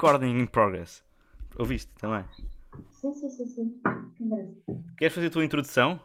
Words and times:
Recording 0.00 0.38
in 0.38 0.46
progress. 0.46 1.02
Ouviste 1.58 1.90
também? 1.98 2.24
Sim, 2.92 3.12
sim, 3.14 3.28
sim, 3.28 3.46
sim. 3.48 3.82
Queres 4.96 5.12
fazer 5.12 5.26
a 5.26 5.30
tua 5.30 5.44
introdução? 5.44 6.00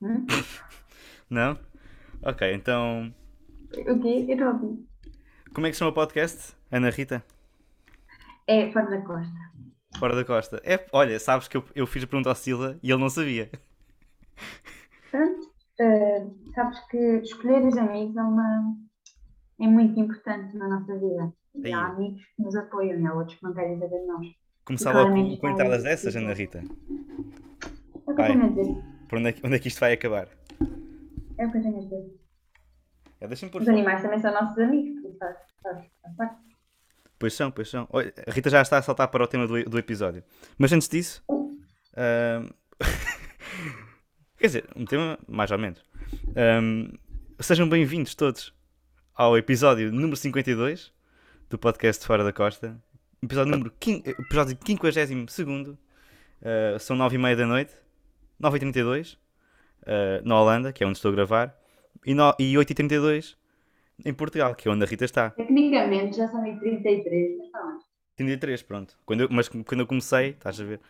Hum? 0.00 0.24
Não? 1.28 1.58
Ok, 2.22 2.54
então. 2.54 3.12
O 3.72 4.00
quê? 4.00 4.26
Eu 4.28 4.36
não 4.36 4.52
ouvi. 4.52 4.86
Como 5.52 5.66
é 5.66 5.70
que 5.70 5.74
se 5.74 5.80
chama 5.80 5.90
o 5.90 5.94
podcast? 5.94 6.54
Ana 6.70 6.90
Rita? 6.90 7.24
É 8.46 8.70
fora 8.70 8.90
da 8.90 9.02
costa. 9.02 9.34
Fora 9.98 10.14
da 10.14 10.24
Costa. 10.24 10.62
É, 10.64 10.86
olha, 10.92 11.18
sabes 11.18 11.48
que 11.48 11.56
eu, 11.56 11.64
eu 11.74 11.84
fiz 11.88 12.04
a 12.04 12.06
pergunta 12.06 12.28
ao 12.28 12.36
Sila 12.36 12.78
e 12.80 12.92
ele 12.92 13.00
não 13.00 13.10
sabia. 13.10 13.50
Pronto. 15.10 15.52
eh, 15.80 16.26
sabes 16.54 16.78
que 16.88 16.96
escolher 17.22 17.66
os 17.66 17.76
amigos 17.76 18.16
é 18.16 18.22
uma 18.22 18.76
é 19.60 19.66
muito 19.66 19.98
importante 19.98 20.56
na 20.56 20.68
nossa 20.68 20.94
vida. 20.98 21.32
E 21.54 21.72
há 21.72 21.86
amigos 21.86 22.22
que 22.36 22.42
nos 22.42 22.54
apoiam 22.56 23.00
e 23.00 23.06
há 23.06 23.14
outros 23.14 23.36
que 23.38 23.44
não 23.44 23.54
querem 23.54 23.78
saber 23.78 24.00
de 24.00 24.06
nós. 24.06 24.26
Começar 24.64 24.92
logo 24.92 25.12
com, 25.12 25.36
com 25.36 25.48
entradas 25.50 25.82
dessas, 25.82 26.16
Ana 26.16 26.32
Rita. 26.32 26.58
É 26.58 28.10
o 28.10 28.14
que 28.14 28.22
eu 28.22 28.26
tenho 28.26 28.44
a 28.44 28.48
dizer. 28.48 28.82
Por 29.08 29.18
onde 29.18 29.28
é, 29.28 29.32
que- 29.32 29.46
onde 29.46 29.56
é 29.56 29.58
que 29.58 29.68
isto 29.68 29.80
vai 29.80 29.92
acabar? 29.92 30.28
É 31.38 31.46
o 31.46 31.50
que 31.52 31.58
eu 31.58 31.62
tenho 31.62 31.76
a 31.76 31.80
dizer. 31.80 32.14
É, 33.20 33.26
Os 33.26 33.40
fora. 33.40 33.70
animais 33.70 34.02
também 34.02 34.18
são 34.18 34.32
nossos 34.32 34.58
amigos, 34.58 35.00
faz. 35.18 35.36
Pois 37.18 37.32
são, 37.34 37.50
pois 37.50 37.70
são. 37.70 37.86
Olha, 37.90 38.12
a 38.26 38.30
Rita 38.30 38.50
já 38.50 38.60
está 38.60 38.78
a 38.78 38.82
saltar 38.82 39.08
para 39.08 39.24
o 39.24 39.26
tema 39.26 39.46
do, 39.46 39.62
do 39.64 39.78
episódio. 39.78 40.22
Mas 40.58 40.72
antes 40.72 40.88
disso. 40.88 41.22
Quer 44.36 44.46
dizer, 44.46 44.68
um 44.76 44.84
tema 44.84 45.18
mais 45.28 45.50
ou 45.50 45.58
menos. 45.58 45.82
Ahm, 46.36 46.90
sejam 47.40 47.68
bem-vindos 47.68 48.14
todos 48.14 48.52
ao 49.14 49.36
episódio 49.38 49.92
número 49.92 50.16
52 50.16 50.92
do 51.48 51.58
podcast 51.58 52.04
Fora 52.06 52.24
da 52.24 52.32
Costa. 52.32 52.80
Episódio 53.22 53.52
número 53.52 53.72
15, 53.80 54.10
episódio 54.10 54.58
52. 54.64 55.68
Uh, 55.68 56.78
são 56.78 56.96
9h30 56.96 57.36
da 57.36 57.46
noite. 57.46 57.74
9h32 58.42 59.14
uh, 59.14 60.26
na 60.28 60.40
Holanda, 60.40 60.72
que 60.72 60.82
é 60.84 60.86
onde 60.86 60.98
estou 60.98 61.10
a 61.10 61.14
gravar. 61.14 61.56
E, 62.04 62.12
no- 62.14 62.34
e 62.38 62.54
8h32 62.54 63.36
em 64.04 64.12
Portugal, 64.12 64.54
que 64.54 64.68
é 64.68 64.70
onde 64.70 64.84
a 64.84 64.86
Rita 64.86 65.04
está. 65.04 65.30
Tecnicamente 65.30 66.16
já 66.16 66.28
são 66.28 66.42
33, 66.42 67.36
mas 67.38 67.46
está 67.46 67.62
bem. 67.66 67.78
33, 68.16 68.62
pronto. 68.62 68.98
Quando 69.06 69.20
eu- 69.22 69.28
mas 69.30 69.48
quando 69.48 69.80
eu 69.80 69.86
comecei, 69.86 70.30
estás 70.30 70.60
a 70.60 70.64
ver? 70.64 70.80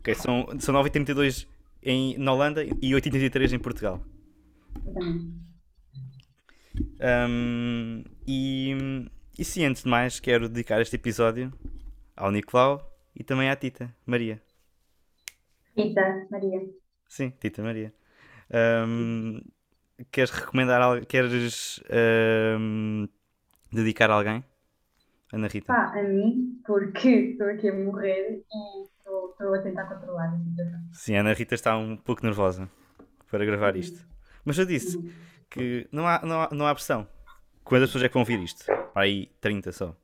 Ok, 0.00 0.14
são, 0.14 0.46
são 0.58 0.74
9h32 0.74 1.46
em, 1.82 2.18
na 2.18 2.32
Holanda 2.32 2.62
e 2.64 2.90
8h33 2.92 3.52
em 3.52 3.58
Portugal. 3.58 4.04
Exatamente. 4.76 5.53
Um, 7.00 8.04
e, 8.26 9.08
e 9.38 9.44
sim, 9.44 9.64
antes 9.64 9.82
de 9.82 9.88
mais, 9.88 10.20
quero 10.20 10.48
dedicar 10.48 10.80
este 10.80 10.96
episódio 10.96 11.52
ao 12.16 12.30
Nicolau 12.30 12.92
e 13.14 13.24
também 13.24 13.50
à 13.50 13.56
Tita 13.56 13.94
Maria. 14.06 14.40
Rita, 15.76 16.26
Maria. 16.30 16.60
Sim, 17.08 17.30
Tita 17.40 17.62
Maria. 17.62 17.92
Um, 18.86 19.40
queres 20.12 20.30
recomendar 20.30 20.80
algo? 20.80 21.04
Queres 21.06 21.80
um, 22.58 23.08
dedicar 23.72 24.10
a 24.10 24.14
alguém? 24.14 24.44
Ana 25.32 25.48
Rita. 25.48 25.66
Pá, 25.66 25.98
a 25.98 26.02
mim, 26.02 26.60
porque 26.64 27.08
estou 27.08 27.48
aqui 27.48 27.68
a 27.68 27.74
morrer 27.74 28.44
e 28.52 28.84
estou 28.84 29.30
estou 29.30 29.54
a 29.54 29.58
tentar 29.58 29.84
controlar 29.84 30.32
a 30.32 30.38
situação. 30.38 30.80
Sim, 30.92 31.16
a 31.16 31.20
Ana 31.20 31.32
Rita 31.32 31.54
está 31.54 31.76
um 31.76 31.96
pouco 31.96 32.24
nervosa 32.24 32.68
para 33.30 33.44
gravar 33.44 33.76
isto. 33.76 34.06
Mas 34.44 34.58
eu 34.58 34.64
disse 34.64 34.98
que 35.54 35.88
não 35.92 36.06
há, 36.06 36.20
não 36.24 36.42
há, 36.42 36.48
não 36.52 36.66
há 36.66 36.74
pressão. 36.74 37.06
Quantas 37.62 37.88
pessoas 37.88 38.04
é 38.04 38.08
que 38.08 38.14
vão 38.14 38.22
ouvir 38.22 38.40
isto? 38.42 38.64
Aí 38.94 39.26
30 39.40 39.72
só. 39.72 39.96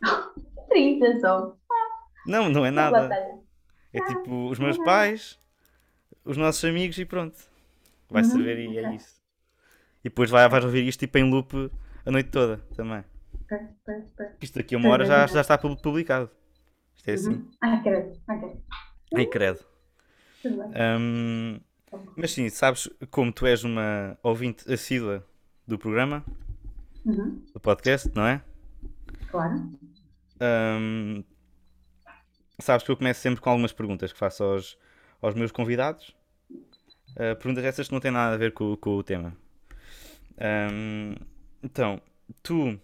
30 0.68 1.20
só. 1.20 1.56
Não, 2.26 2.48
não 2.48 2.64
é 2.66 2.70
nada. 2.70 3.08
É 3.92 4.00
tipo 4.00 4.48
os 4.48 4.58
meus 4.58 4.78
pais, 4.78 5.38
os 6.24 6.36
nossos 6.36 6.64
amigos 6.64 6.98
e 6.98 7.04
pronto. 7.04 7.38
Vai 8.08 8.22
Uhum, 8.22 8.30
servir 8.30 8.58
e 8.58 8.78
é 8.78 8.94
isso. 8.94 9.20
E 10.00 10.08
depois 10.08 10.30
vai, 10.30 10.48
vais 10.48 10.64
ouvir 10.64 10.86
isto 10.86 11.00
tipo 11.00 11.18
em 11.18 11.30
loop 11.30 11.70
a 12.04 12.10
noite 12.10 12.30
toda 12.30 12.58
também. 12.74 13.04
Isto 14.40 14.58
daqui 14.58 14.74
a 14.74 14.78
uma 14.78 14.88
hora 14.90 15.04
já, 15.04 15.26
já 15.26 15.40
está 15.40 15.58
pu- 15.58 15.76
publicado. 15.76 16.30
Isto 16.96 17.08
é 17.08 17.12
assim. 17.12 17.30
Uhum. 17.32 17.50
Ai, 17.60 17.82
credo. 17.82 18.20
Ai, 19.16 19.26
credo. 19.26 19.64
Tudo 20.42 20.56
bem. 20.62 20.70
Mas 22.16 22.32
sim, 22.32 22.48
sabes 22.48 22.88
como 23.10 23.32
tu 23.32 23.46
és 23.46 23.64
uma 23.64 24.18
ouvinte 24.22 24.70
assídua 24.72 25.26
do 25.66 25.78
programa, 25.78 26.24
Uhum. 27.04 27.42
do 27.52 27.58
podcast, 27.60 28.10
não 28.14 28.26
é? 28.26 28.42
Claro. 29.30 29.70
Hum, 30.40 31.24
sabes 32.58 32.84
que 32.84 32.90
eu 32.90 32.96
começo 32.96 33.20
sempre 33.20 33.40
com 33.40 33.50
algumas 33.50 33.72
perguntas 33.72 34.12
que 34.12 34.18
faço 34.18 34.44
aos, 34.44 34.78
aos 35.20 35.34
meus 35.34 35.50
convidados. 35.52 36.14
Uh, 37.10 37.34
perguntas 37.36 37.64
essas 37.64 37.88
que 37.88 37.92
não 37.92 38.00
têm 38.00 38.10
nada 38.10 38.34
a 38.34 38.38
ver 38.38 38.52
com, 38.52 38.76
com 38.76 38.96
o 38.96 39.02
tema. 39.02 39.36
Hum, 40.72 41.14
então, 41.62 42.00
tu. 42.42 42.78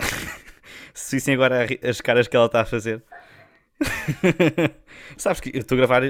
Se 0.92 1.16
vissem 1.16 1.34
agora 1.34 1.66
as 1.82 2.00
caras 2.00 2.26
que 2.28 2.36
ela 2.36 2.46
está 2.46 2.60
a 2.62 2.66
fazer. 2.66 3.02
sabes 5.16 5.40
que 5.40 5.50
eu 5.54 5.60
estou 5.60 5.76
a 5.76 5.78
gravar. 5.86 6.02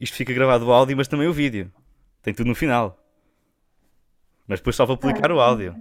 Isto 0.00 0.16
fica 0.16 0.32
gravado 0.32 0.66
o 0.66 0.72
áudio, 0.72 0.96
mas 0.96 1.06
também 1.08 1.28
o 1.28 1.32
vídeo. 1.32 1.70
Tem 2.22 2.32
tudo 2.34 2.48
no 2.48 2.54
final. 2.54 2.96
Mas 4.48 4.58
depois 4.60 4.74
só 4.74 4.84
vou 4.86 4.96
publicar 4.96 5.30
o 5.30 5.40
áudio. 5.40 5.76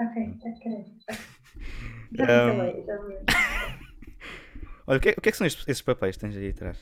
Ok, 0.00 0.34
já. 0.42 1.14
Já 2.12 2.24
Um, 2.46 2.84
já. 2.86 2.96
Olha, 4.86 4.98
o 4.98 5.00
que 5.00 5.08
é, 5.08 5.12
o 5.18 5.20
que 5.20 5.28
é 5.28 5.32
que 5.32 5.36
são 5.38 5.46
estes, 5.46 5.66
estes 5.66 5.82
papéis 5.82 6.14
que 6.16 6.20
tens 6.20 6.36
aí 6.36 6.50
atrás? 6.50 6.78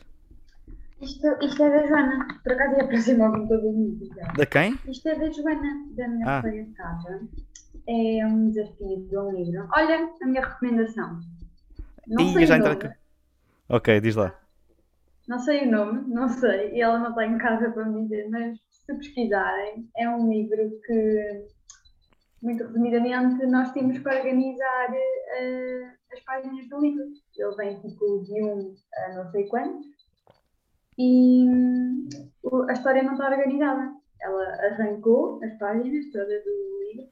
Isto, 1.01 1.27
isto 1.43 1.63
é 1.65 1.71
da 1.71 1.87
Joana. 1.87 2.27
Por 2.43 2.53
acaso 2.53 2.77
ia 2.77 2.83
aparecer 2.85 3.17
logo 3.19 3.47
vídeo. 3.73 4.15
já. 4.15 4.33
Da 4.33 4.45
quem? 4.47 4.79
Isto 4.87 5.09
é 5.09 5.19
da 5.19 5.31
Joana, 5.31 5.87
da 5.97 6.09
minha 6.09 6.27
Ah. 6.39 6.43
colega 6.43 6.65
de 6.65 6.73
casa. 6.75 7.21
É 7.89 8.27
um 8.27 8.51
desafio 8.51 9.07
de 9.09 9.17
um 9.19 9.31
livro. 9.33 9.67
Olha, 9.73 10.11
a 10.23 10.27
minha 10.27 10.47
recomendação. 10.47 11.21
Não 12.07 12.23
Ih, 12.23 12.33
sei 12.35 12.47
já 12.47 12.59
cá. 12.77 12.95
Ok, 13.71 14.01
diz 14.03 14.15
lá. 14.15 14.39
Não 15.29 15.39
sei 15.39 15.67
o 15.67 15.71
nome, 15.71 16.05
não 16.09 16.29
sei. 16.29 16.73
E 16.73 16.81
ela 16.81 16.99
não 16.99 17.11
está 17.11 17.27
em 17.27 17.39
casa 17.39 17.71
para 17.71 17.87
me 17.87 18.03
dizer, 18.03 18.29
mas 18.31 18.59
se 18.71 18.95
pesquisarem, 18.95 19.89
é 19.97 20.09
um 20.09 20.31
livro 20.31 20.71
que, 20.85 21.47
muito 22.43 22.65
resumidamente, 22.65 23.47
nós 23.47 23.73
temos 23.73 23.99
que 23.99 24.09
organizar 24.09 24.93
eh, 24.93 25.91
as 26.13 26.21
páginas 26.21 26.69
do 26.69 26.81
livro. 26.81 27.05
Ele 27.37 27.57
vem 27.57 27.81
tipo 27.81 28.23
de 28.25 28.43
um 28.43 28.75
a 28.97 29.15
não 29.15 29.31
sei 29.31 29.49
quantos 29.49 29.95
e 30.99 31.47
a 32.69 32.73
história 32.73 33.03
não 33.03 33.13
está 33.13 33.29
organizada. 33.29 33.93
Ela 34.21 34.43
arrancou 34.67 35.41
as 35.43 35.59
páginas 35.59 36.11
todas 36.13 36.45
do 36.45 36.81
livro 36.83 37.11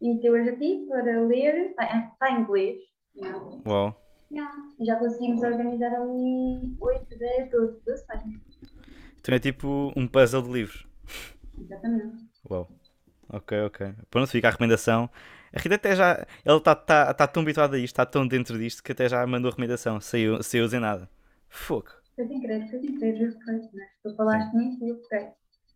e 0.00 0.14
meteu 0.14 0.34
as 0.36 0.48
aqui 0.48 0.86
para 0.88 1.20
ler. 1.22 1.70
Está, 1.70 2.30
em 2.30 2.40
inglês. 2.40 2.78
não. 3.16 3.62
Uau. 3.66 4.07
Yeah. 4.30 4.52
Já 4.80 4.96
conseguimos 4.96 5.42
organizar 5.42 5.94
ali 5.94 6.76
8, 6.80 7.18
10, 7.18 7.50
12, 7.50 7.80
12 7.84 8.06
páginas. 8.06 8.40
Então 9.20 9.34
é 9.34 9.38
tipo 9.38 9.92
um 9.96 10.06
puzzle 10.06 10.42
de 10.42 10.50
livros. 10.50 10.86
Exatamente. 11.58 12.28
Uau. 12.50 12.68
Ok, 13.30 13.60
ok. 13.62 13.94
Pronto, 14.10 14.30
fica 14.30 14.48
a 14.48 14.50
recomendação. 14.50 15.10
A 15.52 15.60
Rita 15.60 15.74
até 15.74 15.96
já. 15.96 16.26
Ela 16.44 16.58
está 16.58 16.74
tá, 16.74 17.12
tá 17.14 17.26
tão 17.26 17.42
habituada 17.42 17.76
a 17.76 17.78
isto, 17.78 17.92
está 17.92 18.06
tão 18.06 18.26
dentro 18.26 18.58
disto 18.58 18.82
que 18.82 18.92
até 18.92 19.08
já 19.08 19.26
mandou 19.26 19.48
a 19.48 19.52
recomendação. 19.52 20.00
Saiu, 20.00 20.42
saiu 20.42 20.68
sem 20.68 20.80
nada. 20.80 21.08
Fogo. 21.48 21.90
Foi 22.14 22.26
sem 22.26 22.40
querer, 22.40 22.68
foi 22.68 22.80
sem 22.80 22.98
querer, 22.98 23.38
tu 24.02 24.14
falaste 24.16 24.54
nisso 24.56 24.84
e 24.84 24.88
eu 24.88 24.96
fiquei. 25.02 25.28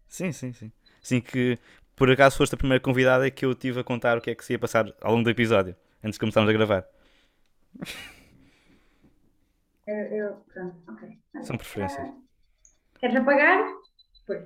Sim, 0.08 0.32
sim, 0.32 0.52
sim. 0.52 0.72
Sim 1.00 1.20
que 1.20 1.58
por 1.94 2.10
acaso 2.10 2.36
foste 2.36 2.54
a 2.54 2.58
primeira 2.58 2.82
convidada 2.82 3.30
que 3.30 3.44
eu 3.44 3.54
tive 3.54 3.80
a 3.80 3.84
contar 3.84 4.18
o 4.18 4.20
que 4.20 4.30
é 4.30 4.34
que 4.34 4.44
se 4.44 4.52
ia 4.52 4.58
passar 4.58 4.92
ao 5.00 5.12
longo 5.12 5.24
do 5.24 5.30
episódio, 5.30 5.76
antes 6.02 6.16
de 6.16 6.20
começarmos 6.20 6.50
a 6.50 6.52
gravar. 6.52 6.86
Eu, 9.86 9.94
eu, 9.96 10.36
pronto, 10.52 10.76
ok. 10.88 11.08
São 11.42 11.56
preferências. 11.56 12.06
Ah, 12.06 12.14
Queres 13.00 13.16
apagar? 13.16 13.64
Pois. 14.26 14.42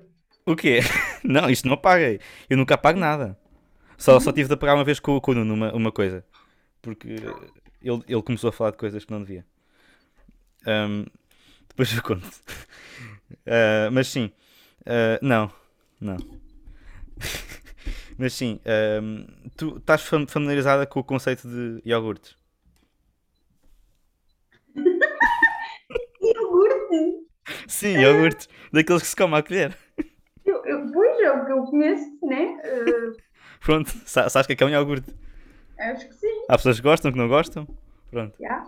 O 0.46 0.56
quê? 0.56 0.80
Não, 1.24 1.50
isto 1.50 1.66
não 1.66 1.74
apaguei. 1.74 2.20
Eu 2.48 2.56
nunca 2.56 2.74
apago 2.74 2.98
nada. 2.98 3.36
Só, 3.98 4.20
só 4.20 4.32
tive 4.32 4.48
de 4.48 4.54
apagar 4.54 4.76
uma 4.76 4.84
vez 4.84 5.00
com, 5.00 5.20
com 5.20 5.32
o 5.32 5.34
Nuno 5.34 5.54
uma, 5.54 5.72
uma 5.74 5.92
coisa. 5.92 6.24
Porque 6.80 7.08
ele, 7.82 8.02
ele 8.08 8.22
começou 8.22 8.48
a 8.50 8.52
falar 8.52 8.70
de 8.70 8.76
coisas 8.76 9.04
que 9.04 9.10
não 9.12 9.20
devia. 9.22 9.44
Ahm, 10.66 11.04
depois 11.68 11.92
eu 11.94 12.02
conto. 12.02 12.28
Ah, 13.44 13.90
mas 13.92 14.06
sim. 14.08 14.30
Ah, 14.86 15.18
não. 15.20 15.52
Não. 16.00 16.16
mas 18.18 18.32
sim. 18.34 18.60
ahm, 18.64 19.26
tu 19.56 19.76
estás 19.78 20.02
fam- 20.02 20.26
familiarizada 20.26 20.86
com 20.86 21.00
o 21.00 21.04
conceito 21.04 21.48
de 21.48 21.80
iogurtes? 21.84 22.36
Iogurte! 26.96 27.26
Sim, 27.68 27.98
iogurtes. 27.98 28.48
Daqueles 28.72 29.02
que 29.02 29.08
se 29.08 29.16
come 29.16 29.36
à 29.36 29.42
colher. 29.42 29.76
Eu, 30.44 30.64
eu, 30.64 30.92
pois 30.92 31.20
é 31.20 31.30
o 31.32 31.44
que 31.46 31.52
eu 31.52 31.64
conheço, 31.64 32.18
né? 32.22 32.44
Uh, 32.64 33.16
Pronto, 33.60 33.90
sa- 34.06 34.28
sabes 34.28 34.46
que 34.46 34.52
é 34.52 34.56
que 34.56 34.62
é 34.64 34.66
um 34.66 34.70
iogurte? 34.70 35.12
Acho 35.78 36.08
que 36.08 36.14
sim. 36.14 36.42
Há 36.48 36.56
pessoas 36.56 36.76
que 36.76 36.82
gostam, 36.82 37.12
que 37.12 37.18
não 37.18 37.28
gostam. 37.28 37.66
Pronto. 38.10 38.36
Já. 38.40 38.64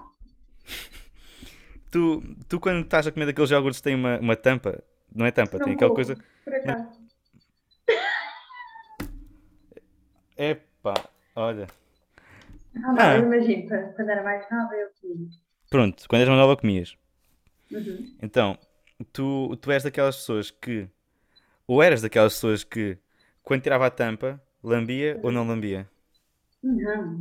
Tu, 1.90 2.22
tu 2.48 2.60
quando 2.60 2.82
estás 2.82 3.06
a 3.06 3.12
comer 3.12 3.26
daqueles 3.26 3.50
iogurtes 3.50 3.80
tem 3.80 3.94
uma, 3.94 4.18
uma 4.18 4.36
tampa, 4.36 4.82
não 5.14 5.24
é 5.24 5.30
tampa, 5.30 5.58
tem 5.58 5.68
Não 5.68 5.74
aquela 5.74 5.88
vou, 5.88 5.94
coisa. 5.94 6.16
Por 6.44 6.54
acaso. 6.54 6.86
Epá, 10.36 10.94
olha. 11.34 11.66
Ah, 12.76 12.92
não, 12.92 12.98
Ah. 12.98 13.16
eu 13.16 13.22
imagino, 13.24 13.66
quando 13.68 13.94
quando 13.94 14.10
era 14.10 14.22
mais 14.22 14.48
nova 14.50 14.74
eu 14.74 14.88
comia. 15.00 15.28
Pronto, 15.70 16.04
quando 16.08 16.20
eras 16.22 16.28
mais 16.34 16.40
nova 16.40 16.56
comias. 16.56 16.96
Uhum. 17.70 18.16
Então, 18.22 18.58
tu, 19.12 19.56
tu 19.56 19.70
és 19.72 19.82
daquelas 19.82 20.16
pessoas 20.16 20.50
que. 20.50 20.88
Ou 21.66 21.82
eras 21.82 22.02
daquelas 22.02 22.34
pessoas 22.34 22.64
que, 22.64 22.98
quando 23.42 23.62
tirava 23.62 23.86
a 23.86 23.90
tampa, 23.90 24.40
lambia 24.62 25.18
ou 25.22 25.30
não 25.30 25.46
lambia? 25.46 25.88
Não, 26.62 27.20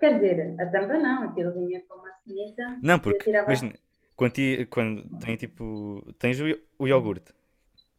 quer 0.00 0.14
dizer, 0.14 0.56
a 0.60 0.66
tampa 0.66 0.98
não, 0.98 1.24
aquilo 1.24 1.52
vinha 1.52 1.82
com 1.86 1.94
uma 1.96 2.10
cineta. 2.24 2.78
Não, 2.82 2.98
porque, 2.98 3.30
imagina, 3.30 3.74
quando, 4.16 4.32
ti- 4.32 4.66
quando 4.70 5.04
tem 5.18 5.36
tipo. 5.36 6.02
Tens 6.18 6.40
o, 6.40 6.44
o 6.78 6.88
iogurte, 6.88 7.34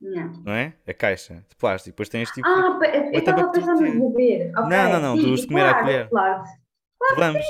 Não. 0.01 0.31
não 0.43 0.53
é? 0.53 0.73
A 0.87 0.93
caixa 0.93 1.45
de 1.47 1.55
plástico, 1.55 1.93
depois 1.93 2.09
tens 2.09 2.31
tipo. 2.31 2.47
Ah, 2.49 2.79
eu 3.13 3.19
estava 3.19 3.41
a 3.41 3.49
pensar 3.49 3.75
nos 3.75 4.11
beber. 4.13 4.51
Ok, 4.57 4.69
Não, 4.69 4.89
não, 4.89 4.99
não, 4.99 5.15
sim, 5.17 5.21
dos 5.29 5.45
comer 5.45 5.61
à 5.61 5.73
claro, 5.73 5.85
colher. 5.85 6.09
Claro, 6.09 6.43
tu 7.09 7.19
lambes. 7.19 7.45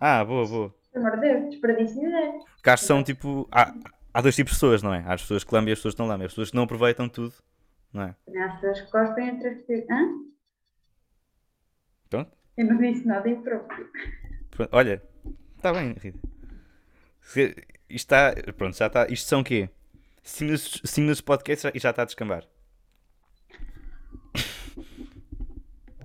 Ah, 0.00 0.24
boa, 0.24 0.46
boa. 0.46 0.74
Amor 0.98 1.12
de 1.12 1.20
Deus, 1.20 1.50
desperdício 1.50 2.00
de 2.00 2.06
ideia. 2.06 2.32
Porque 2.54 2.70
acho 2.70 2.82
que 2.82 2.86
são 2.86 3.02
tipo. 3.04 3.48
Há, 3.50 3.74
há 4.14 4.20
dois 4.20 4.34
tipos 4.36 4.52
de 4.52 4.56
pessoas, 4.56 4.82
não 4.82 4.92
é? 4.94 4.98
Há 5.06 5.14
as 5.14 5.22
pessoas 5.22 5.44
que 5.44 5.54
lambem 5.54 5.70
e 5.70 5.72
as 5.72 5.78
pessoas 5.78 5.94
que 5.94 6.00
não 6.00 6.08
lambem. 6.08 6.26
As 6.26 6.32
pessoas 6.32 6.50
que 6.50 6.56
não 6.56 6.62
aproveitam 6.64 7.08
tudo, 7.08 7.34
não 7.92 8.02
é? 8.02 8.14
Há 8.44 8.48
pessoas 8.54 8.80
que 8.80 8.90
gostam 8.92 9.18
e 9.26 9.30
outras 9.30 9.60
que. 9.62 9.86
Hã? 9.90 10.08
Pronto. 12.10 12.36
Eu 12.56 12.66
não 12.66 12.76
disse 12.78 13.06
nada 13.06 13.28
impróprio. 13.28 13.88
Pronto, 14.50 14.70
Olha, 14.72 15.02
está 15.56 15.72
bem, 15.72 15.92
Rita. 15.92 16.18
Se- 17.20 17.54
Isto 17.88 18.14
está. 18.14 18.34
Pronto, 18.56 18.76
já 18.76 18.86
está. 18.88 19.06
Isto 19.08 19.28
são 19.28 19.40
o 19.40 19.44
quê? 19.44 19.70
5 20.22 20.44
minutos, 20.44 20.80
cinco 20.84 21.00
minutos 21.02 21.18
de 21.18 21.24
podcast 21.24 21.70
e 21.74 21.78
já 21.78 21.90
está 21.90 22.02
a 22.02 22.04
descambar. 22.04 22.44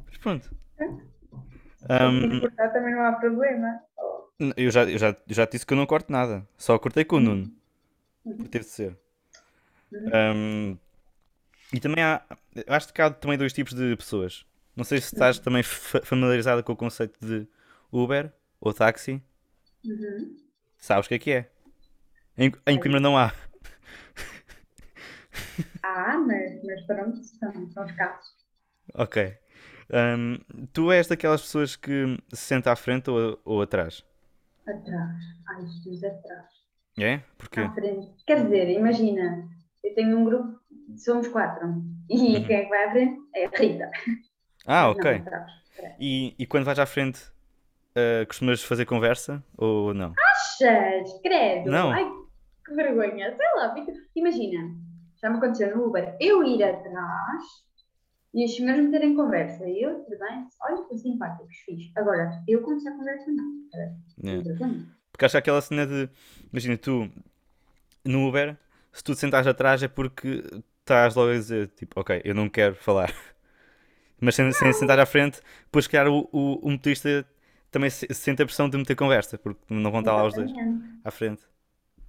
Mas 0.05 0.17
pronto. 0.21 0.49
Se 0.77 1.85
Ahm, 1.89 2.39
cortar 2.39 2.69
também 2.71 2.93
não 2.93 3.03
há 3.05 3.13
problema. 3.13 3.79
Eu, 4.57 4.71
já, 4.71 4.83
eu, 4.83 4.97
já, 4.97 5.09
eu 5.09 5.35
já 5.35 5.45
te 5.47 5.53
disse 5.53 5.65
que 5.65 5.73
eu 5.73 5.77
não 5.77 5.85
corto 5.85 6.11
nada. 6.11 6.47
Só 6.57 6.77
cortei 6.77 7.05
com 7.05 7.17
o 7.17 7.19
Nuno. 7.19 7.51
Teve 8.51 8.65
de 8.65 8.71
ser. 8.71 8.97
Ahm, 10.11 10.77
e 11.73 11.79
também 11.79 12.03
há. 12.03 12.21
eu 12.55 12.73
Acho 12.73 12.93
que 12.93 13.01
há 13.01 13.09
também 13.11 13.37
dois 13.37 13.53
tipos 13.53 13.73
de 13.73 13.95
pessoas. 13.95 14.45
Não 14.75 14.83
sei 14.83 14.99
se 14.99 15.07
estás 15.07 15.39
também 15.39 15.63
fa- 15.63 16.01
familiarizada 16.03 16.63
com 16.63 16.73
o 16.73 16.77
conceito 16.77 17.17
de 17.25 17.47
Uber 17.91 18.31
ou 18.59 18.73
táxi. 18.73 19.21
Uhum. 19.85 20.35
Sabes 20.77 21.05
o 21.05 21.09
que 21.09 21.15
é 21.15 21.19
que 21.19 21.31
é? 21.31 21.51
Em, 22.37 22.51
em 22.67 22.79
Coimbra 22.79 22.99
não 22.99 23.17
há. 23.17 23.33
Ah, 25.83 26.17
mas, 26.17 26.63
mas 26.63 26.85
pronto, 26.85 27.17
são, 27.23 27.69
são 27.71 27.85
escassos. 27.85 28.33
Ok. 28.93 29.17
Ahm, 29.91 30.37
tu 30.73 30.91
és 30.91 31.07
daquelas 31.07 31.41
pessoas 31.41 31.75
que 31.75 32.17
se 32.33 32.41
senta 32.45 32.71
à 32.71 32.75
frente 32.75 33.09
ou, 33.09 33.39
ou 33.43 33.61
atrás? 33.61 34.03
Atrás. 34.67 35.15
Ai, 35.49 35.65
Jesus, 35.67 36.03
atrás. 36.03 36.45
É? 36.99 37.17
Porquê? 37.37 37.61
À 37.61 37.73
frente. 37.73 38.11
Quer 38.25 38.43
dizer, 38.43 38.69
imagina, 38.69 39.47
eu 39.83 39.93
tenho 39.95 40.17
um 40.17 40.25
grupo, 40.25 40.59
somos 40.97 41.27
quatro. 41.27 41.67
E 42.09 42.37
Uhum. 42.37 42.45
quem 42.45 42.55
é 42.55 42.63
que 42.63 42.69
vai 42.69 42.85
à 42.85 42.91
frente? 42.91 43.19
É 43.35 43.45
a 43.45 43.49
Rita. 43.49 43.91
Ah, 44.65 44.83
Não, 44.83 44.91
ok. 44.91 45.11
atrás. 45.11 45.51
Atrás. 45.75 45.95
E, 45.99 46.35
e 46.39 46.45
quando 46.45 46.65
vais 46.65 46.79
à 46.79 46.85
frente, 46.85 47.19
ah, 47.95 48.25
costumas 48.25 48.63
fazer 48.63 48.85
conversa 48.85 49.43
ou 49.57 49.93
não? 49.93 50.13
Achas? 50.31 51.19
Credo. 51.21 51.69
Não. 51.69 51.91
Ai, 51.91 52.05
que 52.65 52.73
vergonha. 52.75 53.35
Sei 53.35 53.47
lá, 53.55 53.75
imagina, 54.15 54.59
já 55.21 55.29
me 55.29 55.37
aconteceu 55.37 55.75
no 55.75 55.87
Uber, 55.87 56.15
eu 56.21 56.43
ir 56.43 56.63
atrás 56.63 57.43
e 58.33 58.45
os 58.45 58.55
senhores 58.55 58.83
meterem 58.83 59.15
conversa. 59.15 59.67
E 59.67 59.81
eu, 59.81 59.99
tudo 60.03 60.17
bem, 60.17 60.47
olha, 60.61 60.83
que 60.85 60.97
simpáticos, 60.97 61.55
fixe. 61.57 61.91
Agora, 61.95 62.41
eu 62.47 62.61
começar 62.61 62.89
a 62.89 62.97
conversa, 62.97 63.31
não. 63.31 63.63
É. 63.75 64.43
Porque 65.11 65.25
acho 65.25 65.37
aquela 65.37 65.61
cena 65.61 65.85
de. 65.85 66.09
Imagina, 66.51 66.77
tu 66.77 67.09
no 68.03 68.27
Uber, 68.27 68.57
se 68.91 69.03
tu 69.03 69.13
te 69.13 69.19
sentares 69.19 69.47
atrás 69.47 69.81
é 69.83 69.87
porque 69.87 70.43
estás 70.79 71.15
logo 71.15 71.29
a 71.29 71.33
dizer, 71.33 71.69
tipo, 71.69 71.99
ok, 71.99 72.21
eu 72.25 72.35
não 72.35 72.49
quero 72.49 72.75
falar. 72.75 73.13
Mas 74.19 74.35
sem, 74.35 74.51
sem 74.51 74.73
sentar 74.73 74.99
à 74.99 75.05
frente, 75.05 75.41
depois, 75.65 75.85
se 75.85 75.91
calhar, 75.91 76.07
o, 76.11 76.29
o, 76.31 76.67
o 76.67 76.71
motorista 76.71 77.25
também 77.69 77.89
se, 77.89 78.07
sente 78.13 78.41
a 78.41 78.45
pressão 78.45 78.69
de 78.69 78.77
meter 78.77 78.95
conversa, 78.95 79.37
porque 79.37 79.61
não 79.69 79.91
vão 79.91 79.99
estar 79.99 80.13
lá 80.13 80.25
os 80.25 80.33
dois 80.33 80.51
à 81.03 81.11
frente. 81.11 81.45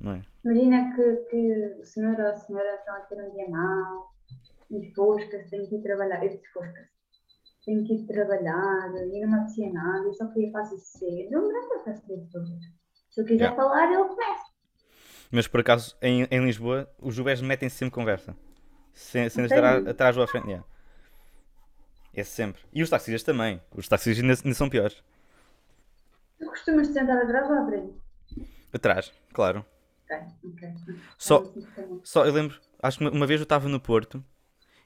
Não 0.00 0.12
é? 0.12 0.22
Imagina 0.44 0.94
que, 0.94 1.16
que 1.30 1.76
o 1.80 1.84
senhor 1.84 2.18
ou 2.18 2.26
a 2.26 2.34
senhora 2.34 2.74
estão 2.76 2.94
a 2.94 3.00
ter 3.00 3.16
um 3.16 3.30
dia 3.32 3.48
mau, 3.48 4.13
desfosca-se, 4.70 5.50
tem 5.50 5.66
que 5.68 5.76
ir 5.76 5.82
trabalhar. 5.82 6.24
Eu 6.24 6.30
desfosca-se. 6.38 6.94
Tenho 7.64 7.84
que 7.84 7.94
ir 7.94 8.06
trabalhar 8.06 8.92
e 8.94 9.20
não 9.20 9.28
me 9.30 9.34
apetecia 9.36 9.72
nada, 9.72 10.04
eu 10.06 10.12
só 10.12 10.26
queria 10.28 10.52
fazer 10.52 10.78
cedo. 10.78 11.30
Não 11.30 11.46
me 11.48 11.52
dá 11.54 11.66
para 11.68 11.84
fazer 11.84 12.02
tudo. 12.30 12.58
Se 13.10 13.20
eu 13.20 13.24
quiser 13.24 13.44
Yeah. 13.44 13.56
falar, 13.56 13.92
ele 13.92 14.04
começa. 14.08 14.44
Mas 15.30 15.48
por 15.48 15.60
acaso, 15.60 15.96
em, 16.02 16.28
em 16.30 16.44
Lisboa, 16.44 16.88
os 17.00 17.18
Ubers 17.18 17.40
metem 17.40 17.68
sempre 17.68 17.94
conversa. 17.94 18.36
Sem, 18.92 19.28
sem 19.30 19.44
estar 19.46 19.88
atrás 19.88 20.16
ou 20.16 20.22
à 20.22 20.26
frente. 20.26 20.46
Yeah. 20.46 20.66
É 22.12 22.22
sempre. 22.22 22.62
E 22.72 22.82
os 22.82 22.90
taxistas 22.90 23.22
também. 23.22 23.60
Os 23.74 23.88
taxistas 23.88 24.22
ainda, 24.22 24.34
ainda 24.44 24.54
são 24.54 24.68
piores. 24.68 25.02
Tu 26.38 26.46
costumas 26.46 26.86
te 26.88 26.92
sentar 26.92 27.16
atrás 27.18 27.48
ou 27.48 27.56
à 27.56 27.66
frente? 27.66 27.94
Atrás, 28.72 29.12
claro. 29.32 29.64
Ok, 30.04 30.18
ok. 30.52 30.74
Só, 31.16 31.36
Ah, 31.38 31.40
assim. 31.40 32.00
Só, 32.04 32.26
eu 32.26 32.32
lembro, 32.32 32.60
acho 32.82 32.98
que 32.98 33.04
uma, 33.04 33.10
uma 33.10 33.26
vez 33.26 33.40
eu 33.40 33.44
estava 33.44 33.68
no 33.68 33.80
Porto 33.80 34.22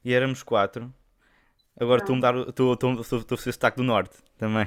e 0.09 0.15
éramos 0.15 0.43
quatro. 0.43 0.93
Agora 1.79 2.01
estou 2.01 2.15
a 2.15 2.17
mudar, 2.17 2.35
estou 2.49 2.73
a 2.73 3.37
fazer 3.37 3.53
sotaque 3.53 3.77
do 3.77 3.83
Norte 3.83 4.17
também. 4.39 4.67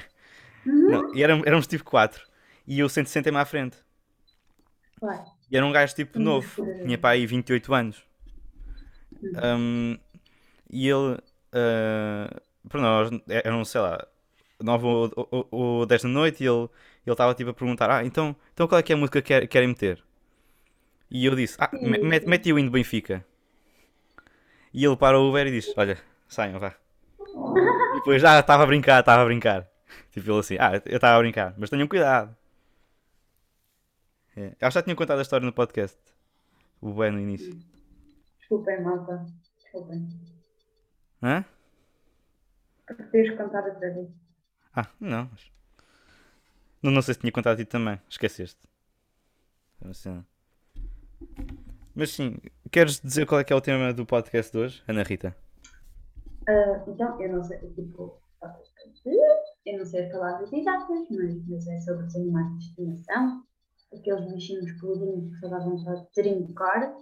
Uhum. 0.65 0.89
Não, 0.91 1.15
e 1.15 1.24
éramos, 1.24 1.45
éramos 1.48 1.67
tipo 1.67 1.83
quatro. 1.83 2.24
E 2.67 2.79
eu 2.79 2.88
sentei-me 2.88 3.38
à 3.39 3.45
frente. 3.45 3.77
Vai. 5.01 5.24
E 5.50 5.57
era 5.57 5.65
um 5.65 5.71
gajo 5.71 5.95
tipo 5.95 6.19
novo, 6.19 6.48
tinha 6.83 6.98
para 6.98 7.12
aí 7.15 7.25
28 7.25 7.74
anos. 7.74 8.03
Um, 9.43 9.98
e 10.69 10.88
ele, 10.88 11.15
uh, 11.15 12.41
para 12.69 12.81
nós, 12.81 13.10
eram, 13.27 13.65
sei 13.65 13.81
lá, 13.81 14.07
9 14.60 14.86
ou, 14.86 15.12
ou, 15.31 15.48
ou 15.51 15.86
10 15.88 16.03
da 16.03 16.10
noite 16.10 16.43
e 16.43 16.48
ele 16.48 16.69
ele 17.05 17.13
estava 17.13 17.33
tipo 17.33 17.50
a 17.50 17.53
perguntar: 17.53 17.89
Ah, 17.89 18.05
então, 18.05 18.36
então 18.53 18.67
qual 18.67 18.77
é 18.79 18.83
que 18.83 18.93
é 18.93 18.95
a 18.95 18.98
música 18.98 19.21
que 19.24 19.27
quer- 19.29 19.48
querem 19.48 19.69
meter? 19.69 20.03
E 21.10 21.25
eu 21.25 21.36
disse: 21.36 21.57
Ah, 21.60 21.69
me- 21.74 21.98
mete, 22.00 22.53
o 22.53 22.60
hino 22.60 22.69
do 22.69 22.74
Benfica. 22.74 23.25
E 24.73 24.85
ele 24.85 24.95
para 24.97 25.19
o 25.19 25.29
Uber 25.29 25.47
e 25.47 25.51
diz: 25.51 25.73
Olha, 25.77 25.97
saiam, 26.27 26.59
vá. 26.59 26.75
E 27.19 27.95
depois, 27.95 28.23
ah, 28.23 28.39
estava 28.39 28.63
a 28.63 28.65
brincar, 28.65 28.99
estava 28.99 29.21
a 29.21 29.25
brincar. 29.25 29.67
Tipo 30.11 30.31
ele 30.31 30.39
assim: 30.39 30.57
Ah, 30.59 30.81
eu 30.85 30.95
estava 30.95 31.17
a 31.17 31.19
brincar, 31.19 31.53
mas 31.57 31.69
tenham 31.69 31.87
cuidado. 31.87 32.35
É. 34.35 34.55
Já 34.69 34.81
tinha 34.81 34.95
contado 34.95 35.19
a 35.19 35.21
história 35.21 35.45
no 35.45 35.53
podcast. 35.53 35.99
O 36.79 36.93
bem 36.93 37.11
no 37.11 37.19
início. 37.19 37.53
Desculpem, 38.39 38.81
malta. 38.81 39.25
Desculpem. 39.61 40.07
Hã? 41.21 41.45
Teres 43.11 43.37
contado 43.37 43.69
outra 43.69 43.93
vez. 43.93 44.09
Ah, 44.75 44.87
não. 44.99 45.29
Não, 46.81 46.91
não 46.91 47.01
sei 47.01 47.13
se 47.13 47.19
tinha 47.19 47.31
contado 47.31 47.53
a 47.53 47.57
ti 47.57 47.65
também. 47.65 48.01
Esqueceste. 48.09 48.67
Não 49.81 49.93
sei 49.93 50.13
não. 50.13 50.25
Mas 51.93 52.12
sim, 52.12 52.38
queres 52.71 53.00
dizer 53.01 53.25
qual 53.25 53.41
é 53.41 53.43
que 53.43 53.51
é 53.51 53.55
o 53.55 53.62
tema 53.62 53.93
do 53.93 54.05
podcast 54.05 54.51
de 54.51 54.57
hoje, 54.57 54.83
Ana 54.88 55.03
Rita? 55.03 55.36
Ah, 56.48 56.83
então, 56.88 57.21
eu 57.21 57.33
não 57.33 57.43
sei, 57.43 57.57
tipo, 57.74 58.19
eu 59.65 59.77
não 59.77 59.86
sei 59.86 60.05
as 60.05 60.12
palavras 60.12 60.51
exatas, 60.51 61.07
mas, 61.10 61.48
mas 61.48 61.67
é 61.67 61.79
sobre 61.81 62.05
os 62.05 62.15
animais 62.15 62.57
de 62.57 62.65
estimação, 62.65 63.43
aqueles 63.93 64.33
bichinhos 64.33 64.71
peludos 64.79 65.29
que 65.33 65.39
só 65.39 65.50
dá 65.50 65.60
vontade 65.60 66.01
de 66.01 66.12
trincar. 66.12 66.93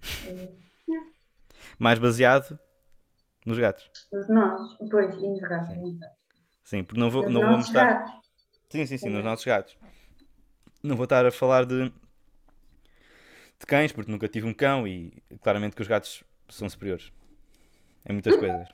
Mais 1.78 1.98
baseado 1.98 2.58
nos 3.44 3.58
gatos. 3.58 4.08
Os 4.12 4.28
nossos, 4.28 4.78
depois, 4.78 5.14
e 5.16 5.28
nos 5.28 5.40
gatos. 5.40 5.74
Sim, 6.62 6.84
porque 6.84 7.00
não 7.00 7.10
vou, 7.10 7.24
Os 7.26 7.32
não 7.32 7.40
vou 7.40 7.50
nossos 7.50 7.66
mostrar. 7.66 8.04
gatos. 8.04 8.12
Sim, 8.70 8.86
sim, 8.86 8.98
sim, 8.98 9.08
nos 9.10 9.24
nossos 9.24 9.44
gatos. 9.44 9.76
Não 10.82 10.94
vou 10.96 11.04
estar 11.04 11.26
a 11.26 11.32
falar 11.32 11.66
de, 11.66 11.92
de 13.64 13.66
cães, 13.66 13.92
porque 13.92 14.10
nunca 14.10 14.28
tive 14.28 14.46
um 14.46 14.52
cão 14.54 14.86
e 14.86 15.22
claramente 15.42 15.74
que 15.74 15.82
os 15.82 15.88
gatos 15.88 16.22
são 16.48 16.68
superiores. 16.68 17.10
Em 18.06 18.12
muitas 18.12 18.36
coisas. 18.36 18.68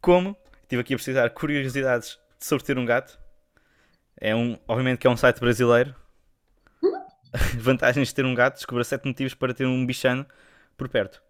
Como 0.00 0.36
estive 0.62 0.82
aqui 0.82 0.94
a 0.94 0.96
precisar 0.96 1.30
curiosidades 1.30 2.18
sobre 2.38 2.64
ter 2.64 2.76
um 2.76 2.84
gato. 2.84 3.18
É 4.20 4.34
um, 4.34 4.58
obviamente 4.66 4.98
que 4.98 5.06
é 5.06 5.10
um 5.10 5.16
site 5.16 5.38
brasileiro. 5.38 5.94
Vantagens 7.58 8.08
de 8.08 8.14
ter 8.14 8.24
um 8.24 8.34
gato. 8.34 8.56
Descubra 8.56 8.82
7 8.82 9.06
motivos 9.06 9.34
para 9.34 9.54
ter 9.54 9.66
um 9.66 9.86
bichano 9.86 10.26
por 10.76 10.88
perto. 10.88 11.22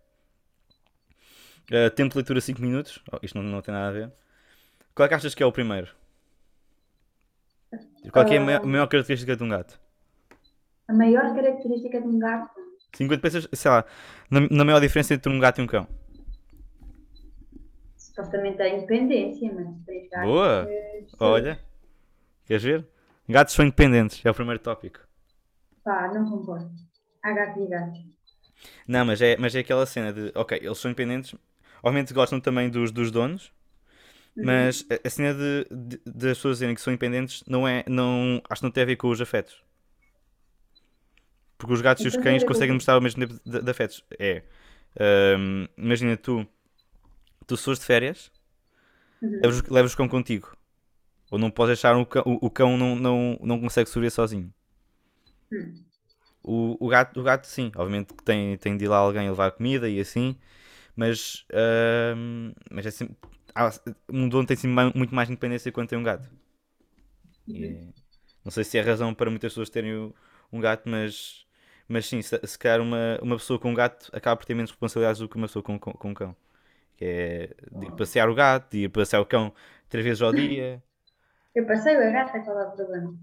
Uh, 1.70 1.90
tempo 1.90 2.10
de 2.12 2.16
leitura 2.16 2.40
5 2.40 2.60
minutos. 2.60 3.02
Oh, 3.12 3.18
isto 3.22 3.36
não, 3.36 3.44
não 3.44 3.60
tem 3.60 3.72
nada 3.74 3.88
a 3.88 3.92
ver. 3.92 4.12
Qual 4.94 5.04
é 5.04 5.08
que 5.08 5.14
achas 5.14 5.34
que 5.34 5.42
é 5.42 5.46
o 5.46 5.52
primeiro? 5.52 5.94
Qual 8.12 8.24
que 8.24 8.34
é 8.34 8.38
a 8.38 8.40
Ah. 8.40 8.44
maior, 8.44 8.62
a 8.62 8.66
maior 8.66 8.86
característica 8.86 9.36
de 9.36 9.42
um 9.42 9.48
gato? 9.48 9.78
A 10.88 10.92
maior 10.92 11.34
característica 11.34 12.00
de 12.00 12.06
um 12.08 12.18
gato, 12.18 12.60
Sim, 12.94 13.08
quando 13.08 13.20
pensas, 13.20 13.48
sei 13.52 13.70
lá, 13.70 13.84
na, 14.30 14.40
na 14.50 14.64
maior 14.64 14.80
diferença 14.80 15.14
entre 15.14 15.30
um 15.32 15.38
gato 15.40 15.60
e 15.60 15.64
um 15.64 15.66
cão. 15.66 15.86
supostamente 17.96 18.60
é 18.62 18.64
a 18.66 18.68
independência, 18.76 19.52
mas 19.52 19.66
gatos 20.10 20.30
Boa! 20.32 20.66
que- 20.66 21.16
Olha, 21.20 21.60
queres 22.46 22.62
ver? 22.62 22.86
Gatos 23.28 23.54
são 23.54 23.64
independentes, 23.64 24.24
é 24.24 24.30
o 24.30 24.34
primeiro 24.34 24.60
tópico. 24.62 25.00
Pá, 25.84 26.08
não 26.12 26.28
concordo. 26.28 26.70
Há 27.22 27.32
gatos 27.32 27.62
e 27.62 27.68
gatos. 27.68 28.00
Não, 28.86 29.04
mas 29.04 29.20
é, 29.20 29.36
mas 29.36 29.54
é 29.54 29.60
aquela 29.60 29.86
cena 29.86 30.12
de, 30.12 30.32
ok, 30.34 30.58
eles 30.62 30.78
são 30.78 30.90
independentes, 30.90 31.34
obviamente 31.82 32.14
gostam 32.14 32.40
também 32.40 32.68
dos, 32.70 32.90
dos 32.90 33.10
donos, 33.10 33.52
Uhum. 34.36 34.44
mas 34.44 34.86
a, 34.90 35.06
a 35.06 35.10
cena 35.10 35.34
de, 35.34 35.66
de, 35.70 36.00
de 36.06 36.30
as 36.30 36.38
pessoas 36.38 36.56
dizerem 36.56 36.74
que 36.74 36.80
são 36.80 36.92
independentes 36.92 37.42
não 37.46 37.66
é, 37.68 37.84
não, 37.88 38.42
acho 38.48 38.60
que 38.60 38.66
não 38.66 38.72
tem 38.72 38.82
a 38.82 38.86
ver 38.86 38.96
com 38.96 39.08
os 39.10 39.20
afetos. 39.20 39.62
Porque 41.64 41.74
os 41.74 41.80
gatos 41.80 42.04
e 42.04 42.08
os 42.08 42.16
Então 42.16 42.20
a 42.20 42.24
cães 42.24 42.44
conseguem 42.44 42.74
mostrar 42.74 42.98
o 42.98 43.02
mesmo 43.02 43.26
tipo 43.26 43.40
de, 43.48 43.62
de 43.62 43.70
afetos. 43.70 44.04
É, 44.18 44.42
ahm, 45.00 45.66
imagina 45.78 46.16
tu, 46.16 46.46
tu 47.46 47.56
fores 47.56 47.78
de 47.80 47.86
férias, 47.86 48.30
Uhum. 49.22 49.40
levas, 49.42 49.62
levas 49.68 49.94
o 49.94 49.96
cão 49.96 50.08
contigo. 50.08 50.56
Ou 51.30 51.38
não 51.38 51.50
podes 51.50 51.76
deixar 51.78 51.96
o 51.96 52.06
cão, 52.06 52.22
o, 52.26 52.46
o 52.46 52.50
cão 52.50 52.76
não, 52.78 52.96
não, 52.96 53.38
não 53.42 53.60
consegue 53.60 53.88
sobreviver 53.90 54.12
sozinho. 54.12 54.52
Hum. 55.52 55.84
O, 56.42 56.76
o, 56.78 56.88
gato, 56.88 57.20
o 57.20 57.22
gato, 57.22 57.46
sim, 57.46 57.72
obviamente 57.74 58.12
que 58.12 58.22
tem, 58.22 58.56
tem 58.58 58.76
de 58.76 58.84
ir 58.84 58.88
lá 58.88 58.98
alguém 58.98 59.28
levar 59.28 59.50
comida 59.52 59.88
e 59.88 59.98
assim, 59.98 60.36
mas, 60.96 61.46
ahm, 61.52 62.52
mas 62.70 62.86
é 62.86 62.90
sempre, 62.92 63.16
há- 63.54 63.70
um 64.10 64.28
dono 64.28 64.46
tem 64.46 64.56
sempre 64.56 64.92
muito 64.98 65.14
mais 65.14 65.30
independência 65.30 65.72
quando 65.72 65.88
tem 65.88 65.98
um 65.98 66.02
gato. 66.04 66.30
E 67.46 67.64
é- 67.66 67.92
não 68.44 68.50
sei 68.52 68.64
se 68.64 68.78
é 68.78 68.82
razão 68.82 69.14
para 69.14 69.30
muitas 69.30 69.52
pessoas 69.52 69.70
terem 69.70 70.12
um 70.52 70.60
gato, 70.60 70.88
mas, 70.88 71.43
mas 71.88 72.06
sim, 72.06 72.22
se, 72.22 72.38
se 72.46 72.58
calhar 72.58 72.80
uma, 72.80 73.18
uma 73.22 73.36
pessoa 73.36 73.58
com 73.58 73.70
um 73.70 73.74
gato 73.74 74.10
acaba 74.12 74.36
por 74.36 74.44
ter 74.46 74.54
menos 74.54 74.70
responsabilidades 74.70 75.20
do 75.20 75.28
que 75.28 75.36
uma 75.36 75.46
pessoa 75.46 75.62
com, 75.62 75.78
com, 75.78 75.92
com 75.92 76.10
um 76.10 76.14
cão. 76.14 76.36
Que 76.96 77.04
é 77.04 77.50
de 77.72 77.86
ir 77.86 77.92
passear 77.92 78.28
o 78.30 78.34
gato, 78.34 78.70
de 78.72 78.84
ir 78.84 78.88
passear 78.88 79.20
o 79.20 79.26
cão 79.26 79.52
três 79.88 80.04
vezes 80.04 80.22
ao 80.22 80.32
dia. 80.32 80.82
Eu 81.54 81.66
passei 81.66 81.94
a 81.96 82.10
gata, 82.10 82.40
qual 82.40 82.60
é 82.60 82.66
o 82.66 82.72
problema? 82.72 83.16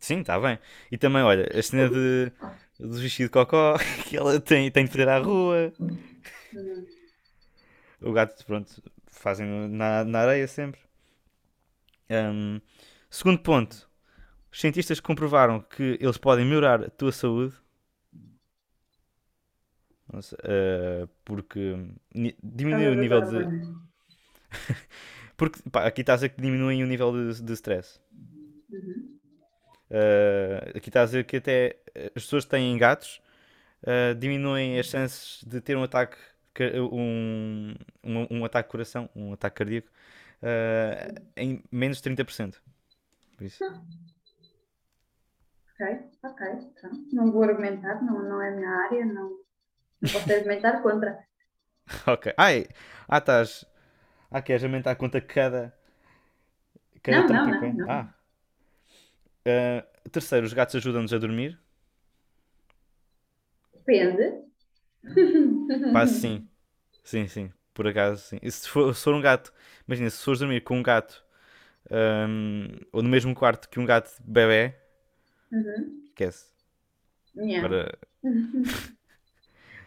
Sim, 0.00 0.20
está 0.20 0.38
bem. 0.38 0.58
E 0.90 0.98
também, 0.98 1.22
olha, 1.22 1.48
a 1.56 1.62
cena 1.62 1.88
de, 1.88 2.32
do 2.78 2.94
vestido 2.98 3.26
de 3.26 3.32
cocó 3.32 3.76
que 4.08 4.16
ela 4.16 4.40
tem, 4.40 4.70
tem 4.70 4.84
de 4.84 4.90
fazer 4.90 5.08
à 5.08 5.18
rua. 5.18 5.72
Hum. 5.80 6.86
O 8.00 8.12
gato, 8.12 8.44
pronto, 8.44 8.82
fazem 9.06 9.46
na, 9.68 10.04
na 10.04 10.20
areia 10.20 10.46
sempre. 10.46 10.80
Ahm, 12.08 12.60
segundo 13.10 13.40
ponto, 13.42 13.88
os 14.52 14.60
cientistas 14.60 15.00
comprovaram 15.00 15.60
que 15.60 15.98
eles 16.00 16.18
podem 16.18 16.44
melhorar 16.44 16.84
a 16.84 16.90
tua 16.90 17.12
saúde. 17.12 17.54
Nossa, 20.12 20.36
ah, 20.44 21.08
porque 21.24 21.76
ni- 22.14 22.36
diminui 22.42 22.88
o 22.88 22.94
nível 22.94 23.20
de. 23.22 23.46
Porque 25.36 25.60
pá, 25.70 25.84
aqui 25.86 26.00
está 26.00 26.14
a 26.14 26.16
dizer 26.16 26.30
que 26.30 26.40
diminuem 26.40 26.82
o 26.82 26.86
nível 26.86 27.12
de, 27.12 27.42
de 27.42 27.52
stress. 27.52 28.00
Uhum. 28.70 29.18
Uh, 29.90 30.76
aqui 30.76 30.88
está 30.88 31.02
a 31.02 31.04
dizer 31.04 31.24
que 31.24 31.36
até 31.36 31.76
as 32.16 32.24
pessoas 32.24 32.44
que 32.44 32.50
têm 32.50 32.76
gatos 32.76 33.20
uh, 33.82 34.14
diminuem 34.16 34.80
as 34.80 34.86
chances 34.86 35.44
de 35.44 35.60
ter 35.60 35.76
um 35.76 35.82
ataque 35.82 36.16
um, 36.90 37.74
um, 38.02 38.26
um 38.30 38.44
ataque 38.44 38.70
coração, 38.70 39.10
um 39.14 39.34
ataque 39.34 39.58
cardíaco 39.58 39.88
uh, 40.42 41.22
em 41.36 41.62
menos 41.70 42.00
de 42.00 42.10
30%. 42.10 42.60
Por 43.36 43.44
isso. 43.44 43.62
Ok, 45.74 45.86
ok. 46.24 46.46
Então, 46.72 46.90
não 47.12 47.30
vou 47.30 47.42
argumentar, 47.42 48.02
não, 48.02 48.22
não 48.26 48.40
é 48.40 48.48
a 48.48 48.56
minha 48.56 48.70
área, 48.70 49.04
não 49.04 49.45
posso 50.12 50.32
argumentar 50.32 50.82
contra. 50.82 51.24
Ok. 52.06 52.34
Ai, 52.36 52.66
ah, 53.06 53.18
estás. 53.18 53.64
Ah, 54.30 54.42
queres 54.42 54.64
aumentar 54.64 54.90
a 54.90 54.96
conta 54.96 55.20
cada. 55.20 55.72
cada 57.02 57.22
Não, 57.22 57.44
não, 57.44 57.60
não, 57.60 57.72
não. 57.72 57.90
Ah. 57.90 58.14
Uh, 59.46 60.08
terceiro, 60.10 60.44
os 60.44 60.52
gatos 60.52 60.74
ajudam-nos 60.74 61.12
a 61.14 61.18
dormir. 61.18 61.58
Depende. 63.72 64.42
Quase 65.92 66.14
sim. 66.20 66.48
Sim, 67.04 67.28
sim. 67.28 67.52
Por 67.72 67.86
acaso, 67.86 68.22
sim. 68.22 68.38
E 68.42 68.50
se 68.50 68.68
for, 68.68 68.92
se 68.94 69.04
for 69.04 69.14
um 69.14 69.20
gato, 69.20 69.52
imagina, 69.86 70.10
se 70.10 70.24
fores 70.24 70.40
dormir 70.40 70.62
com 70.62 70.78
um 70.78 70.82
gato 70.82 71.24
hum, 72.28 72.66
ou 72.90 73.02
no 73.02 73.08
mesmo 73.08 73.34
quarto 73.34 73.68
que 73.68 73.78
um 73.78 73.84
gato 73.84 74.10
bebê, 74.24 74.74
Uhum. 75.52 76.02
esquece. 76.06 76.46
Yeah. 77.36 77.68
Para... 77.68 77.98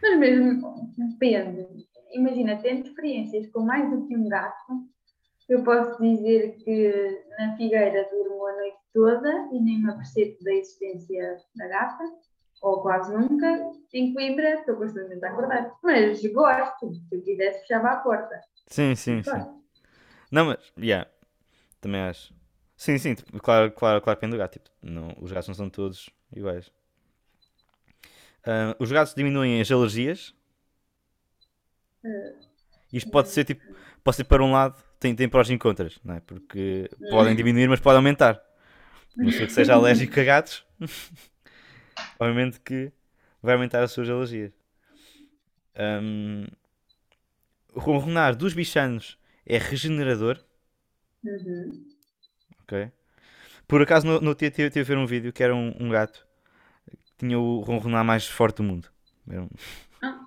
Mas 0.02 0.18
mesmo, 0.18 0.92
depende. 0.96 1.86
Imagina, 2.12 2.56
tendo 2.60 2.86
experiências 2.86 3.46
com 3.48 3.60
mais 3.60 3.88
do 3.90 4.06
que 4.06 4.16
um 4.16 4.28
gato, 4.28 4.88
eu 5.48 5.62
posso 5.64 6.00
dizer 6.00 6.56
que 6.58 7.24
na 7.38 7.56
Figueira 7.56 8.08
durmo 8.10 8.46
a 8.46 8.52
noite 8.56 8.78
toda 8.92 9.48
e 9.52 9.60
nem 9.60 9.82
me 9.82 9.90
apercebo 9.90 10.36
da 10.42 10.52
existência 10.52 11.38
da 11.56 11.68
gata, 11.68 12.04
ou 12.62 12.82
quase 12.82 13.12
nunca. 13.12 13.72
Em 13.92 14.14
Coimbra 14.14 14.54
estou 14.54 14.76
constantemente 14.76 15.24
a 15.24 15.30
acordar. 15.30 15.74
Mas 15.82 16.22
gosto, 16.26 16.92
se 16.94 17.16
eu 17.16 17.22
quisesse 17.22 17.60
fechava 17.60 17.88
a 17.90 17.96
porta. 17.96 18.40
Sim, 18.66 18.94
sim, 18.94 19.22
sim. 19.22 19.30
Gosto. 19.30 19.60
Não, 20.30 20.46
mas, 20.46 20.72
yeah, 20.78 21.10
também 21.80 22.00
acho. 22.02 22.32
Sim, 22.76 22.96
sim, 22.98 23.14
tipo, 23.14 23.38
claro, 23.40 23.72
claro, 23.72 24.00
claro, 24.00 24.16
depende 24.16 24.36
do 24.36 24.38
gato. 24.38 24.52
Tipo, 24.52 24.70
não, 24.82 25.14
os 25.20 25.32
gatos 25.32 25.48
não 25.48 25.54
são 25.54 25.68
todos 25.68 26.08
iguais. 26.34 26.72
Ah, 28.44 28.76
os 28.78 28.90
gatos 28.90 29.14
diminuem 29.14 29.60
as 29.60 29.70
alergias. 29.70 30.34
Isto 32.92 33.10
pode 33.10 33.28
ser 33.28 33.44
tipo, 33.44 33.62
pode 34.02 34.16
ser 34.16 34.24
para 34.24 34.42
um 34.42 34.52
lado, 34.52 34.82
tem, 34.98 35.14
tem 35.14 35.28
prós 35.28 35.48
e 35.48 35.58
contras, 35.58 36.00
não 36.04 36.14
é? 36.14 36.20
Porque 36.20 36.90
podem 37.08 37.36
diminuir, 37.36 37.68
mas 37.68 37.80
pode 37.80 37.96
aumentar. 37.96 38.42
Uma 39.16 39.26
pessoa 39.26 39.46
que 39.46 39.52
seja 39.52 39.74
alérgico 39.74 40.18
a 40.18 40.24
gatos, 40.24 40.66
obviamente 42.18 42.60
que 42.60 42.90
vai 43.42 43.54
aumentar 43.54 43.82
as 43.82 43.92
suas 43.92 44.08
alergias. 44.08 44.52
Ahm, 45.76 46.46
o 47.72 47.80
ronronar 47.80 48.34
dos 48.34 48.54
bichanos 48.54 49.16
é 49.46 49.58
regenerador. 49.58 50.42
Uhum. 51.24 51.86
Ok. 52.62 52.90
Por 53.68 53.82
acaso 53.82 54.06
no, 54.06 54.20
no 54.20 54.34
dia 54.34 54.50
tive 54.50 54.70
tive 54.70 54.80
a 54.80 54.96
ver 54.96 54.98
um 54.98 55.06
vídeo 55.06 55.32
que 55.32 55.42
era 55.42 55.54
um, 55.54 55.72
um 55.78 55.88
gato 55.88 56.26
tinha 57.20 57.38
o 57.38 57.60
ronronar 57.60 58.04
mais 58.04 58.26
forte 58.26 58.56
do 58.56 58.62
mundo. 58.64 58.88
Ah. 60.02 60.26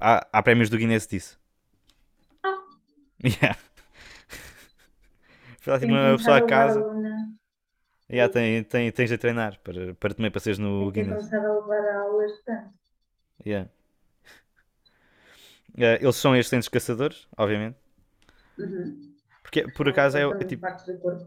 Há, 0.00 0.26
há 0.32 0.42
prémios 0.42 0.70
do 0.70 0.78
Guinness 0.78 1.06
disso. 1.06 1.38
Ah. 2.42 2.58
Yeah. 3.24 3.58
Foi 5.60 5.72
lá 5.72 5.78
tipo 5.78 5.92
uma 5.92 6.16
pessoa 6.16 6.38
a 6.38 6.46
casa. 6.46 6.78
levar 6.80 6.90
aluna- 6.90 7.32
Yeah, 8.10 8.30
tem, 8.32 8.62
tem, 8.64 8.92
tens 8.92 9.08
de 9.10 9.16
treinar 9.16 9.58
para, 9.60 9.94
para 9.94 10.12
também 10.14 10.30
passeres 10.30 10.58
no 10.58 10.90
tenho 10.90 10.92
que 10.92 11.00
Guinness. 11.02 11.28
começar 11.30 11.46
a 11.48 11.52
levar 11.54 11.94
aulas 12.00 12.30
de 12.32 12.42
tanto. 12.44 12.70
Yeah. 13.46 13.70
Eh, 15.78 15.98
eles 16.02 16.16
são 16.16 16.36
excelentes 16.36 16.68
caçadores, 16.68 17.26
obviamente. 17.38 17.76
Uhum. 18.58 19.14
Porque 19.42 19.66
por 19.72 19.88
acaso 19.88 20.18
é, 20.18 20.22
é 20.22 20.44
tipo. 20.44 20.60
partes 20.60 20.84
do 20.84 20.98
corpo. 20.98 21.26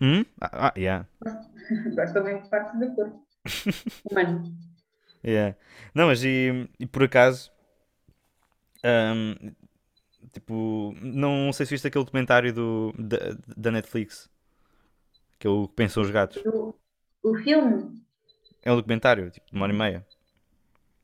Hum? 0.00 0.24
Ah, 0.40 0.68
ah, 0.68 0.72
yeah. 0.76 1.06
Gostam 1.96 2.22
muito 2.24 2.42
de 2.44 2.50
partes 2.50 2.78
do 2.78 2.94
corpo. 2.94 3.24
Humano. 4.04 4.42
Yeah. 5.24 5.56
Não, 5.94 6.08
mas 6.08 6.22
e, 6.24 6.68
e 6.78 6.86
por 6.86 7.02
acaso, 7.04 7.50
ahm, 8.82 9.54
tipo, 10.32 10.94
não 11.00 11.52
sei 11.52 11.66
se 11.66 11.74
viste 11.74 11.86
aquele 11.88 12.04
documentário 12.04 12.52
do, 12.52 12.94
da, 12.98 13.18
da 13.56 13.70
Netflix, 13.70 14.30
que 15.38 15.46
é 15.46 15.50
o 15.50 15.68
que 15.68 15.74
pensam 15.74 16.02
os 16.02 16.10
gatos. 16.10 16.42
O, 16.46 16.74
o 17.22 17.34
filme, 17.36 18.04
É 18.62 18.72
um 18.72 18.76
documentário, 18.76 19.30
tipo, 19.30 19.46
de 19.48 19.54
uma 19.56 19.64
hora 19.64 19.72
e 19.72 19.76
meia, 19.76 20.06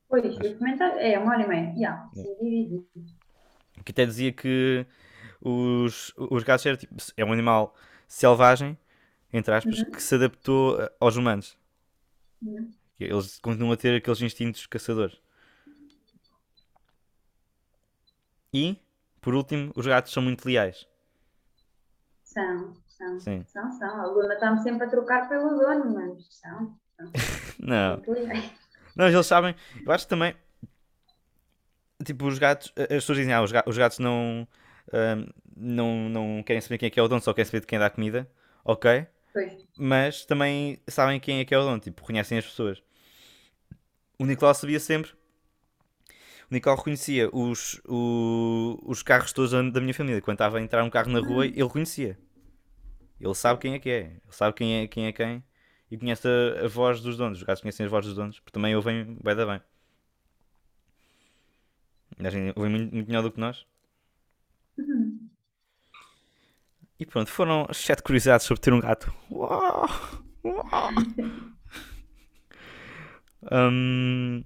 pois, 0.08 0.36
o 0.36 0.58
comentário 0.58 0.98
é 0.98 1.18
uma 1.18 1.32
hora 1.32 1.42
e 1.42 1.48
meia. 1.48 1.74
Yeah, 1.76 2.10
dividido. 2.14 2.86
que 3.84 3.92
até 3.92 4.06
dizia 4.06 4.32
que 4.32 4.86
os, 5.40 6.12
os 6.16 6.42
gatos 6.44 6.66
era, 6.66 6.76
tipo, 6.76 6.94
é 7.16 7.24
um 7.24 7.32
animal 7.32 7.74
selvagem, 8.08 8.78
entre 9.32 9.54
aspas, 9.54 9.82
que 9.84 10.02
se 10.02 10.16
adaptou 10.16 10.78
aos 11.00 11.16
humanos. 11.16 11.58
Uhum. 12.42 12.70
Eles 12.98 13.38
continuam 13.38 13.72
a 13.72 13.76
ter 13.76 13.96
aqueles 13.96 14.20
instintos 14.20 14.66
caçadores. 14.66 15.18
E, 18.52 18.76
por 19.20 19.34
último, 19.34 19.72
os 19.76 19.86
gatos 19.86 20.12
são 20.12 20.22
muito 20.22 20.44
leais. 20.46 20.86
São, 22.24 22.76
são, 22.86 23.20
Sim. 23.20 23.44
são, 23.46 23.70
são. 23.72 24.00
A 24.00 24.06
Luna 24.06 24.34
está-me 24.34 24.62
sempre 24.62 24.86
a 24.86 24.90
trocar 24.90 25.28
pelo 25.28 25.48
dono, 25.50 25.92
mas 25.94 26.26
são. 26.34 26.76
são. 26.96 27.12
Não. 27.58 28.02
Não, 28.96 29.08
eles 29.08 29.26
sabem. 29.26 29.54
Eu 29.84 29.92
acho 29.92 30.04
que 30.04 30.10
também. 30.10 30.34
Tipo, 32.04 32.26
os 32.26 32.38
gatos. 32.38 32.72
As 32.76 32.86
pessoas 32.88 33.18
dizem, 33.18 33.32
ah, 33.34 33.42
os 33.42 33.52
ga- 33.52 33.64
os 33.66 33.76
gatos 33.76 33.98
não. 33.98 34.46
ahm, 34.92 35.26
não, 35.56 36.08
não 36.08 36.42
querem 36.42 36.60
saber 36.60 36.78
quem 36.78 36.86
é 36.86 36.90
que 36.90 36.98
é 36.98 37.02
o 37.02 37.08
dono, 37.08 37.20
só 37.20 37.32
querem 37.34 37.46
saber 37.46 37.60
de 37.60 37.66
quem 37.66 37.78
dá 37.78 37.90
comida. 37.90 38.30
Ok. 38.64 39.06
Pois. 39.32 39.52
mas 39.76 40.24
também 40.26 40.80
sabem 40.88 41.20
quem 41.20 41.40
é 41.40 41.44
que 41.44 41.54
é 41.54 41.58
o 41.58 41.62
dono, 41.62 41.80
tipo, 41.80 42.00
reconhecem 42.02 42.38
as 42.38 42.46
pessoas. 42.46 42.82
O 44.20 44.24
Nicolau 44.24 44.54
sabia 44.54 44.78
sempre. 44.78 45.10
O 46.50 46.54
Nicolau 46.54 46.76
reconhecia 46.76 47.30
os, 47.32 47.80
o- 47.88 48.78
os 48.84 49.02
carros 49.02 49.32
todos 49.32 49.52
da 49.52 49.80
minha 49.80 49.94
família. 49.94 50.20
Quando 50.20 50.36
estava 50.36 50.58
a 50.58 50.62
entrar 50.62 50.84
um 50.84 50.90
carro 50.90 51.10
na 51.10 51.20
rua, 51.20 51.46
ele 51.46 51.62
reconhecia. 51.62 52.18
Ele 53.20 53.34
sabe 53.34 53.60
quem 53.60 53.74
é 53.74 53.78
que 53.78 53.90
é. 53.90 54.00
Ele 54.00 54.20
sabe 54.30 54.54
quem 54.56 54.76
é 54.82 54.86
quem. 54.88 55.06
É 55.06 55.12
quem 55.12 55.44
e 55.90 55.98
conhece 55.98 56.26
a, 56.28 56.64
a 56.64 56.68
voz 56.68 57.00
dos 57.00 57.16
donos. 57.16 57.38
Os 57.38 57.44
gatos 57.44 57.60
conhecem 57.62 57.84
as 57.84 57.90
vozes 57.90 58.08
dos 58.10 58.16
donos, 58.16 58.38
porque 58.40 58.52
também 58.52 58.76
ouvem 58.76 59.16
bem 59.22 59.34
da 59.36 59.44
bem. 59.46 59.60
Aliás, 62.18 62.34
Ouvem 62.56 62.70
muito, 62.70 62.94
muito 62.94 63.08
melhor 63.08 63.22
do 63.24 63.32
que 63.32 63.40
nós. 63.40 63.66
Uhum. 64.78 65.30
E 67.00 67.06
pronto, 67.06 67.30
foram 67.30 67.66
as 67.68 67.78
sete 67.78 68.02
curiosidades 68.02 68.46
sobre 68.46 68.60
ter 68.60 68.72
um 68.74 68.80
gato. 68.80 69.12
Uau! 69.30 69.86
Uau! 70.44 70.90
Hum, 73.50 74.44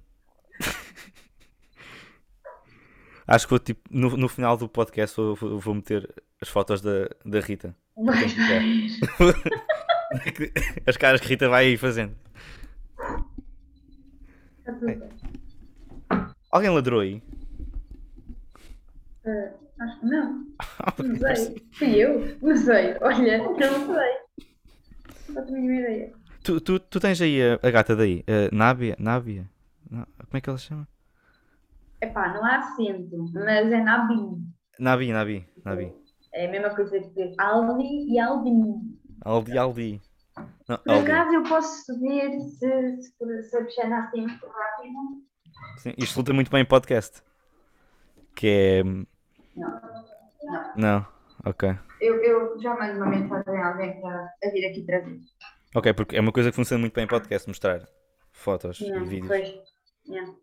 Acho 3.27 3.45
que 3.47 3.49
vou 3.49 3.59
tipo, 3.59 3.81
no, 3.89 4.15
no 4.15 4.29
final 4.29 4.55
do 4.55 4.69
podcast 4.69 5.17
vou, 5.17 5.35
vou- 5.35 5.59
vou 5.59 5.73
meter 5.73 6.07
as 6.41 6.47
fotos 6.47 6.79
da, 6.81 7.09
da 7.25 7.39
Rita. 7.39 7.75
Vais 7.97 8.31
ver. 10.37 10.53
As 10.85 10.95
caras 10.95 11.19
que 11.19 11.27
Rita 11.27 11.49
vai 11.49 11.65
aí 11.65 11.77
fazendo. 11.77 12.15
Bem. 14.81 15.01
Alguém 16.51 16.69
ladrou 16.69 16.99
aí? 17.01 17.21
Ah, 19.25 19.51
acho 19.79 19.99
que 19.99 20.05
não. 20.05 20.45
Não 21.03 21.15
sei. 21.17 21.67
Fui 21.73 21.95
eu? 21.95 22.37
Não 22.41 22.55
sei. 22.55 22.95
Olha, 23.01 23.37
não 23.39 23.55
sei. 23.57 25.29
Não 25.29 25.45
tenho 25.45 25.57
nenhuma 25.59 25.79
ideia. 25.79 26.13
Tu, 26.43 26.61
tu, 26.61 26.79
tu 26.79 26.99
tens 26.99 27.19
aí 27.21 27.41
a, 27.41 27.59
a 27.61 27.71
gata 27.71 27.95
daí? 27.95 28.23
Nábia? 28.51 28.95
Nábia? 28.99 29.49
Como 29.89 30.05
é 30.33 30.41
que 30.41 30.49
ela 30.49 30.57
se 30.57 30.65
chama? 30.65 30.87
Epá, 32.01 32.33
não 32.33 32.43
há 32.45 32.57
acento, 32.59 33.17
mas 33.33 33.71
é 33.71 33.81
Nabi. 33.83 34.15
Nabi, 34.79 35.11
Nabi, 35.11 35.47
Nabi. 35.63 35.93
É 36.33 36.47
a 36.47 36.51
mesma 36.51 36.69
coisa 36.75 36.99
que 36.99 37.07
dizer 37.07 37.33
Aldi 37.39 38.13
e 38.13 38.19
Aldin. 38.19 38.97
Aldi, 39.23 39.57
Aldi. 39.57 40.01
Não, 40.67 40.77
Por 40.77 40.91
Aldi. 40.93 41.11
acaso 41.11 41.33
eu 41.35 41.43
posso 41.43 41.99
ver 41.99 42.39
se, 42.39 43.01
se, 43.01 43.43
se 43.43 43.57
a 43.57 43.61
Peixana 43.61 43.99
assim 43.99 44.21
muito 44.21 44.45
rápido. 44.45 45.23
Sim, 45.77 45.89
isto 45.97 46.09
resulta 46.11 46.33
muito 46.33 46.51
bem 46.51 46.61
em 46.61 46.65
podcast. 46.65 47.21
Que 48.35 48.47
é. 48.47 48.83
Não. 49.55 49.81
Não. 50.43 50.73
Não, 50.75 51.07
ok. 51.45 51.77
Eu, 52.01 52.15
eu 52.23 52.59
já 52.61 52.75
mando 52.75 52.97
uma 52.97 53.07
mensagem 53.07 53.57
a 53.57 53.67
alguém 53.69 53.99
para 54.01 54.33
vir 54.51 54.65
aqui 54.67 54.83
trazer. 54.85 55.19
Ok, 55.75 55.93
porque 55.93 56.15
é 56.17 56.21
uma 56.21 56.31
coisa 56.31 56.49
que 56.51 56.55
funciona 56.55 56.79
muito 56.81 56.93
bem 56.93 57.05
em 57.05 57.07
podcast, 57.07 57.47
mostrar 57.47 57.87
fotos 58.31 58.79
e 58.81 58.91
vídeos. 59.01 59.27
pois. 59.27 59.55
Não, 60.07 60.35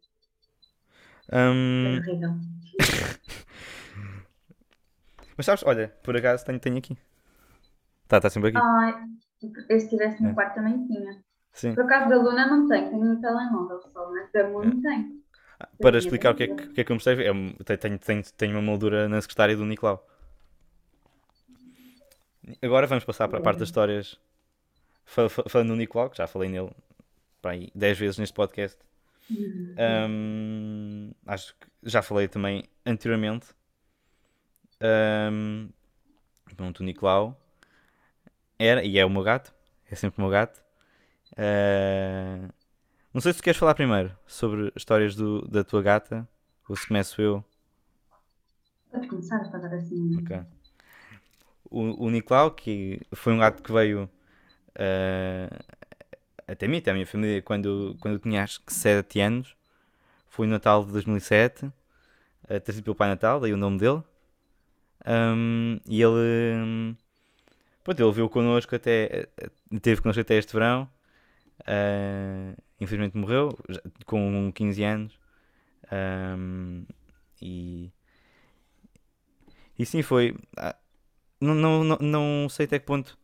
Hum, 1.33 1.97
é 1.97 2.01
mas 5.37 5.47
sabes, 5.47 5.63
olha, 5.65 5.89
por 6.03 6.17
acaso 6.17 6.45
tenho, 6.45 6.59
tenho 6.61 6.79
aqui. 6.79 6.97
Tá, 8.09 8.21
tá 8.21 8.29
sempre 8.29 8.51
aqui. 8.51 8.59
Eu 9.69 9.79
se 9.79 9.85
estivesse 9.87 10.23
no 10.23 10.31
É. 10.31 10.35
quarto 10.35 10.55
também 10.57 10.85
tinha. 10.87 11.23
Sim. 11.53 11.75
Por 11.75 11.85
acaso 11.85 12.11
da 12.11 12.17
Luna 12.17 12.47
não 12.47 12.69
tem, 12.69 12.89
tenho 12.91 13.05
no 13.05 13.21
telemóvel 13.21 13.81
só, 13.81 14.11
mas 14.11 14.31
da 14.33 14.49
Moon 14.49 14.81
tem. 14.83 15.22
Para 15.81 15.99
explicar 15.99 16.33
o 16.33 16.35
que 16.35 16.45
é 16.45 16.47
que, 16.49 16.53
o 16.53 16.73
que, 16.73 16.81
é 16.81 16.85
que 16.85 16.93
eu 16.93 16.97
mostrei, 16.97 17.27
é, 17.27 17.33
um- 17.33 17.53
tenho, 17.81 17.99
tenho, 17.99 18.23
tenho, 18.37 18.53
uma 18.57 18.63
moldura 18.63 19.09
na 19.09 19.21
secretária 19.21 19.57
do 19.57 19.65
Nicolau. 19.65 20.07
Agora 22.61 22.87
vamos 22.87 23.05
passar 23.05 23.29
para 23.29 23.39
a 23.39 23.43
parte 23.43 23.59
das 23.61 23.69
histórias. 23.69 24.19
Fa- 25.05 25.29
fa- 25.29 25.45
Falando 25.49 25.69
no 25.71 25.77
Nicolau, 25.77 26.11
que 26.11 26.19
já 26.19 26.27
falei 26.27 26.49
nele 26.49 26.71
para 27.41 27.53
aí 27.53 27.71
10 27.75 27.99
vezes 27.99 28.19
neste 28.19 28.35
podcast. 28.35 28.79
Hum, 29.79 31.13
acho 31.27 31.55
que 31.55 31.67
já 31.85 32.03
falei 32.03 32.29
também 32.29 32.65
anteriormente. 32.85 33.47
Hum, 34.81 35.69
pronto, 36.57 36.81
o 36.81 36.85
Nicolau 36.85 37.39
era 38.59 38.85
e 38.85 38.99
é 38.99 39.05
o 39.05 39.11
meu 39.11 39.23
gato, 39.23 39.53
é 39.91 39.95
sempre 39.95 40.19
o 40.19 40.23
meu 40.23 40.31
gato. 40.31 40.63
Ah, 41.37 42.49
não 43.13 43.21
sei 43.21 43.33
se 43.33 43.41
tu 43.41 43.43
queres 43.43 43.59
falar 43.59 43.75
primeiro 43.75 44.17
sobre 44.27 44.73
histórias 44.77 45.15
do, 45.15 45.47
da 45.49 45.63
tua 45.65 45.83
gata 45.83 46.29
ou 46.69 46.77
se 46.77 46.87
começo 46.87 47.21
eu. 47.21 47.45
Podes 48.91 49.09
começar 49.09 49.37
a 49.37 49.45
falar 49.45 49.75
assim. 49.75 50.17
Ok. 50.19 50.41
O, 51.71 52.07
o 52.07 52.11
Nicolau, 52.11 52.51
que 52.51 53.01
foi 53.13 53.33
um 53.33 53.39
gato 53.39 53.63
que 53.63 53.73
veio 53.73 54.09
ah, 54.75 55.49
até 56.47 56.67
mim, 56.67 56.79
até 56.79 56.91
a 56.91 56.95
minha 56.95 57.07
família, 57.07 57.43
quando, 57.43 57.97
quando 58.01 58.15
eu 58.15 58.21
tinha 58.21 58.43
acho 58.43 58.61
que 58.63 58.73
7 58.73 59.21
anos. 59.21 59.57
Foi 60.29 60.47
no 60.47 60.53
Natal 60.53 60.85
de 60.85 60.93
2007, 60.93 61.67
uh, 61.67 61.73
trazido 62.65 62.85
pelo 62.85 62.97
Pai 62.97 63.09
Natal, 63.09 63.39
daí 63.39 63.53
o 63.53 63.57
nome 63.57 63.79
dele. 63.79 64.03
Ahm, 65.05 65.79
e 65.87 66.01
ele, 66.03 66.57
hum, 66.57 66.97
pronto, 67.85 68.03
ele 68.03 68.13
veio 68.13 68.29
connosco 68.31 68.75
até, 68.75 69.29
teve 69.83 70.01
connosco 70.01 70.21
até 70.21 70.37
este 70.37 70.53
verão. 70.55 70.89
Ah, 71.67 72.55
infelizmente 72.83 73.17
morreu, 73.17 73.57
com 74.07 74.53
15 74.55 74.83
anos. 74.83 75.19
Ahm, 75.91 76.85
e, 77.41 77.93
e 79.79 79.87
sim, 79.87 80.03
foi. 80.03 80.37
ah, 80.57 80.77
não, 81.41 81.55
não, 81.55 81.85
não, 81.85 81.99
não 82.01 82.49
sei 82.49 82.67
até 82.67 82.79
que 82.79 82.87
ponto. 82.87 83.19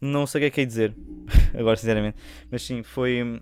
Não 0.00 0.26
sei 0.26 0.40
o 0.40 0.42
que 0.42 0.46
é 0.46 0.50
que 0.50 0.60
é 0.62 0.64
dizer. 0.64 0.96
Agora, 1.58 1.76
sinceramente. 1.76 2.18
Mas 2.50 2.62
sim, 2.62 2.82
foi. 2.82 3.40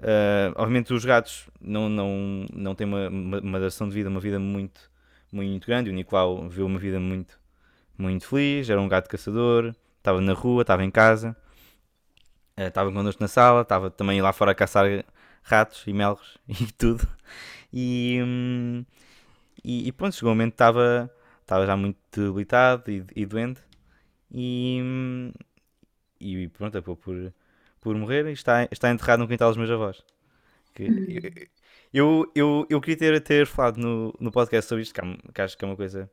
ah, 0.00 0.52
obviamente, 0.56 0.92
os 0.92 1.04
gatos 1.04 1.48
não, 1.60 1.88
não, 1.88 2.46
não 2.52 2.74
têm 2.74 2.86
uma, 2.86 3.08
uma, 3.08 3.40
uma 3.40 3.58
duração 3.58 3.88
de 3.88 3.94
vida, 3.94 4.08
uma 4.08 4.20
vida 4.20 4.38
muito, 4.38 4.90
muito 5.32 5.66
grande. 5.66 5.90
O 5.90 5.92
Nicolau 5.92 6.48
viveu 6.48 6.66
uma 6.66 6.78
vida 6.78 7.00
muito, 7.00 7.38
muito 7.98 8.26
feliz. 8.28 8.70
Era 8.70 8.80
um 8.80 8.88
gato 8.88 9.08
caçador. 9.08 9.74
Estava 9.98 10.20
na 10.20 10.32
rua, 10.34 10.62
estava 10.62 10.84
em 10.84 10.90
casa. 10.90 11.36
Estava 12.56 12.92
connosco 12.92 13.22
na 13.22 13.28
sala. 13.28 13.62
Estava 13.62 13.90
também 13.90 14.20
lá 14.22 14.32
fora 14.32 14.52
a 14.52 14.54
caçar 14.54 14.86
ratos 15.42 15.84
e 15.86 15.92
melros 15.92 16.38
e 16.48 16.72
tudo. 16.72 17.06
E, 17.72 18.20
hum, 18.24 18.84
e, 19.64 19.88
e 19.88 19.92
pronto, 19.92 20.14
chegou 20.16 20.30
um 20.32 20.34
momento 20.34 20.52
que 20.52 20.56
estava, 20.56 21.10
estava 21.42 21.66
já 21.66 21.76
muito 21.76 21.98
debilitado 22.12 22.90
e, 22.90 23.04
e 23.16 23.26
doente. 23.26 23.60
E, 24.32 24.80
hum, 24.82 25.32
e 26.20 26.48
pronto, 26.48 26.78
acabou 26.78 26.96
por, 26.96 27.32
por 27.80 27.94
morrer 27.96 28.26
e 28.28 28.32
está, 28.32 28.68
está 28.70 28.90
enterrado 28.90 29.20
no 29.20 29.28
quintal 29.28 29.50
dos 29.50 29.56
meus 29.58 29.70
avós. 29.70 30.02
Que 30.74 31.50
eu, 31.92 32.30
eu, 32.34 32.66
eu 32.70 32.80
queria 32.80 32.96
ter, 32.98 33.20
ter 33.22 33.46
falado 33.46 33.78
no, 33.78 34.14
no 34.20 34.32
podcast 34.32 34.68
sobre 34.68 34.82
isto, 34.82 34.94
que, 34.94 35.00
há- 35.00 35.32
que 35.34 35.42
acho 35.42 35.56
que 35.58 35.64
é 35.64 35.68
uma 35.68 35.76
coisa 35.76 36.10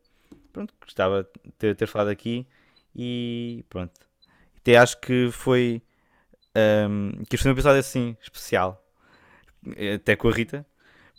pronto, 0.53 0.73
que 0.73 0.85
gostava 0.87 1.23
de 1.45 1.51
ter, 1.53 1.75
ter 1.75 1.87
falado 1.87 2.09
aqui 2.09 2.47
e 2.95 3.65
pronto. 3.69 3.93
Até 4.57 4.77
acho 4.77 4.99
que 5.01 5.29
foi 5.31 5.81
hum, 6.89 7.11
que 7.29 7.35
isto 7.35 7.43
foi 7.43 7.51
um 7.51 7.55
episódio 7.55 7.79
assim 7.79 8.15
especial, 8.21 8.83
até 9.95 10.15
com 10.15 10.27
a 10.29 10.31
Rita, 10.31 10.65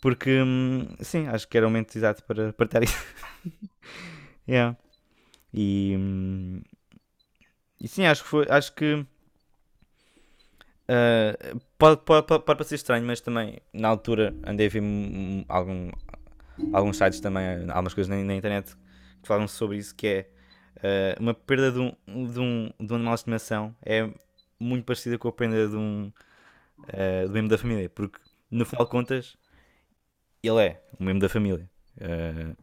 porque 0.01 0.43
hum, 0.43 0.89
sim, 1.01 1.27
acho 1.29 1.47
que 1.49 1.57
era 1.57 1.67
o 1.67 1.71
momento 1.71 1.97
exato 1.97 2.23
para 2.25 2.53
partilhar 2.53 2.85
isso. 2.85 3.05
yeah. 4.49 4.77
E, 5.55 5.95
hum, 5.99 6.63
e 7.81 7.89
sim, 7.89 8.07
acho 8.07 8.23
que 8.23 8.29
foi, 8.29 8.47
acho 8.49 8.75
que 8.75 9.07
ah, 10.89 11.35
pode, 11.79 12.03
pode, 12.03 12.27
pode, 12.27 12.45
pode 12.45 12.59
parecer 12.59 12.75
estranho, 12.75 13.07
mas 13.07 13.21
também 13.21 13.59
na 13.73 13.89
altura 13.89 14.35
andei 14.45 14.67
a 14.67 14.71
ver 14.71 14.83
hum, 14.83 15.45
algum, 15.49 15.91
alguns 16.73 16.99
sites 16.99 17.21
também, 17.21 17.45
algumas 17.71 17.95
coisas 17.95 18.09
na, 18.09 18.23
na 18.23 18.35
internet 18.35 18.77
que 19.23 19.29
falam 19.29 19.49
sobre 19.49 19.79
isso, 19.79 19.95
que 19.95 20.07
é 20.07 20.27
ah, 20.83 21.17
uma 21.21 21.35
perda 21.35 21.73
de 21.73 21.79
um, 21.79 22.27
de, 22.27 22.41
um, 22.41 22.71
de 22.79 22.93
um 22.93 22.97
animal 22.97 23.15
de 23.15 23.21
estimação 23.21 23.75
é 23.85 24.09
muito 24.63 24.85
parecida 24.85 25.19
com 25.19 25.29
a 25.29 25.33
perda 25.33 25.69
de 25.69 25.77
um, 25.77 26.13
ah, 26.89 27.27
do 27.27 27.33
membro 27.33 27.51
da 27.51 27.59
família, 27.59 27.89
porque 27.91 28.19
no 28.51 28.65
final 28.65 28.85
de 28.85 28.91
contas 28.91 29.37
ele 30.43 30.61
é 30.61 30.83
um 30.99 31.05
membro 31.05 31.21
da 31.21 31.29
família. 31.29 31.69
Ah, 32.01 32.55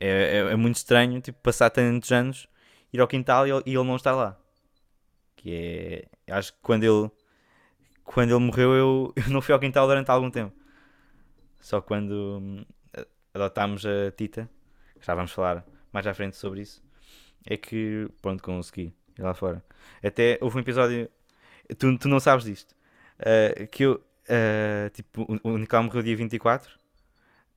é, 0.00 0.08
é, 0.08 0.38
é 0.52 0.56
muito 0.56 0.76
estranho 0.76 1.20
tipo, 1.20 1.38
passar 1.42 1.70
tantos 1.70 2.10
anos, 2.12 2.48
ir 2.92 3.00
ao 3.00 3.08
quintal 3.08 3.46
e 3.46 3.50
ele, 3.50 3.62
e 3.66 3.74
ele 3.74 3.84
não 3.84 3.96
estar 3.96 4.14
lá. 4.14 4.38
Que 5.36 6.08
é. 6.28 6.32
Acho 6.34 6.52
que 6.52 6.58
quando 6.62 6.84
ele 6.84 7.10
quando 8.04 8.30
ele 8.30 8.38
morreu 8.44 8.74
eu, 8.74 9.12
eu 9.26 9.30
não 9.30 9.40
fui 9.42 9.54
ao 9.54 9.60
quintal 9.60 9.86
durante 9.86 10.10
algum 10.10 10.30
tempo. 10.30 10.54
Só 11.60 11.80
quando 11.80 12.66
a- 12.96 13.06
adotámos 13.34 13.84
a 13.86 14.10
Tita, 14.10 14.48
já 15.00 15.14
vamos 15.14 15.32
falar 15.32 15.64
mais 15.92 16.06
à 16.06 16.14
frente 16.14 16.36
sobre 16.36 16.62
isso, 16.62 16.82
é 17.46 17.56
que 17.56 18.08
pronto, 18.20 18.42
consegui 18.42 18.94
ir 19.18 19.22
lá 19.22 19.34
fora. 19.34 19.64
Até 20.02 20.38
houve 20.40 20.56
um 20.56 20.60
episódio, 20.60 21.08
tu, 21.78 21.98
tu 21.98 22.08
não 22.08 22.20
sabes 22.20 22.44
disto, 22.44 22.74
ah, 23.18 23.66
que 23.66 23.84
eu, 23.84 24.02
ah, 24.28 24.90
tipo, 24.90 25.26
o, 25.44 25.58
Nicolau 25.58 25.84
morreu 25.84 26.02
dia 26.02 26.16
24 26.16 26.70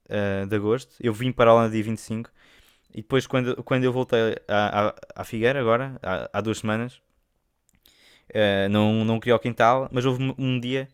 ah, 0.10 0.46
de 0.46 0.56
agosto, 0.56 0.96
eu 1.00 1.14
vim 1.14 1.32
para 1.32 1.52
a 1.52 1.54
Holanda 1.54 1.72
dia 1.72 1.84
25, 1.84 2.32
e 2.94 2.98
depois 3.02 3.28
quando, 3.28 3.64
quando 3.64 3.84
eu 3.84 3.92
voltei 3.94 4.36
à, 4.48 5.24
Figueira 5.24 5.60
agora, 5.60 6.00
há, 6.02 6.30
há 6.34 6.42
duas 6.42 6.60
semanas, 6.60 7.02
Uh, 8.30 8.68
não, 8.70 9.06
não 9.06 9.20
queria 9.20 9.36
o 9.36 9.40
quintal, 9.40 9.88
mas 9.92 10.06
houve 10.06 10.34
um, 10.38 10.60
dia, 10.60 10.90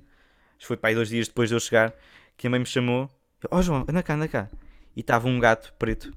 foi 0.60 0.76
para 0.76 0.90
aí 0.90 0.96
dois 0.96 1.10
dias 1.10 1.28
depois 1.28 1.50
de 1.50 1.56
eu 1.56 1.60
chegar, 1.60 1.94
que 2.38 2.48
a 2.48 2.50
mãe 2.50 2.60
me 2.60 2.66
chamou: 2.66 3.10
oh, 3.50 3.62
João, 3.62 3.86
anda 3.88 4.04
cá, 4.04 4.16
anda 4.16 4.28
cá. 4.28 4.50
E 4.96 5.00
estava 5.00 5.28
um 5.28 5.40
gato 5.40 5.74
preto 5.80 6.14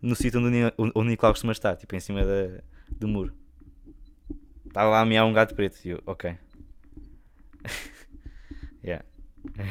no 0.00 0.16
sítio 0.16 0.40
onde 0.40 0.72
o 0.76 1.04
Nicolau 1.04 1.32
costuma 1.32 1.52
estar, 1.52 1.76
tipo 1.76 1.94
em 1.94 2.00
cima 2.00 2.24
da, 2.24 2.60
do 2.90 3.06
muro. 3.06 3.32
Estava 4.72 4.88
lá 4.88 5.00
a 5.02 5.04
miar 5.04 5.26
um 5.26 5.34
gato 5.34 5.54
preto. 5.54 5.78
E 5.84 5.90
eu, 5.90 6.02
ok. 6.06 6.34
yeah. 8.82 9.04
É. 9.58 9.68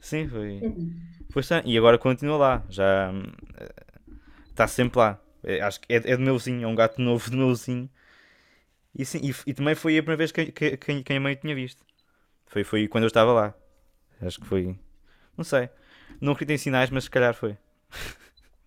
Sim, 0.00 0.26
foi. 0.26 0.60
Foi 1.30 1.42
E 1.64 1.78
agora 1.78 1.96
continua 1.96 2.36
lá. 2.36 2.66
Já 2.68 3.12
está 4.50 4.66
sempre 4.66 4.98
lá. 4.98 5.20
É, 5.44 5.60
acho 5.60 5.80
que 5.80 5.92
é, 5.92 5.96
é 5.96 6.16
do 6.16 6.24
meu 6.24 6.36
vizinho, 6.36 6.64
é 6.64 6.66
um 6.66 6.74
gato 6.74 7.00
novo 7.00 7.30
do 7.30 7.36
meu 7.36 7.50
vizinho. 7.50 7.88
E, 8.92 9.04
sim, 9.04 9.20
e, 9.22 9.32
e 9.46 9.54
também 9.54 9.76
foi 9.76 9.96
a 9.96 10.02
primeira 10.02 10.18
vez 10.18 10.32
que, 10.32 10.50
que, 10.50 10.76
que, 10.76 11.02
que 11.04 11.12
a 11.12 11.20
mãe 11.20 11.36
tinha 11.36 11.54
visto. 11.54 11.84
Foi, 12.46 12.64
foi 12.64 12.88
quando 12.88 13.04
eu 13.04 13.08
estava 13.08 13.32
lá. 13.32 13.54
Acho 14.20 14.40
que 14.40 14.46
foi. 14.46 14.76
Não 15.36 15.44
sei. 15.44 15.70
Não 16.20 16.32
acredito 16.32 16.56
em 16.56 16.58
sinais, 16.58 16.90
mas 16.90 17.04
se 17.04 17.10
calhar 17.10 17.32
foi. 17.32 17.56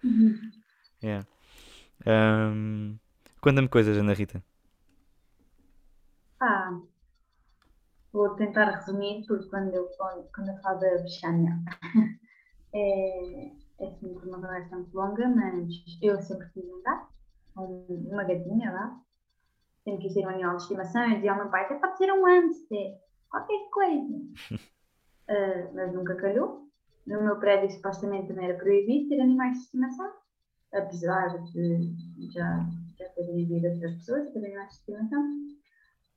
Uhum. 0.02 0.40
yeah. 1.04 1.28
Um, 2.06 2.98
Conta-me 3.48 3.70
coisas, 3.70 3.98
Ana 3.98 4.14
Rita. 4.14 4.44
Ah, 6.38 6.82
vou 8.12 8.36
tentar 8.36 8.72
resumir, 8.72 9.26
porque 9.26 9.48
quando 9.48 9.74
eu, 9.74 9.88
quando 10.36 10.50
eu 10.50 10.58
falo 10.58 10.80
da 10.82 10.98
Bexânia 10.98 11.58
é, 12.76 13.46
é 13.80 13.92
sempre 14.02 14.28
uma 14.28 14.42
conversa 14.42 14.76
muito 14.76 14.94
longa, 14.94 15.30
mas 15.30 15.66
eu 16.02 16.22
sempre 16.22 16.50
quis 16.50 16.66
um 16.66 16.82
gato, 16.82 17.08
uma 17.56 18.26
gatinha 18.26 18.70
lá. 18.70 19.02
Sempre 19.86 20.02
quis 20.02 20.14
ter 20.16 20.26
um 20.26 20.30
animal 20.30 20.58
de 20.58 20.64
estimação. 20.64 21.04
Eu 21.04 21.16
dizia 21.16 21.32
ao 21.32 21.38
meu 21.38 21.50
pai: 21.50 21.64
até 21.64 21.76
pode 21.76 21.98
ser 21.98 22.12
um 22.12 22.26
hamster, 22.26 22.98
qualquer 23.30 23.70
coisa. 23.72 24.14
uh, 25.30 25.72
mas 25.74 25.94
nunca 25.94 26.16
calhou. 26.16 26.68
No 27.06 27.24
meu 27.24 27.40
prédio, 27.40 27.72
supostamente, 27.72 28.28
também 28.28 28.50
era 28.50 28.58
proibido 28.58 29.08
ter 29.08 29.22
animais 29.22 29.54
de 29.54 29.64
estimação, 29.64 30.12
apesar 30.74 31.42
de 31.46 31.96
já, 32.34 32.68
já 32.98 33.10
ter 33.10 33.30
vivido 33.34 33.68
outras 33.68 33.96
pessoas 33.96 34.32
ter 34.32 34.40
animais 34.40 34.70
de 34.70 34.76
estimação. 34.76 35.24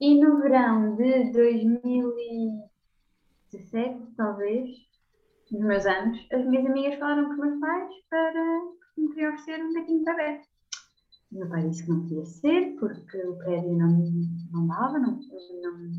E 0.00 0.14
no 0.18 0.40
verão 0.40 0.96
de 0.96 1.30
2017, 1.32 4.14
talvez, 4.16 4.70
nos 5.50 5.60
meus 5.60 5.84
anos, 5.86 6.26
as 6.32 6.46
minhas 6.46 6.64
amigas 6.66 6.98
falaram 6.98 7.26
com 7.26 7.32
os 7.32 7.38
meus 7.38 7.60
pais 7.60 7.92
para 8.08 8.62
me 8.96 9.08
queriam 9.10 9.34
oferecer 9.34 9.62
um 9.64 9.74
gatinho 9.74 10.02
para 10.04 10.14
ver. 10.14 10.40
O 11.32 11.38
meu 11.38 11.48
pai 11.48 11.68
disse 11.68 11.84
que 11.84 11.90
não 11.90 12.00
podia 12.00 12.24
ser, 12.24 12.74
porque 12.78 13.18
o 13.18 13.36
prédio 13.36 13.76
não, 13.76 13.90
não 14.52 14.66
dava, 14.66 14.98
não, 14.98 15.20
não, 15.62 15.92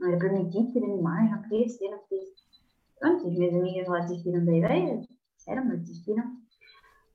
não 0.00 0.08
era 0.08 0.18
permitido 0.18 0.72
ter 0.72 0.84
animais, 0.84 1.30
não 1.30 1.40
podia 1.42 1.68
ser, 1.68 1.88
não 1.90 1.98
podia 1.98 2.24
ser. 2.24 2.34
Pronto, 2.98 3.28
as 3.28 3.32
minhas 3.32 3.54
amigas 3.54 3.86
lá 3.88 4.00
desistiram 4.00 4.44
da 4.44 4.56
ideia, 4.56 5.02
disseram, 5.36 5.64
mas 5.66 5.78
desistiram. 5.80 6.24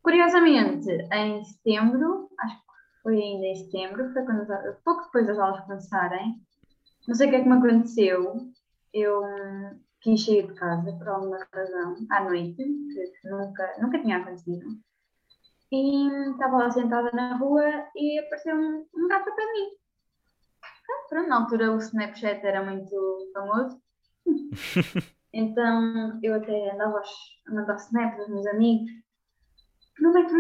Curiosamente, 0.01 0.89
em 0.89 1.43
setembro, 1.43 2.29
acho 2.39 2.59
que 2.59 2.65
foi 3.03 3.21
ainda 3.21 3.45
em 3.45 3.55
setembro, 3.55 4.11
foi 4.13 4.23
quando, 4.23 4.45
pouco 4.83 5.03
depois 5.05 5.27
das 5.27 5.39
aulas 5.39 5.61
começarem, 5.61 6.41
não 7.07 7.15
sei 7.15 7.27
o 7.27 7.29
que 7.29 7.35
é 7.37 7.41
que 7.41 7.49
me 7.49 7.57
aconteceu, 7.57 8.51
eu 8.93 9.23
quis 10.01 10.25
sair 10.25 10.47
de 10.47 10.53
casa 10.55 10.91
por 10.93 11.07
alguma 11.07 11.47
razão, 11.53 11.95
à 12.09 12.23
noite, 12.23 12.55
que 12.57 13.29
nunca, 13.29 13.75
nunca 13.79 14.01
tinha 14.01 14.17
acontecido. 14.17 14.65
E 15.71 16.07
estava 16.31 16.57
lá 16.57 16.71
sentada 16.71 17.09
na 17.13 17.37
rua 17.37 17.63
e 17.95 18.19
apareceu 18.19 18.55
um, 18.55 18.85
um 18.93 19.07
gato 19.07 19.33
para 19.33 19.53
mim. 19.53 19.67
Ah, 20.63 21.07
pronto, 21.07 21.29
na 21.29 21.35
altura 21.37 21.71
o 21.71 21.77
Snapchat 21.77 22.45
era 22.45 22.63
muito 22.63 23.31
famoso. 23.33 23.81
então 25.33 26.19
eu 26.21 26.35
até 26.35 26.73
andava 26.73 27.01
a 27.47 27.53
mandar 27.53 27.75
snaps 27.77 28.19
aos 28.19 28.29
meus 28.29 28.47
amigos. 28.47 28.91
Não 29.99 30.17
é 30.17 30.25
que? 30.25 30.33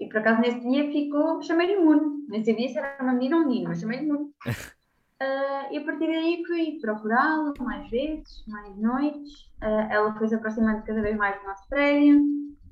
E 0.00 0.08
por 0.08 0.18
acaso 0.18 0.40
nesse 0.40 0.60
dia 0.60 0.90
ficou, 0.90 1.42
chamei-lhe 1.42 1.76
Muno. 1.76 2.24
Nesse 2.28 2.52
dia 2.54 2.68
se 2.68 2.78
era 2.78 2.96
uma 3.00 3.12
menina 3.12 3.36
ou 3.36 3.42
um 3.42 3.46
menino, 3.46 3.68
mas 3.68 3.80
chamei-lhe 3.80 4.06
Muno. 4.06 4.32
Uh, 4.44 5.70
e 5.70 5.78
a 5.78 5.84
partir 5.84 6.06
daí 6.06 6.42
fui 6.46 6.78
procurá-la 6.80 7.52
mais 7.60 7.88
vezes, 7.90 8.44
mais 8.48 8.76
noites. 8.76 9.44
Uh, 9.62 9.90
ela 9.90 10.14
foi 10.18 10.28
se 10.28 10.34
aproximando 10.34 10.84
cada 10.84 11.00
vez 11.00 11.16
mais 11.16 11.40
do 11.40 11.46
nosso 11.46 11.68
prédio. 11.68 12.20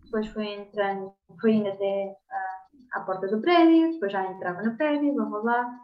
Depois 0.05 0.27
foi 0.29 0.47
entrando, 0.47 1.15
foi 1.41 1.53
indo 1.53 1.69
até 1.69 2.17
uh, 2.17 2.99
à 2.99 3.01
porta 3.01 3.29
do 3.29 3.41
prédio. 3.41 3.93
Depois 3.93 4.13
já 4.13 4.27
entrava 4.27 4.63
no 4.63 4.77
prédio, 4.77 5.15
blá 5.15 5.25
blá 5.27 5.41
blá. 5.41 5.81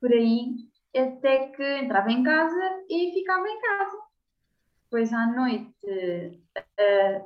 Por 0.00 0.12
aí, 0.12 0.54
até 0.96 1.48
que 1.48 1.78
entrava 1.78 2.10
em 2.10 2.22
casa 2.22 2.84
e 2.88 3.12
ficava 3.12 3.46
em 3.46 3.60
casa. 3.60 3.98
Depois 4.84 5.12
à 5.12 5.26
noite 5.26 5.72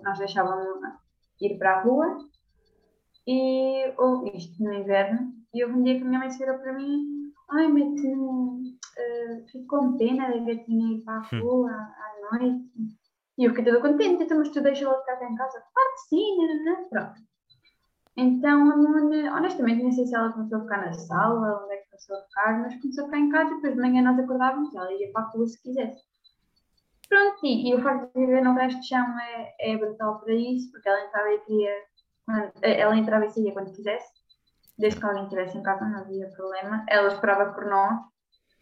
nós 0.03 0.19
deixávamos 0.19 0.81
ir 1.41 1.57
para 1.57 1.79
a 1.79 1.81
rua. 1.83 2.19
E, 3.27 3.93
ou 3.97 4.27
isto 4.35 4.63
no 4.63 4.73
inverno. 4.73 5.33
E 5.55 5.65
houve 5.65 5.79
um 5.79 5.83
dia 5.83 5.97
que 5.97 6.03
a 6.03 6.07
minha 6.07 6.19
mãe 6.19 6.29
virou 6.29 6.59
para 6.59 6.73
mim 6.73 7.15
ai, 7.51 7.69
mas 7.69 7.85
uh, 7.85 9.47
fico 9.51 9.67
com 9.67 9.97
pena 9.97 10.29
da 10.29 10.39
gatinha 10.39 10.97
ir 10.97 11.05
para 11.05 11.19
a 11.19 11.37
hum. 11.37 11.41
rua 11.41 11.71
à, 11.71 12.39
noite. 12.39 12.65
E 13.37 13.45
eu 13.45 13.51
fiquei 13.51 13.65
toda 13.65 13.81
contente, 13.81 14.23
então, 14.23 14.39
mas 14.39 14.49
tu 14.51 14.61
deixa 14.61 14.85
ela 14.85 15.01
ficar 15.01 15.23
em 15.23 15.35
casa? 15.35 15.63
Claro 15.73 15.91
que 15.95 16.01
sim, 16.09 16.37
não, 16.37 16.47
não, 16.47 16.65
não. 16.65 16.89
pronto. 16.89 17.21
Então, 18.17 18.69
honestamente, 19.37 19.83
nem 19.83 19.91
sei 19.91 20.07
se 20.07 20.15
ela 20.15 20.33
começou 20.33 20.59
a 20.59 20.63
ficar 20.63 20.87
na 20.87 20.93
sala, 20.93 21.65
onde 21.65 21.75
é 21.75 21.77
que 21.79 21.91
começou 21.91 22.17
a 22.17 22.23
ficar, 22.23 22.61
mas 22.61 22.81
começou 22.81 23.05
a 23.05 23.07
ficar 23.07 23.19
em 23.19 23.29
casa 23.29 23.51
e 23.51 23.55
depois 23.57 23.75
de 23.75 23.81
manhã 23.81 24.03
nós 24.03 24.19
acordávamos 24.21 24.73
ela 24.73 24.93
ia 24.93 25.11
para 25.11 25.23
a 25.23 25.29
rua 25.31 25.47
se 25.47 25.61
quisesse. 25.61 26.01
Pronto, 27.09 27.45
e, 27.45 27.71
e 27.71 27.75
o 27.75 27.83
facto 27.83 28.13
de 28.13 28.21
viver 28.21 28.45
no 28.45 28.55
resto 28.55 28.81
de 28.81 28.87
chão 28.87 29.05
é, 29.19 29.55
é 29.59 29.77
brutal 29.77 30.21
para 30.21 30.33
isso, 30.33 30.71
porque 30.71 30.89
ela 30.89 31.05
entrava 31.05 31.33
e 31.33 31.41
queria, 31.41 31.75
ela 32.63 32.97
entrava 32.97 33.27
e 33.27 33.31
saía 33.31 33.53
quando 33.53 33.73
quisesse 33.73 34.25
desde 34.79 34.99
que 34.99 35.07
alguém 35.07 35.25
estivesse 35.25 35.57
em 35.57 35.63
casa 35.63 35.85
não 35.85 36.01
havia 36.01 36.29
problema. 36.31 36.85
Ela 36.89 37.09
esperava 37.09 37.53
por 37.53 37.67
nós, 37.67 38.01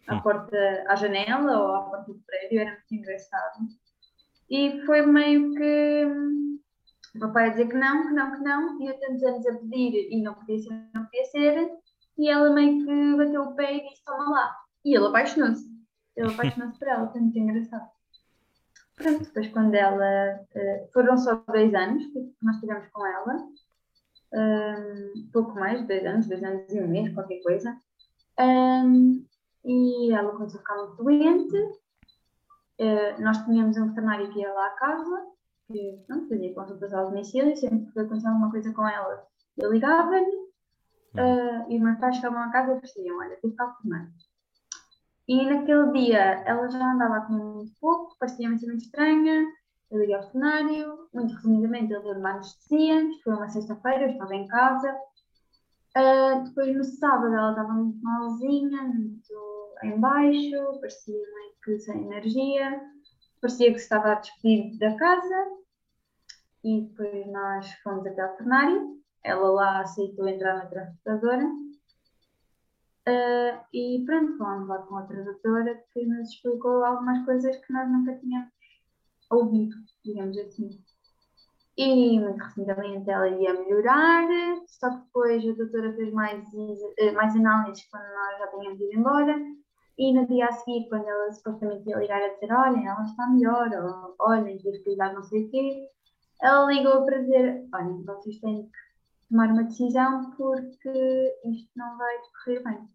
à 0.07 0.15
hum. 0.15 0.21
porta, 0.21 0.83
à 0.87 0.95
janela 0.95 1.59
ou 1.59 1.75
à 1.75 1.81
porta 1.83 2.11
do 2.11 2.19
prédio, 2.25 2.59
era 2.59 2.71
muito 2.71 2.95
engraçado. 2.95 3.67
E 4.49 4.81
foi 4.85 5.01
meio 5.05 5.53
que 5.53 6.05
o 7.15 7.19
papai 7.19 7.47
a 7.47 7.49
dizer 7.49 7.67
que 7.67 7.77
não, 7.77 8.07
que 8.07 8.13
não, 8.13 8.31
que 8.31 8.43
não, 8.43 8.81
e 8.81 8.87
eu 8.87 8.99
tantos 8.99 9.23
anos 9.23 9.45
a 9.47 9.53
pedir 9.53 10.11
e 10.11 10.21
não 10.21 10.33
podia 10.35 10.59
ser, 10.59 10.89
não 10.93 11.05
podia 11.05 11.25
ser, 11.25 11.71
e 12.17 12.29
ela 12.29 12.51
meio 12.51 12.85
que 12.85 13.17
bateu 13.17 13.41
o 13.41 13.55
pé 13.55 13.75
e 13.75 13.89
disse: 13.89 14.03
Toma 14.03 14.29
lá. 14.29 14.55
E 14.85 14.95
ele 14.95 15.07
apaixonou-se. 15.07 15.65
Ele 16.15 16.31
apaixonou-se 16.31 16.77
por 16.77 16.87
ela, 16.87 17.11
foi 17.11 17.21
muito 17.21 17.39
engraçado. 17.39 17.89
Pronto, 18.95 19.23
depois 19.23 19.47
quando 19.49 19.73
ela. 19.73 20.39
Eh, 20.55 20.89
foram 20.93 21.17
só 21.17 21.35
dois 21.47 21.73
anos 21.73 22.05
que 22.07 22.35
nós 22.41 22.59
tivemos 22.59 22.87
com 22.91 23.05
ela, 23.05 23.37
um, 24.33 25.29
pouco 25.31 25.53
mais, 25.55 25.85
dois 25.87 26.05
anos, 26.05 26.27
dois 26.27 26.43
anos 26.43 26.71
e 26.71 26.81
um 26.81 26.87
mês, 26.87 27.13
qualquer 27.13 27.41
coisa. 27.41 27.77
Um, 28.39 29.25
e 29.63 30.11
ela 30.11 30.31
começou 30.31 30.59
a 30.59 30.61
ficar 30.61 30.75
muito 30.75 31.03
doente. 31.03 31.57
Uh, 32.79 33.21
nós 33.21 33.37
tínhamos 33.45 33.77
um 33.77 33.89
veterinário 33.89 34.31
que 34.31 34.39
ia 34.39 34.51
lá 34.51 34.67
à 34.67 34.71
casa, 34.71 35.27
que 35.67 36.03
pronto, 36.07 36.27
fazia 36.27 36.53
consultas 36.53 36.93
ao 36.93 37.09
domicílio, 37.09 37.55
sempre 37.55 37.91
que 37.91 37.99
acontecia 37.99 38.29
alguma 38.29 38.51
coisa 38.51 38.73
com 38.73 38.87
ela, 38.87 39.25
eu 39.57 39.71
ligava-lhe. 39.71 40.43
Uh, 41.13 41.69
e 41.69 41.75
os 41.77 41.81
meus 41.81 41.99
pais 41.99 42.15
chegavam 42.15 42.41
a 42.41 42.51
casa 42.51 42.73
e 42.73 42.79
percebiam: 42.79 43.19
olha, 43.19 43.37
tem 43.37 43.51
que. 43.51 44.32
E 45.27 45.45
naquele 45.45 45.91
dia 45.93 46.43
ela 46.45 46.69
já 46.69 46.93
andava 46.93 47.17
a 47.17 47.21
comer 47.21 47.43
muito 47.43 47.71
pouco, 47.79 48.17
parecia-me 48.19 48.55
muito 48.55 48.83
estranha, 48.83 49.45
eu 49.89 49.99
liguei 49.99 50.15
ao 50.15 50.23
cenário, 50.23 51.07
muito 51.13 51.33
resumidamente, 51.35 51.93
ele 51.93 52.01
deu-me 52.01 52.19
uma 52.19 52.31
anestesia, 52.31 53.09
foi 53.23 53.33
uma 53.33 53.47
sexta-feira, 53.47 54.05
eu 54.05 54.11
estava 54.11 54.35
em 54.35 54.47
casa. 54.47 54.97
Uh, 55.95 56.43
depois 56.45 56.75
no 56.75 56.83
sábado 56.83 57.33
ela 57.33 57.51
estava 57.51 57.71
muito 57.73 58.03
malzinha, 58.03 58.81
muito 58.81 59.75
em 59.83 59.99
baixo, 59.99 60.79
parecia 60.79 61.13
meio 61.13 61.53
que 61.63 61.79
sem 61.79 62.05
energia, 62.05 62.81
parecia 63.39 63.71
que 63.71 63.79
estava 63.79 64.13
a 64.13 64.15
despedir 64.15 64.77
da 64.79 64.95
casa. 64.95 65.45
E 66.63 66.81
depois 66.81 67.27
nós 67.31 67.71
fomos 67.83 68.07
até 68.07 68.21
ao 68.21 68.35
cenário, 68.37 68.97
ela 69.23 69.51
lá 69.51 69.81
aceitou 69.81 70.27
entrar 70.27 70.55
na 70.55 70.65
transportadora. 70.65 71.47
Uh, 73.07 73.59
e 73.73 74.01
pronto, 74.05 74.37
fomos 74.37 74.67
lá 74.69 74.77
com 74.79 74.95
outra 74.95 75.23
doutora 75.23 75.83
que 75.91 76.05
nos 76.05 76.29
explicou 76.29 76.85
algumas 76.85 77.25
coisas 77.25 77.57
que 77.57 77.73
nós 77.73 77.89
nunca 77.91 78.15
tínhamos 78.15 78.49
ouvido, 79.29 79.75
digamos 80.05 80.37
assim. 80.37 80.69
E 81.77 82.19
muito 82.19 82.41
resumidamente 82.41 83.09
ela 83.09 83.27
ia 83.27 83.53
melhorar, 83.53 84.27
só 84.67 84.89
que 84.91 85.05
depois 85.05 85.43
a 85.43 85.53
doutora 85.53 85.93
fez 85.93 86.13
mais, 86.13 86.47
eh, 86.97 87.11
mais 87.11 87.35
análises 87.35 87.85
quando 87.89 88.03
nós 88.03 88.37
já 88.37 88.47
tínhamos 88.47 88.79
ido 88.79 88.93
embora. 88.93 89.35
E 89.97 90.13
no 90.13 90.25
dia 90.27 90.47
a 90.47 90.51
seguir, 90.51 90.87
quando 90.87 91.07
ela 91.07 91.31
supostamente 91.31 91.89
ia 91.89 91.97
ligar 91.97 92.21
a 92.21 92.27
dizer: 92.29 92.53
Olhem, 92.53 92.87
ela 92.87 93.03
está 93.03 93.27
melhor, 93.27 93.69
ou 93.73 94.15
olhem, 94.19 94.57
tive 94.57 94.79
que 94.79 94.91
lhe 94.91 94.95
dar 94.95 95.13
não 95.13 95.23
sei 95.23 95.45
o 95.45 95.49
quê, 95.49 95.89
ela 96.41 96.71
ligou 96.71 97.05
para 97.05 97.21
dizer: 97.21 97.67
Olhem, 97.73 98.03
vocês 98.03 98.39
têm 98.39 98.63
que 98.63 98.82
tomar 99.33 99.49
uma 99.49 99.63
decisão 99.63 100.29
porque 100.37 101.35
isto 101.45 101.71
não 101.75 101.97
vai 101.97 102.15
decorrer 102.21 102.63
bem. 102.63 102.87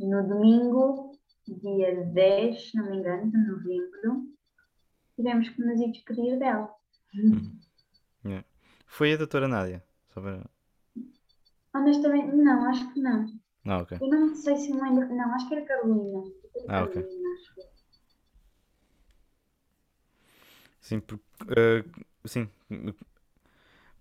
No 0.00 0.26
domingo, 0.26 1.12
dia 1.46 2.06
10, 2.06 2.70
se 2.70 2.76
não 2.78 2.90
me 2.90 2.96
engano, 2.96 3.30
de 3.30 3.36
novembro, 3.36 4.26
tivemos 5.14 5.50
que 5.50 5.62
nos 5.62 5.78
ir 5.78 5.92
despedir 5.92 6.38
dela. 6.38 6.74
Yeah. 8.24 8.46
Foi 8.88 9.12
a 9.12 9.16
doutora 9.18 9.46
Nádia. 9.46 9.84
Para... 10.14 10.48
Honestamente, 11.74 12.34
não, 12.34 12.64
acho 12.64 12.92
que 12.92 13.00
não. 13.00 13.26
Ah, 13.66 13.78
ok. 13.78 13.98
Eu 14.00 14.08
não 14.08 14.34
sei 14.34 14.56
se 14.56 14.72
me 14.72 14.80
lembro. 14.80 15.14
Não, 15.14 15.34
acho 15.34 15.48
que 15.48 15.54
era 15.54 15.66
Carolina. 15.66 16.24
Ah, 16.68 16.84
ok. 16.84 17.02
Carolina, 17.02 17.28
que. 17.54 17.62
Sim, 20.80 21.00
porque, 21.00 21.24
eh, 21.56 21.84
sim. 22.26 22.50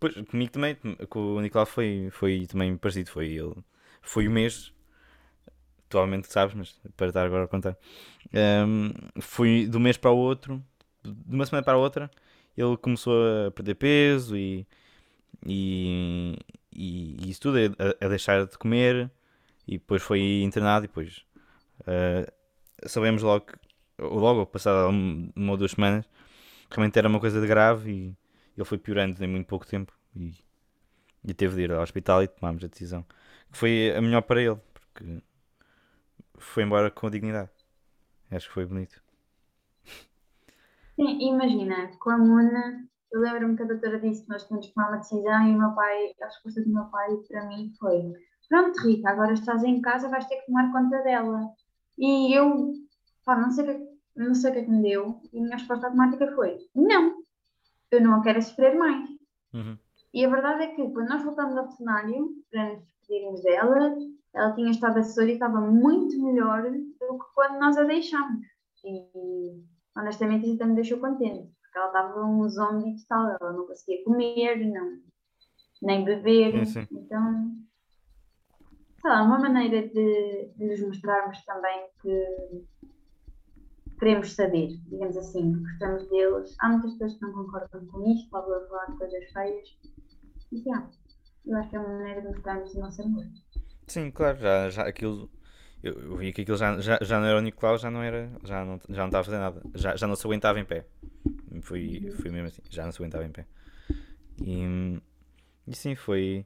Pois, 0.01 0.13
comigo 0.29 0.51
também, 0.51 0.75
com 1.09 1.19
o 1.35 1.41
Nicolau 1.41 1.65
foi, 1.65 2.09
foi 2.11 2.45
também 2.47 2.75
parecido. 2.77 3.09
Foi 3.11 3.27
ele. 3.29 3.55
Foi 4.01 4.27
o 4.27 4.31
mês. 4.31 4.73
Tu 5.89 5.97
obviamente 5.97 6.31
sabes, 6.31 6.55
mas 6.55 6.79
para 6.95 7.07
estar 7.07 7.25
agora 7.25 7.43
a 7.45 7.47
contar. 7.47 7.77
Ehm, 8.33 8.91
foi 9.21 9.67
do 9.67 9.79
mês 9.79 9.97
para 9.97 10.11
o 10.11 10.17
outro, 10.17 10.63
de 11.03 11.35
uma 11.35 11.45
semana 11.45 11.63
para 11.65 11.75
a 11.75 11.77
outra, 11.77 12.11
ele 12.57 12.77
começou 12.77 13.15
a 13.47 13.51
perder 13.51 13.75
peso 13.75 14.37
e, 14.37 14.67
e, 15.45 16.37
e 16.73 17.29
isso 17.29 17.41
tudo, 17.41 17.57
a, 17.59 18.05
a 18.05 18.09
deixar 18.09 18.45
de 18.47 18.57
comer 18.57 19.11
e 19.67 19.73
depois 19.79 20.01
foi 20.03 20.21
internado 20.43 20.85
e 20.85 20.89
depois 20.89 21.23
eh, 21.87 22.31
sabemos 22.87 23.23
logo, 23.23 23.47
logo 23.99 24.45
passado 24.47 24.89
um- 24.91 25.31
uma 25.35 25.53
ou 25.53 25.57
duas 25.57 25.71
semanas, 25.71 26.05
realmente 26.71 26.97
era 26.99 27.07
uma 27.09 27.19
coisa 27.19 27.41
de 27.41 27.47
grave 27.47 27.91
e 27.91 28.17
ele 28.57 28.65
foi 28.65 28.77
piorando 28.77 29.23
em 29.23 29.27
muito 29.27 29.47
pouco 29.47 29.65
tempo 29.65 29.93
e, 30.15 30.33
e 31.23 31.33
teve 31.33 31.55
de 31.55 31.61
ir 31.63 31.71
ao 31.71 31.81
hospital 31.81 32.23
e 32.23 32.27
tomámos 32.27 32.63
a 32.63 32.67
decisão 32.67 33.05
que 33.51 33.57
foi 33.57 33.93
a 33.95 34.01
melhor 34.01 34.21
para 34.21 34.41
ele, 34.41 34.59
porque 34.73 35.21
foi 36.37 36.63
embora 36.63 36.89
com 36.89 37.09
dignidade. 37.09 37.51
Acho 38.31 38.47
que 38.47 38.53
foi 38.53 38.65
bonito. 38.65 39.03
Sim, 40.95 41.17
imagina, 41.19 41.91
com 41.99 42.11
a 42.11 42.17
Mona, 42.17 42.87
eu 43.11 43.19
lembro-me 43.19 43.57
que 43.57 43.63
a 43.63 43.67
doutora 43.67 43.99
disse 43.99 44.23
que 44.23 44.29
nós 44.29 44.45
tínhamos 44.45 44.67
que 44.67 44.73
tomar 44.73 44.89
uma 44.89 44.97
decisão 44.97 45.47
e 45.47 45.55
o 45.55 45.57
meu 45.57 45.71
pai, 45.71 46.13
a 46.21 46.25
resposta 46.25 46.61
do 46.61 46.69
meu 46.69 46.85
pai 46.85 47.09
para 47.27 47.45
mim 47.47 47.73
foi: 47.77 48.13
Pronto, 48.47 48.79
Rita, 48.81 49.09
agora 49.09 49.33
estás 49.33 49.63
em 49.63 49.81
casa, 49.81 50.09
vais 50.09 50.25
ter 50.27 50.37
que 50.37 50.45
tomar 50.45 50.71
conta 50.71 51.01
dela. 51.03 51.49
E 51.97 52.33
eu, 52.33 52.73
pá, 53.25 53.35
não 53.35 53.51
sei 53.51 53.63
o 53.63 53.67
que, 53.67 53.73
é 53.73 53.91
não 54.15 54.33
sei 54.33 54.51
o 54.51 54.53
que 54.53 54.59
é 54.59 54.63
que 54.63 54.71
me 54.71 54.81
deu, 54.81 55.21
e 55.33 55.39
a 55.39 55.41
minha 55.41 55.57
resposta 55.57 55.87
automática 55.87 56.33
foi: 56.35 56.57
Não, 56.73 57.20
eu 57.91 58.01
não 58.01 58.15
a 58.15 58.23
quero 58.23 58.41
sofrer 58.41 58.75
mais. 58.77 59.09
Uhum. 59.53 59.77
E 60.13 60.25
a 60.25 60.29
verdade 60.29 60.63
é 60.63 60.67
que 60.67 60.89
quando 60.89 61.09
nós 61.09 61.23
voltamos 61.23 61.57
ao 61.57 61.69
cenário 61.71 62.29
para 62.49 62.73
nos 62.73 62.83
despedirmos 62.83 63.43
dela, 63.43 63.97
ela 64.33 64.53
tinha 64.53 64.71
estado 64.71 64.97
a 64.97 65.23
e 65.29 65.33
estava 65.33 65.61
muito 65.61 66.21
melhor 66.21 66.63
do 66.63 67.19
que 67.19 67.25
quando 67.33 67.59
nós 67.59 67.77
a 67.77 67.83
deixámos. 67.83 68.45
E 68.83 69.61
honestamente 69.95 70.45
isso 70.45 70.55
até 70.55 70.65
me 70.65 70.75
deixou 70.75 70.99
contente, 70.99 71.49
porque 71.61 71.77
ela 71.77 71.87
estava 71.87 72.25
um 72.25 72.47
zombie 72.49 72.95
total, 73.01 73.37
ela 73.39 73.53
não 73.53 73.67
conseguia 73.67 74.03
comer, 74.03 74.65
não, 74.65 74.99
nem 75.81 76.03
beber. 76.03 76.65
Sim, 76.65 76.85
sim. 76.85 76.87
Então, 76.91 77.51
sei 79.01 79.11
lá, 79.11 79.23
uma 79.23 79.39
maneira 79.39 79.87
de, 79.87 80.51
de 80.55 80.65
nos 80.65 80.81
mostrarmos 80.81 81.43
também 81.45 81.87
que 82.01 82.65
queremos 84.01 84.33
saber, 84.33 84.79
digamos 84.89 85.15
assim, 85.15 85.61
gostamos 85.61 86.09
deles. 86.09 86.55
Há 86.59 86.69
muitas 86.69 86.93
pessoas 86.93 87.13
que 87.13 87.21
não 87.21 87.33
concordam 87.33 87.85
com 87.85 88.11
isto, 88.11 88.29
podem 88.31 88.67
falar 88.67 88.85
de 88.87 88.97
coisas 88.97 89.31
feias. 89.31 89.77
Mas, 90.51 90.63
já, 90.63 90.89
eu 91.45 91.57
acho 91.57 91.69
que 91.69 91.75
é 91.75 91.79
uma 91.79 91.97
maneira 91.99 92.21
de 92.21 92.27
mostrarmos 92.29 92.73
o 92.73 92.79
nosso 92.79 93.01
amor. 93.03 93.25
Sim, 93.85 94.09
claro, 94.09 94.39
já, 94.39 94.69
já 94.71 94.83
aquilo. 94.87 95.29
Eu, 95.83 95.93
eu 95.93 96.17
vi 96.17 96.33
que 96.33 96.41
aquilo 96.41 96.57
já, 96.57 96.79
já, 96.81 96.97
já 96.99 97.19
não 97.19 97.27
era 97.27 97.37
o 97.37 97.41
Nicolau, 97.41 97.77
já 97.77 97.91
não 97.91 98.01
era. 98.01 98.31
Já 98.43 98.65
não, 98.65 98.79
já 98.89 99.01
não 99.01 99.05
estava 99.05 99.21
a 99.21 99.23
fazer 99.23 99.37
nada. 99.37 99.61
Já, 99.75 99.95
já 99.95 100.07
não 100.07 100.15
se 100.15 100.25
aguentava 100.25 100.59
em 100.59 100.65
pé. 100.65 100.87
Foi, 101.61 102.11
foi 102.19 102.31
mesmo 102.31 102.47
assim, 102.47 102.61
já 102.71 102.83
não 102.83 102.91
se 102.91 102.97
aguentava 102.97 103.23
em 103.23 103.31
pé. 103.31 103.45
E, 104.43 104.99
e 105.67 105.75
sim, 105.75 105.93
foi, 105.93 106.43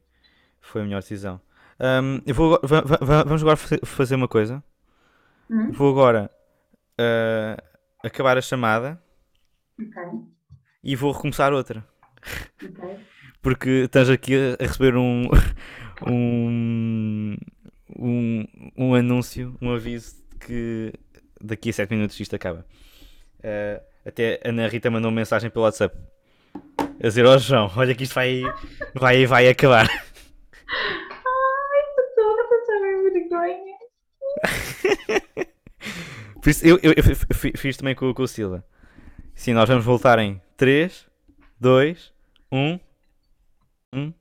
foi 0.60 0.82
a 0.82 0.84
melhor 0.84 1.00
decisão. 1.00 1.40
Ahm, 1.80 2.20
eu 2.26 2.34
vou, 2.34 2.60
vamos 3.00 3.42
agora 3.42 3.56
fazer, 3.56 3.80
fazer 3.86 4.14
uma 4.14 4.28
coisa. 4.28 4.62
Hum? 5.50 5.70
Vou 5.72 5.90
agora 5.90 6.30
ah, 6.98 7.56
acabar 8.04 8.36
a 8.38 8.42
chamada 8.42 9.00
Ok, 9.80 10.02
e 10.82 10.96
vou 10.96 11.12
recomeçar 11.12 11.52
outra. 11.52 11.86
ok. 12.62 12.96
Porque 13.42 13.68
estás 13.84 14.08
aqui 14.10 14.34
a 14.58 14.64
receber 14.64 14.96
um, 14.96 15.28
um, 16.08 17.36
um, 17.96 18.44
um 18.76 18.94
anúncio, 18.94 19.56
um 19.62 19.72
aviso 19.72 20.16
de 20.30 20.38
que 20.38 20.92
daqui 21.40 21.70
a 21.70 21.72
7 21.72 21.90
minutos 21.94 22.18
isto 22.18 22.34
acaba. 22.34 22.66
Eh, 23.42 23.80
até 24.04 24.40
a 24.44 24.48
Ana 24.48 24.66
Rita 24.66 24.90
mandou 24.90 25.10
uma 25.10 25.16
mensagem 25.16 25.50
pelo 25.50 25.64
WhatsApp 25.64 25.96
a 26.78 27.06
dizer: 27.06 27.24
Ó 27.26 27.36
João, 27.38 27.70
olha 27.76 27.94
que 27.94 28.02
isto 28.04 28.14
vai, 28.14 28.42
vai, 28.94 29.26
vai 29.26 29.48
acabar. 29.48 29.86
Ai, 29.88 31.82
estou 32.08 32.40
a 32.40 32.44
passar 32.48 32.80
a 32.82 33.02
vergonha. 33.02 33.76
Por 36.46 36.50
isso, 36.50 36.64
eu, 36.64 36.78
eu, 36.80 36.92
eu 36.96 37.02
fi- 37.02 37.34
fi- 37.34 37.52
fiz 37.56 37.76
também 37.76 37.92
com, 37.96 38.14
com 38.14 38.22
o 38.22 38.28
Silva. 38.28 38.64
Sim, 39.34 39.52
nós 39.52 39.68
vamos 39.68 39.84
voltar 39.84 40.16
em 40.20 40.40
3, 40.56 41.04
2, 41.58 42.12
1. 42.52 42.78
1. 43.92 44.14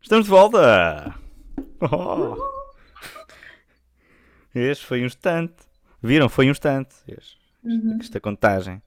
Estamos 0.00 0.26
de 0.26 0.30
volta! 0.30 1.12
Oh. 1.80 2.36
Este 4.54 4.86
foi 4.86 5.02
um 5.02 5.06
instante. 5.06 5.56
Viram? 6.00 6.28
Foi 6.28 6.46
um 6.46 6.50
instante. 6.52 6.94
Este, 7.08 7.36
Uhum. 7.64 7.98
esta 8.00 8.20
contagem. 8.20 8.80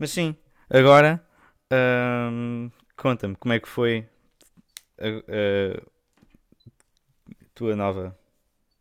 Mas 0.00 0.10
sim, 0.10 0.34
agora 0.68 1.24
hum, 1.72 2.72
conta-me 2.96 3.36
como 3.36 3.52
é 3.54 3.60
que 3.60 3.68
foi 3.68 4.04
a, 4.98 5.06
a 5.78 5.82
tua 7.54 7.76
nova 7.76 8.18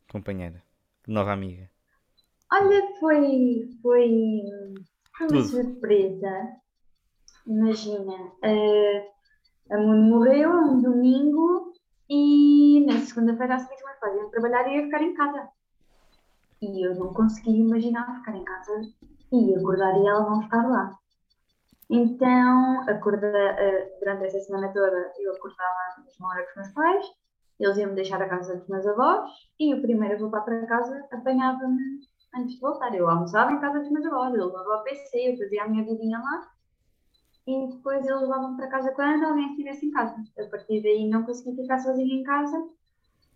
companheira, 0.10 0.64
nova 1.08 1.32
amiga. 1.34 1.70
Olha, 2.52 2.82
foi, 3.00 3.70
foi, 3.82 4.44
foi 5.18 5.28
uma 5.28 5.28
Tudo. 5.28 5.44
surpresa. 5.44 6.48
Imagina, 7.48 8.32
eh, 8.44 9.08
a 9.72 9.78
Muno 9.78 10.18
morreu 10.18 10.52
um 10.52 10.82
domingo 10.82 11.74
e 12.10 12.86
na 12.86 13.00
segunda-feira 13.00 13.56
a 13.56 13.60
seguir 13.60 13.84
meus 13.84 14.00
pais 14.00 14.16
iam 14.16 14.30
trabalhar 14.30 14.68
e 14.68 14.78
ia 14.78 14.84
ficar 14.84 15.02
em 15.02 15.14
casa. 15.14 15.50
E 16.62 16.88
eu 16.88 16.96
não 16.96 17.14
conseguia 17.14 17.60
imaginar 17.60 18.20
ficar 18.20 18.36
em 18.36 18.44
casa 18.44 18.82
e 19.32 19.56
acordar 19.56 19.96
e 19.98 20.08
ela 20.08 20.30
não 20.30 20.42
estar 20.42 20.68
lá. 20.68 20.98
Então, 21.90 22.90
acorda, 22.90 23.28
eh, 23.28 23.98
durante 24.00 24.26
essa 24.26 24.40
semana 24.40 24.74
toda, 24.74 25.14
eu 25.20 25.34
acordava 25.34 25.98
na 25.98 26.04
mesma 26.04 26.30
hora 26.30 26.44
que 26.44 26.50
os 26.50 26.56
meus 26.56 26.72
pais, 26.74 27.06
eles 27.60 27.78
iam-me 27.78 27.96
deixar 27.96 28.22
a 28.22 28.30
casa 28.30 28.58
dos 28.58 28.68
meus 28.68 28.86
avós 28.86 29.30
e 29.60 29.74
o 29.74 29.82
primeiro 29.82 30.16
a 30.16 30.18
voltar 30.18 30.42
para 30.42 30.66
casa 30.66 31.06
apanhava-me 31.12 32.02
antes 32.36 32.56
de 32.56 32.62
voltar. 32.62 32.94
Eu 32.94 33.10
almoçava 33.10 33.52
em 33.52 33.60
casa 33.60 33.80
dos 33.80 33.92
meus 33.92 34.06
avós, 34.06 34.34
eu 34.34 34.48
levava 34.48 34.82
o 34.82 34.84
PC, 34.84 35.32
eu 35.32 35.38
fazia 35.38 35.64
a 35.64 35.68
minha 35.68 35.86
vidinha 35.86 36.20
lá 36.20 36.52
e 37.48 37.68
depois 37.68 38.06
eles 38.06 38.22
levavam 38.22 38.56
para 38.56 38.68
casa 38.68 38.92
quando 38.92 39.24
alguém 39.24 39.52
estivesse 39.52 39.86
em 39.86 39.92
casa. 39.92 40.16
A 40.40 40.46
partir 40.46 40.82
daí 40.82 41.08
não 41.08 41.24
conseguia 41.24 41.56
ficar 41.56 41.78
sozinha 41.80 42.16
em 42.16 42.24
casa, 42.24 42.68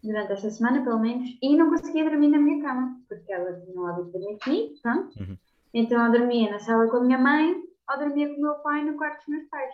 durante 0.03 0.31
essa 0.31 0.49
semana 0.49 0.83
pelo 0.83 0.99
menos, 0.99 1.37
e 1.41 1.55
não 1.55 1.69
conseguia 1.69 2.09
dormir 2.09 2.29
na 2.29 2.39
minha 2.39 2.61
cama, 2.61 2.99
porque 3.07 3.31
ela 3.31 3.53
tinha 3.53 3.79
o 3.79 3.85
hábito 3.85 4.05
de 4.05 4.11
dormir 4.13 4.39
comigo, 4.39 4.73
pronto. 4.81 5.19
Uhum. 5.19 5.37
Então 5.73 6.05
eu 6.05 6.11
dormia 6.11 6.49
na 6.49 6.59
sala 6.59 6.89
com 6.89 6.97
a 6.97 7.01
minha 7.01 7.17
mãe 7.17 7.53
ou 7.89 7.99
dormia 7.99 8.29
com 8.29 8.35
o 8.35 8.41
meu 8.41 8.55
pai 8.55 8.83
no 8.83 8.97
quarto 8.97 9.19
dos 9.19 9.27
meus 9.27 9.47
pais. 9.49 9.73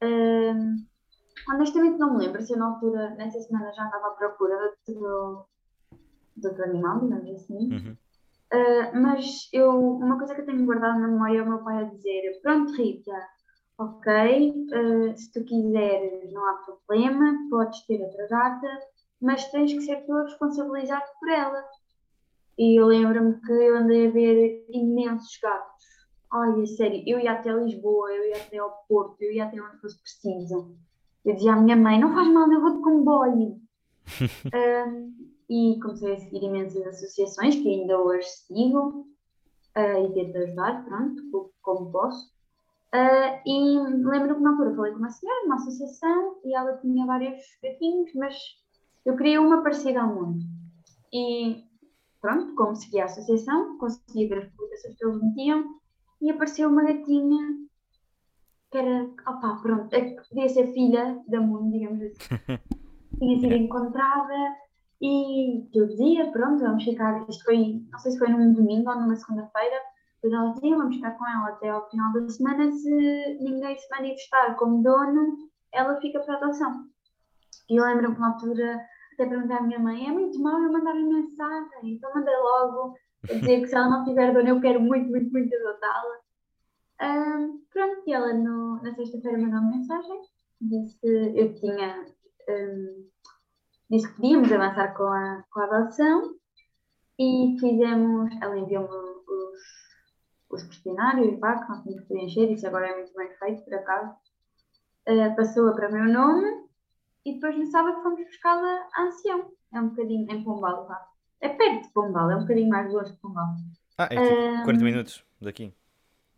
Ahm, 0.00 0.86
honestamente 1.48 1.98
não 1.98 2.14
me 2.14 2.26
lembro 2.26 2.42
se 2.42 2.52
eu 2.52 2.58
na 2.58 2.66
altura, 2.66 3.10
nessa 3.10 3.40
semana 3.40 3.72
já 3.72 3.86
andava 3.86 4.08
à 4.08 4.10
procura 4.10 4.56
de 4.86 4.94
outro, 4.94 5.46
de 6.36 6.46
outro 6.46 6.64
animal, 6.64 7.00
digamos 7.00 7.30
assim. 7.30 7.72
Uhum. 7.72 7.96
Uh, 8.50 8.96
mas 9.02 9.48
eu, 9.52 9.70
uma 9.70 10.16
coisa 10.16 10.34
que 10.34 10.40
eu 10.40 10.46
tenho 10.46 10.64
guardado 10.64 11.00
na 11.00 11.08
memória 11.08 11.38
é 11.38 11.42
o 11.42 11.48
meu 11.48 11.58
pai 11.58 11.84
a 11.84 11.88
dizer: 11.88 12.40
Pronto, 12.42 12.72
Rita, 12.72 13.12
ok, 13.76 14.50
uh, 14.50 15.18
se 15.18 15.32
tu 15.32 15.44
quiseres, 15.44 16.32
não 16.32 16.48
há 16.48 16.54
problema, 16.54 17.34
podes 17.50 17.84
ter 17.86 18.00
outra 18.00 18.26
data, 18.28 18.66
mas 19.20 19.50
tens 19.50 19.72
que 19.72 19.82
ser 19.82 20.04
tu 20.06 20.12
a 20.14 20.22
responsabilizar 20.22 21.02
por 21.20 21.28
ela. 21.28 21.62
E 22.56 22.80
eu 22.80 22.86
lembro-me 22.86 23.40
que 23.40 23.52
eu 23.52 23.76
andei 23.76 24.08
a 24.08 24.10
ver 24.10 24.66
imensos 24.70 25.38
gatos. 25.40 25.84
É 26.62 26.66
sério, 26.66 27.02
eu 27.06 27.18
ia 27.20 27.32
até 27.32 27.52
Lisboa, 27.52 28.10
eu 28.10 28.28
ia 28.30 28.36
até 28.36 28.58
ao 28.58 28.84
Porto, 28.88 29.22
eu 29.22 29.32
ia 29.32 29.44
até 29.44 29.60
onde 29.62 29.80
fosse 29.80 29.98
preciso. 30.00 30.76
Eu 31.28 31.34
dizia 31.34 31.52
à 31.52 31.56
minha 31.56 31.76
mãe: 31.76 32.00
Não 32.00 32.14
faz 32.14 32.26
mal, 32.32 32.50
eu 32.50 32.60
vou 32.62 32.72
de 32.74 32.82
comboio. 32.82 33.60
Um, 34.54 35.14
e 35.50 35.78
comecei 35.78 36.14
a 36.14 36.16
seguir 36.16 36.42
imensas 36.42 36.86
associações 36.86 37.54
que 37.54 37.68
ainda 37.68 38.00
hoje 38.00 38.26
sigo 38.46 39.06
uh, 39.76 40.06
e 40.06 40.14
tento 40.14 40.38
ajudar, 40.38 40.86
pronto, 40.86 41.30
co- 41.30 41.52
como 41.60 41.92
posso. 41.92 42.32
Uh, 42.94 43.42
e 43.44 43.78
lembro 43.78 44.36
que 44.36 44.40
na 44.40 44.52
altura 44.52 44.74
falei 44.74 44.92
com 44.92 44.98
uma 45.00 45.10
senhora, 45.10 45.44
uma 45.44 45.56
associação, 45.56 46.36
e 46.46 46.54
ela 46.54 46.78
tinha 46.78 47.04
vários 47.04 47.42
gatinhos, 47.62 48.10
mas 48.14 48.34
eu 49.04 49.14
queria 49.14 49.42
uma 49.42 49.62
parecida 49.62 50.00
ao 50.00 50.14
mundo. 50.14 50.38
E 51.12 51.62
pronto, 52.22 52.54
como 52.54 52.74
seguia 52.74 53.02
a 53.02 53.04
associação, 53.04 53.76
consegui 53.76 54.28
ver 54.28 54.38
as 54.38 54.48
publicações 54.48 54.96
que 54.96 55.04
eles 55.04 55.22
metiam, 55.22 55.64
e 56.22 56.30
apareceu 56.30 56.70
uma 56.70 56.84
gatinha 56.84 57.67
que 58.70 58.78
era, 58.78 59.04
opá, 59.26 59.58
pronto, 59.62 59.92
é 59.94 60.14
podia 60.28 60.48
ser 60.48 60.72
filha 60.72 61.22
da 61.26 61.40
mundo, 61.40 61.70
digamos 61.70 62.02
assim. 62.02 62.18
Tinha 63.18 63.40
sido 63.40 63.54
encontrada 63.54 64.56
e 65.00 65.66
eu 65.74 65.86
dizia, 65.86 66.30
pronto, 66.30 66.62
vamos 66.62 66.84
ficar, 66.84 67.24
isto 67.28 67.44
foi, 67.44 67.82
não 67.90 67.98
sei 67.98 68.12
se 68.12 68.18
foi 68.18 68.28
num 68.28 68.52
domingo 68.52 68.90
ou 68.90 69.00
numa 69.00 69.16
segunda-feira, 69.16 69.76
depois 70.14 70.32
ela 70.32 70.52
dizia, 70.52 70.76
vamos 70.76 70.96
ficar 70.96 71.12
com 71.12 71.26
ela 71.26 71.48
até 71.48 71.68
ao 71.68 71.88
final 71.88 72.12
da 72.12 72.28
semana, 72.28 72.70
se 72.72 73.38
ninguém 73.40 73.76
se 73.78 73.88
manifestar 73.90 74.56
como 74.56 74.82
dono, 74.82 75.36
ela 75.72 76.00
fica 76.00 76.20
para 76.20 76.36
adoção. 76.36 76.84
E 77.70 77.76
eu 77.76 77.84
lembro-me 77.84 78.14
que 78.14 78.20
na 78.20 78.28
altura 78.28 78.80
até 79.14 79.26
perguntei 79.26 79.56
à 79.56 79.62
minha 79.62 79.78
mãe, 79.78 80.08
é 80.08 80.12
muito 80.12 80.40
mal 80.40 80.60
eu 80.60 80.72
mandar 80.72 80.94
mensagem, 80.94 81.94
então 81.94 82.12
mandei 82.14 82.36
logo, 82.36 82.94
a 83.30 83.34
dizer 83.34 83.60
que 83.60 83.66
se 83.66 83.74
ela 83.74 83.88
não 83.88 84.04
tiver 84.04 84.32
dono 84.32 84.48
eu 84.48 84.60
quero 84.60 84.80
muito, 84.80 85.10
muito, 85.10 85.30
muito 85.32 85.54
adotá-la. 85.56 86.27
Um, 87.00 87.62
pronto, 87.72 88.02
e 88.06 88.12
ela 88.12 88.32
no, 88.32 88.82
na 88.82 88.94
sexta-feira 88.94 89.38
mandou 89.38 89.60
uma 89.60 89.70
mensagem, 89.70 90.20
disse 90.60 90.98
eu 91.04 91.54
tinha 91.54 92.04
um, 92.48 93.08
disse 93.90 94.08
que 94.08 94.16
podíamos 94.16 94.52
avançar 94.52 94.94
com 94.94 95.04
a, 95.04 95.44
com 95.50 95.60
a 95.60 95.64
adoção 95.64 96.34
e 97.18 97.56
fizemos, 97.58 98.30
ela 98.40 98.58
enviou-me 98.58 98.88
os, 98.88 99.60
os 100.50 100.62
questionários 100.64 101.38
pá, 101.38 101.58
que 101.58 101.68
nós 101.68 101.82
tínhamos 101.82 102.02
que 102.02 102.08
preencher, 102.08 102.52
isso 102.52 102.66
agora 102.66 102.88
é 102.88 102.94
muito 102.96 103.12
bem 103.14 103.30
feito, 103.38 103.64
por 103.64 103.74
acaso. 103.74 104.14
Uh, 105.08 105.36
Passou-a 105.36 105.72
para 105.72 105.88
o 105.88 105.92
meu 105.92 106.04
nome 106.04 106.68
e 107.24 107.34
depois 107.34 107.56
no 107.56 107.66
sábado 107.66 108.02
fomos 108.02 108.24
buscá-la 108.24 108.88
a 108.94 109.02
Ancião. 109.04 109.50
É 109.72 109.80
um 109.80 109.88
bocadinho 109.88 110.30
em 110.30 110.44
Pombal, 110.44 110.86
pá. 110.86 111.06
É 111.40 111.48
perto 111.48 111.86
de 111.86 111.92
Pombal, 111.92 112.30
é 112.30 112.36
um 112.36 112.40
bocadinho 112.40 112.68
mais 112.68 112.92
longe 112.92 113.12
de 113.12 113.18
Pombal. 113.18 113.54
Ah, 113.96 114.08
é 114.10 114.52
tipo 114.54 114.64
40 114.64 114.84
minutos 114.84 115.24
daqui, 115.40 115.74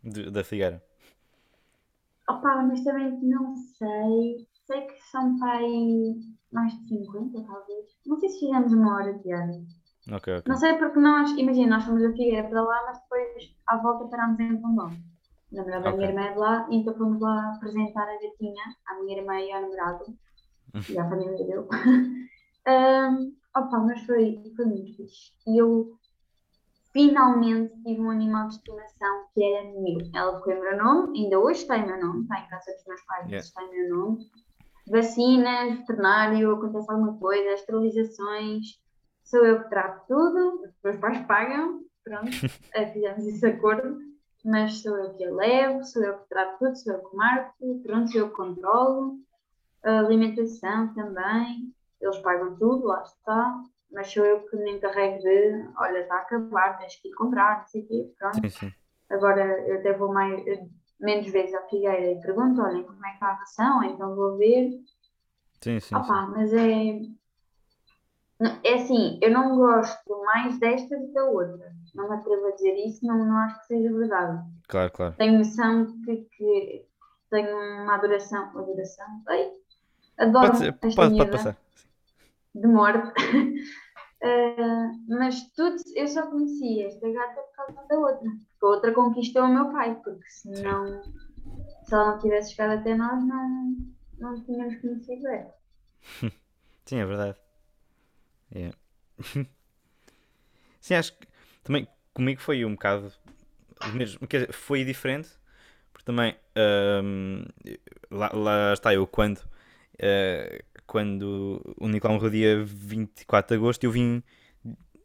de, 0.03 0.29
da 0.29 0.43
Figueira. 0.43 0.83
Opa, 2.29 2.55
honestamente 2.55 3.25
não 3.25 3.55
sei. 3.55 4.47
Sei 4.65 4.81
que 4.81 5.01
são 5.11 5.37
pai 5.39 5.65
mais 6.51 6.73
de 6.73 6.87
50, 6.87 7.43
talvez. 7.43 7.85
Não 8.05 8.17
sei 8.19 8.29
se 8.29 8.39
fizemos 8.39 8.71
uma 8.73 8.95
hora 8.95 9.13
de 9.13 9.31
ano. 9.31 9.65
Ok, 10.11 10.37
ok. 10.37 10.43
Não 10.47 10.55
sei 10.55 10.73
porque 10.77 10.99
nós, 10.99 11.31
imagina, 11.31 11.75
nós 11.75 11.85
fomos 11.85 12.01
da 12.01 12.11
Figueira 12.11 12.47
para 12.47 12.61
lá, 12.61 12.83
mas 12.85 12.99
depois 13.01 13.55
à 13.67 13.77
volta 13.77 14.07
parámos 14.07 14.39
em 14.39 14.61
Pombal. 14.61 14.91
Na 15.51 15.63
verdade, 15.63 15.87
a 15.87 15.91
minha 15.91 16.07
irmã 16.07 16.21
é 16.21 16.31
de 16.31 16.39
lá, 16.39 16.67
então 16.71 16.93
fomos 16.95 17.19
lá 17.19 17.53
apresentar 17.55 18.03
a 18.03 18.13
gatinha 18.13 18.63
à 18.87 18.95
minha 19.01 19.17
irmã 19.19 19.39
e 19.39 19.51
ao 19.51 19.61
namorado 19.61 20.05
e 20.89 20.97
à 20.97 21.09
família 21.09 21.35
dele. 21.35 21.67
um, 22.67 23.35
opa, 23.55 23.79
mas 23.79 24.01
foi, 24.05 24.41
foi 24.55 24.65
muito 24.65 24.95
fixe. 24.95 25.33
E 25.47 25.61
eu 25.61 25.97
finalmente 26.93 27.73
tive 27.83 28.01
um 28.01 28.09
animal 28.09 28.47
de 28.49 28.55
estimação 28.55 29.25
que 29.33 29.43
era 29.43 29.63
meu. 29.79 29.97
Ela 30.13 30.37
ficou 30.37 30.53
em 30.53 30.61
meu 30.61 30.77
nome, 30.77 31.19
ainda 31.23 31.39
hoje 31.39 31.61
está 31.61 31.77
em 31.77 31.85
meu 31.85 31.99
nome, 31.99 32.23
está 32.23 32.39
em 32.39 32.47
casa 32.47 32.71
dos 32.73 32.85
meus 32.85 33.01
pais, 33.05 33.25
Yeah. 33.27 33.45
está 33.45 33.63
em 33.63 33.69
meu 33.69 33.97
nome. 33.97 34.19
Vacinas, 34.87 35.77
veterinário, 35.79 36.51
acontece 36.53 36.91
alguma 36.91 37.17
coisa, 37.17 37.53
esterilizações, 37.53 38.65
sou 39.23 39.45
eu 39.45 39.63
que 39.63 39.69
trato 39.69 40.05
tudo, 40.07 40.63
os 40.65 40.73
meus 40.83 40.97
pais 40.97 41.25
pagam, 41.27 41.81
pronto, 42.03 42.25
eh, 42.73 42.87
fizemos 42.91 43.25
esse 43.25 43.45
acordo, 43.45 43.99
mas 44.43 44.81
sou 44.81 44.97
eu 44.97 45.13
que 45.13 45.23
a 45.23 45.31
levo, 45.33 45.83
sou 45.83 46.03
eu 46.03 46.17
que 46.17 46.29
trato 46.29 46.57
tudo, 46.59 46.75
sou 46.75 46.93
eu 46.93 47.09
que 47.09 47.15
marco, 47.15 47.81
pronto, 47.83 48.11
sou 48.11 48.21
eu 48.21 48.29
que 48.29 48.35
controlo, 48.35 49.19
a 49.83 49.99
alimentação 49.99 50.93
também, 50.93 51.73
eles 52.01 52.17
pagam 52.19 52.55
tudo, 52.57 52.87
lá 52.87 53.03
está, 53.03 53.61
mas 53.91 54.11
sou 54.11 54.25
eu 54.25 54.41
que 54.47 54.55
me 54.57 54.71
encarrego 54.71 55.19
de, 55.19 55.69
olha, 55.77 55.99
está 55.99 56.15
a 56.15 56.19
acabar, 56.19 56.77
tens 56.77 56.95
que 56.95 57.09
ir 57.09 57.13
comprar, 57.13 57.59
não 57.59 57.67
sei 57.67 57.81
o 57.81 57.87
quê, 57.87 58.13
pronto. 58.17 58.41
Sim, 58.41 58.49
sim. 58.49 58.73
Agora 59.09 59.43
eu 59.67 59.79
até 59.79 59.93
vou 59.93 60.13
mais, 60.13 60.43
menos 60.99 61.29
vezes 61.31 61.53
à 61.53 61.61
Figueira 61.63 62.11
e 62.11 62.21
pergunto, 62.21 62.61
olhem, 62.61 62.83
como 62.83 63.05
é 63.05 63.09
que 63.09 63.15
está 63.15 63.27
a 63.27 63.33
ração, 63.33 63.83
então 63.83 64.15
vou 64.15 64.37
ver, 64.37 64.71
Sim, 65.61 65.79
sim, 65.79 65.89
sim. 65.89 65.95
Opa, 65.95 66.27
mas 66.27 66.51
é. 66.53 67.01
É 68.63 68.73
assim, 68.73 69.19
eu 69.21 69.29
não 69.29 69.55
gosto 69.55 70.23
mais 70.25 70.59
desta 70.59 70.97
do 70.97 71.07
que 71.07 71.13
da 71.13 71.25
outra. 71.25 71.71
Não 71.93 72.09
me 72.09 72.15
atrevo 72.15 72.47
a 72.47 72.51
dizer 72.51 72.73
isso, 72.87 73.05
não, 73.05 73.23
não 73.23 73.37
acho 73.37 73.59
que 73.59 73.67
seja 73.67 73.95
verdade. 73.95 74.43
Claro, 74.67 74.91
claro. 74.91 75.15
Tenho 75.17 75.37
noção 75.37 75.85
que, 76.03 76.15
que 76.35 76.87
tenho 77.29 77.55
uma 77.55 77.93
adoração. 77.93 78.49
Adoração? 78.57 79.05
Sei. 79.27 79.51
Adoro 80.17 80.51
Pode, 80.51 80.71
pode, 80.95 81.17
pode 81.17 81.31
passar. 81.31 81.57
De 82.55 82.67
morte. 82.67 83.13
Ah, 84.23 84.91
mas 85.07 85.51
tudo, 85.55 85.77
eu 85.95 86.07
só 86.07 86.27
conheci 86.29 86.83
esta 86.83 87.11
gata 87.11 87.41
por 87.41 87.55
causa 87.55 87.87
da 87.87 87.97
outra. 87.97 88.19
Porque 88.29 88.65
a 88.65 88.67
outra 88.67 88.93
conquistou 88.93 89.43
o 89.45 89.47
meu 89.47 89.71
pai, 89.71 89.99
porque 90.03 90.29
senão, 90.29 91.01
se 91.83 91.93
ela 91.93 92.11
não 92.11 92.19
tivesse 92.19 92.51
chegado 92.51 92.79
até 92.79 92.93
nós, 92.93 93.25
não, 93.25 93.75
não 94.19 94.43
tínhamos 94.43 94.75
conhecido 94.79 95.27
ela. 95.27 95.55
Sim, 96.85 96.99
é 96.99 97.05
verdade. 97.05 97.37
É. 98.53 98.71
Sim, 100.79 100.95
acho 100.95 101.17
que 101.17 101.27
também 101.63 101.87
comigo 102.13 102.41
foi 102.41 102.63
um 102.63 102.73
bocado 102.73 103.11
mesmo. 103.93 104.27
Quer 104.27 104.41
dizer, 104.41 104.53
foi 104.53 104.83
diferente, 104.83 105.29
porque 105.91 106.05
também 106.05 106.35
ahm, 106.55 107.45
lá, 108.11 108.29
lá 108.33 108.73
está 108.73 108.93
eu 108.93 109.07
quando, 109.07 109.41
eh, 109.97 110.63
quando 110.91 111.61
o 111.79 111.87
Nicolau 111.87 112.15
morreu 112.17 112.29
dia 112.29 112.65
24 112.65 113.55
de 113.55 113.61
agosto, 113.63 113.85
eu 113.85 113.91
vim 113.91 114.21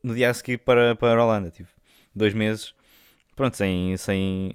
no 0.03 0.17
dia 0.17 0.31
a 0.31 0.35
seguir 0.35 0.59
para, 0.59 0.97
para 0.97 1.21
a 1.21 1.25
Holanda. 1.25 1.49
Tive 1.49 1.69
dois 2.13 2.35
meses, 2.35 2.75
pronto, 3.37 3.57
sem, 3.57 3.97
sem, 3.97 4.53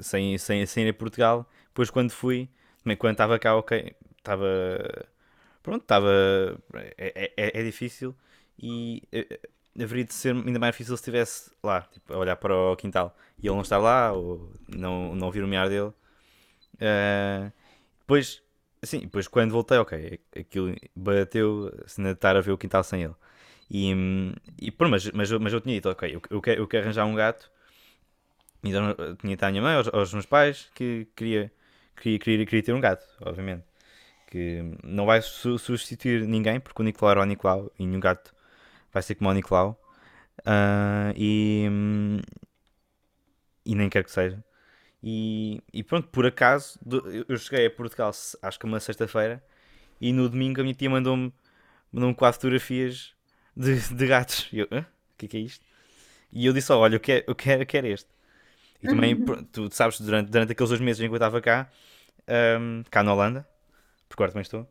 sem, 0.00 0.36
sem, 0.38 0.66
sem 0.66 0.86
ir 0.86 0.90
a 0.90 0.94
Portugal. 0.94 1.48
Depois, 1.68 1.88
quando 1.88 2.10
fui, 2.10 2.48
também 2.82 2.96
quando 2.96 3.12
estava 3.12 3.38
cá, 3.38 3.54
ok, 3.56 3.94
estava 4.18 4.48
pronto, 5.62 5.82
estava. 5.82 6.10
É, 6.98 7.12
é, 7.14 7.32
é- 7.36 7.60
é 7.60 7.64
difícil 7.64 8.14
e 8.58 9.02
eh, 9.12 9.40
haveria 9.80 10.04
de 10.04 10.14
ser 10.14 10.34
ainda 10.34 10.58
mais 10.58 10.72
difícil 10.74 10.96
se 10.96 11.02
estivesse 11.02 11.50
lá, 11.62 11.82
tipo, 11.82 12.12
a 12.12 12.18
olhar 12.18 12.36
para 12.36 12.54
o 12.56 12.76
quintal 12.76 13.16
e 13.42 13.46
ele 13.46 13.54
não 13.54 13.62
estar 13.62 13.78
lá 13.78 14.12
ou 14.12 14.52
não, 14.68 15.14
não 15.14 15.26
ouvir 15.28 15.44
o 15.44 15.48
miar 15.48 15.68
dele. 15.68 15.92
Eh, 16.80 17.50
depois, 18.00 18.42
assim, 18.82 19.00
depois 19.00 19.28
quando 19.28 19.52
voltei, 19.52 19.78
ok, 19.78 20.20
aquilo 20.38 20.74
bateu 20.96 21.72
se 21.86 22.00
ainda 22.00 22.12
estar 22.12 22.36
a 22.36 22.40
ver 22.40 22.52
o 22.52 22.58
quintal 22.58 22.84
sem 22.84 23.02
ele. 23.04 23.14
E, 23.70 23.92
e 24.60 24.72
mas, 24.80 25.10
mas, 25.12 25.30
mas 25.32 25.52
eu 25.52 25.60
tinha 25.60 25.74
dito, 25.76 25.88
ok, 25.90 26.14
eu, 26.16 26.22
eu, 26.30 26.40
quero, 26.42 26.62
eu 26.62 26.68
quero 26.68 26.84
arranjar 26.84 27.06
um 27.06 27.14
gato. 27.14 27.50
Então 28.64 28.90
eu 28.98 29.16
tinha 29.16 29.30
dito 29.34 29.42
à 29.44 29.50
minha 29.50 29.62
mãe, 29.62 29.74
aos, 29.76 29.88
aos 29.88 30.12
meus 30.12 30.26
pais, 30.26 30.70
que 30.74 31.06
queria, 31.16 31.50
queria, 31.96 32.18
queria, 32.18 32.46
queria 32.46 32.62
ter 32.62 32.72
um 32.72 32.80
gato, 32.80 33.04
obviamente 33.20 33.64
que 34.28 34.62
não 34.84 35.06
vai 35.06 35.22
su- 35.22 35.58
substituir 35.58 36.26
ninguém, 36.28 36.60
porque 36.60 36.82
o 36.82 36.84
Nicolau 36.84 37.12
era 37.12 37.22
o 37.22 37.24
Nicolau 37.26 37.72
e 37.78 37.86
nenhum 37.86 38.00
gato 38.00 38.34
vai 38.92 39.02
ser 39.02 39.14
como 39.16 39.30
o 39.30 39.34
Nicolau. 39.34 39.80
Ah, 40.46 41.12
e, 41.16 41.68
e 43.64 43.74
nem 43.74 43.88
quero 43.88 44.04
que 44.04 44.10
seja. 44.12 44.42
E, 45.02 45.60
e 45.72 45.82
pronto, 45.82 46.08
por 46.08 46.26
acaso, 46.26 46.78
eu 47.28 47.36
cheguei 47.38 47.66
a 47.66 47.70
Portugal, 47.70 48.10
acho 48.42 48.58
que 48.58 48.64
uma 48.66 48.80
sexta-feira, 48.80 49.42
e 50.00 50.12
no 50.12 50.28
domingo 50.28 50.60
a 50.60 50.64
minha 50.64 50.74
tia 50.74 50.90
mandou-me 50.90 51.32
mandou 51.92 52.14
quatro 52.14 52.40
fotografias 52.40 53.14
de, 53.56 53.76
de 53.94 54.06
gatos. 54.06 54.48
E 54.52 54.60
eu, 54.60 54.68
hã? 54.72 54.80
O 54.80 54.86
que 55.18 55.26
é 55.26 55.28
que 55.28 55.36
é 55.38 55.40
isto? 55.40 55.64
E 56.32 56.46
eu 56.46 56.52
disse: 56.52 56.72
"Oh, 56.72 56.78
Olha, 56.78 56.96
eu 56.96 57.00
quero, 57.00 57.24
eu 57.28 57.34
quero, 57.34 57.62
eu 57.62 57.66
quero 57.66 57.86
este. 57.88 58.08
E 58.82 58.88
também, 58.88 59.16
pronto, 59.16 59.44
tu 59.52 59.68
sabes, 59.74 60.00
durante, 60.00 60.30
durante 60.30 60.52
aqueles 60.52 60.70
dois 60.70 60.80
meses 60.80 61.00
em 61.02 61.06
que 61.08 61.12
eu 61.12 61.16
estava 61.16 61.40
cá, 61.40 61.70
ahm, 62.28 62.82
cá 62.90 63.02
na 63.02 63.14
Holanda, 63.14 63.48
porque 64.08 64.22
agora 64.22 64.32
também 64.32 64.42
estou, 64.42 64.68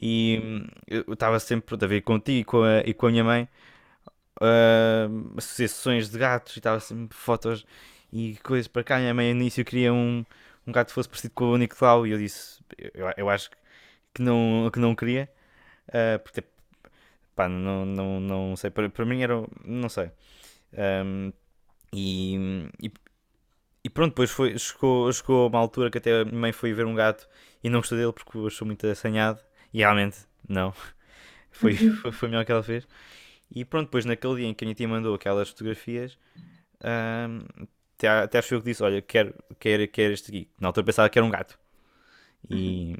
e 0.00 0.40
hum, 0.42 0.68
eu 0.88 1.14
estava 1.14 1.40
sempre 1.40 1.66
pronto, 1.66 1.84
a 1.84 1.88
ver 1.88 2.02
contigo 2.02 2.40
e 2.40 2.44
com 2.44 2.62
a, 2.64 2.80
e 2.80 2.94
com 2.94 3.06
a 3.06 3.10
minha 3.10 3.24
mãe 3.24 3.48
ahm, 4.40 5.34
associações 5.36 6.08
de 6.10 6.18
gatos 6.18 6.56
e 6.56 6.58
estava 6.58 6.80
sempre 6.80 7.16
fotos 7.16 7.64
e 8.12 8.36
coisas 8.42 8.68
para 8.68 8.84
cá. 8.84 8.98
Minha 8.98 9.14
mãe 9.14 9.34
no 9.34 9.40
início 9.40 9.64
queria 9.64 9.92
um, 9.92 10.24
um 10.66 10.72
gato 10.72 10.88
que 10.88 10.94
fosse 10.94 11.08
parecido 11.08 11.34
com 11.34 11.46
o 11.46 11.56
Nicolau 11.56 12.06
e 12.06 12.12
eu 12.12 12.18
disse, 12.18 12.60
eu, 12.94 13.10
eu 13.16 13.30
acho 13.30 13.50
que 14.14 14.22
não, 14.22 14.70
que 14.72 14.78
não 14.78 14.94
queria, 14.94 15.28
ah, 15.88 16.18
porque 16.18 16.44
pá, 17.34 17.48
não, 17.48 17.84
não, 17.86 18.20
não 18.20 18.56
sei, 18.56 18.70
para, 18.70 18.88
para 18.90 19.04
mim 19.04 19.22
era, 19.22 19.34
não 19.64 19.88
sei. 19.88 20.10
Ahm, 20.76 21.32
e, 21.92 22.36
e, 22.82 22.92
e 23.84 23.90
pronto, 23.90 24.10
depois 24.10 24.30
foi, 24.30 24.58
chegou, 24.58 25.12
chegou 25.12 25.48
uma 25.48 25.58
altura 25.58 25.90
que 25.90 25.98
até 25.98 26.20
a 26.20 26.24
minha 26.24 26.38
mãe 26.40 26.52
foi 26.52 26.72
ver 26.72 26.86
um 26.86 26.94
gato 26.94 27.28
e 27.62 27.68
não 27.70 27.80
gostou 27.80 27.98
dele 27.98 28.12
porque 28.12 28.38
o 28.38 28.46
achou 28.46 28.66
muito 28.66 28.86
assanhado. 28.86 29.40
E 29.72 29.78
realmente, 29.78 30.18
não. 30.48 30.74
Foi, 31.54 31.76
foi, 31.76 32.12
foi 32.12 32.28
melhor 32.30 32.46
que 32.46 32.52
ela 32.52 32.62
fez. 32.62 32.88
E 33.54 33.62
pronto, 33.64 33.86
depois 33.86 34.06
naquele 34.06 34.36
dia 34.36 34.46
em 34.46 34.54
que 34.54 34.64
a 34.64 34.66
minha 34.66 34.74
tia 34.74 34.88
mandou 34.88 35.14
aquelas 35.14 35.50
fotografias, 35.50 36.18
até, 38.02 38.08
até 38.08 38.38
acho 38.38 38.54
eu 38.54 38.60
que 38.60 38.66
disse: 38.66 38.82
Olha, 38.82 39.00
quero, 39.00 39.34
quero, 39.58 39.86
quero 39.88 40.12
este 40.12 40.30
aqui. 40.30 40.50
Na 40.60 40.68
altura 40.68 40.86
pensava 40.86 41.08
que 41.08 41.18
era 41.18 41.24
um 41.24 41.30
gato. 41.30 41.58
E 42.50 42.96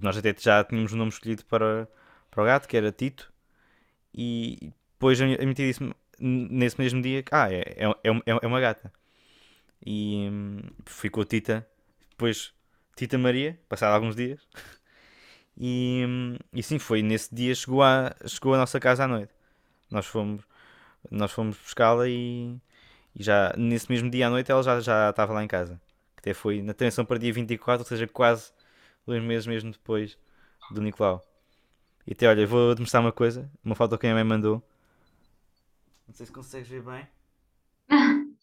nós 0.00 0.16
até 0.16 0.34
já 0.38 0.62
tínhamos 0.64 0.92
o 0.92 0.96
nome 0.96 1.10
escolhido 1.10 1.44
para, 1.46 1.88
para 2.30 2.42
o 2.42 2.46
gato, 2.46 2.68
que 2.68 2.76
era 2.76 2.92
Tito. 2.92 3.32
E 4.14 4.72
depois 4.92 5.20
a 5.20 5.26
minha 5.26 5.54
tia 5.54 5.66
disse-me 5.66 5.94
nesse 6.20 6.80
mesmo 6.80 7.02
dia 7.02 7.22
que 7.22 7.34
ah, 7.34 7.52
é, 7.52 7.62
é, 7.76 7.86
é, 8.04 8.38
é 8.42 8.46
uma 8.46 8.60
gata. 8.60 8.92
E 9.84 10.28
hum, 10.30 10.60
a 11.20 11.24
Tita, 11.24 11.66
depois 12.10 12.54
Tita 12.96 13.18
Maria, 13.18 13.58
passado 13.68 13.94
alguns 13.94 14.16
dias. 14.16 14.40
E, 15.56 16.04
hum, 16.04 16.36
e 16.52 16.64
sim, 16.64 16.80
foi 16.80 17.00
nesse 17.00 17.32
dia 17.32 17.54
chegou 17.54 17.80
a, 17.80 18.12
chegou 18.26 18.54
a 18.54 18.58
nossa 18.58 18.80
casa 18.80 19.04
à 19.04 19.08
noite. 19.08 19.32
Nós 19.88 20.04
fomos, 20.04 20.42
nós 21.08 21.30
fomos 21.30 21.56
buscá-la 21.56 22.08
e, 22.08 22.56
e 23.14 23.22
já 23.22 23.52
nesse 23.56 23.90
mesmo 23.90 24.10
dia 24.10 24.26
à 24.26 24.30
noite 24.30 24.50
ela 24.50 24.62
já, 24.62 24.80
já 24.80 25.10
estava 25.10 25.32
lá 25.32 25.42
em 25.44 25.48
casa. 25.48 25.80
Que 26.16 26.20
até 26.20 26.34
foi 26.34 26.62
na 26.62 26.72
atenção 26.72 27.04
para 27.04 27.18
dia 27.18 27.32
24, 27.32 27.82
ou 27.84 27.88
seja, 27.88 28.06
quase 28.06 28.52
dois 29.06 29.22
meses 29.22 29.46
mesmo 29.46 29.70
depois 29.70 30.18
do 30.72 30.80
Nicolau. 30.80 31.24
E 32.06 32.12
até 32.12 32.28
olha, 32.28 32.46
vou-te 32.46 32.80
mostrar 32.80 33.00
uma 33.00 33.12
coisa, 33.12 33.50
uma 33.64 33.74
foto 33.74 33.96
que 33.98 34.06
a 34.06 34.10
minha 34.14 34.24
mãe 34.24 34.36
mandou. 34.36 34.62
Não 36.06 36.14
sei 36.14 36.26
se 36.26 36.32
consegues 36.32 36.68
ver 36.68 36.82
bem. 36.82 37.06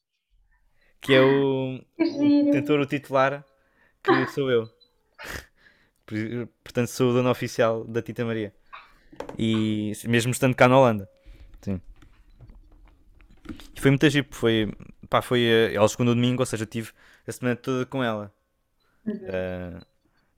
Que 1.02 1.16
é 1.16 1.22
o, 1.22 1.80
o 1.98 2.52
tentor, 2.52 2.80
o 2.80 2.86
titular, 2.86 3.44
que 4.04 4.26
sou 4.30 4.52
eu. 4.52 4.70
Por- 6.06 6.48
Portanto, 6.64 6.88
sou 6.90 7.10
o 7.10 7.14
dono 7.14 7.30
oficial 7.32 7.84
da 7.86 8.02
Tita 8.04 8.24
Maria. 8.24 8.54
E 9.38 9.94
mesmo 10.06 10.32
estando 10.32 10.56
cá 10.56 10.68
na 10.68 10.78
Holanda. 10.78 11.10
Sim. 11.62 11.82
E 13.76 13.80
foi 13.82 13.92
muito 13.92 14.02
porque 14.24 14.36
foi, 14.36 14.74
pá, 15.10 15.22
foi 15.22 15.42
eh, 15.44 15.74
ela 15.76 15.88
chegou 15.88 16.06
domingo, 16.06 16.42
ou 16.42 16.46
seja, 16.46 16.66
tive 16.66 16.92
a 17.28 17.32
semana 17.32 17.56
toda 17.56 17.86
com 17.86 18.04
ela. 18.04 18.32
Eh, 19.24 19.82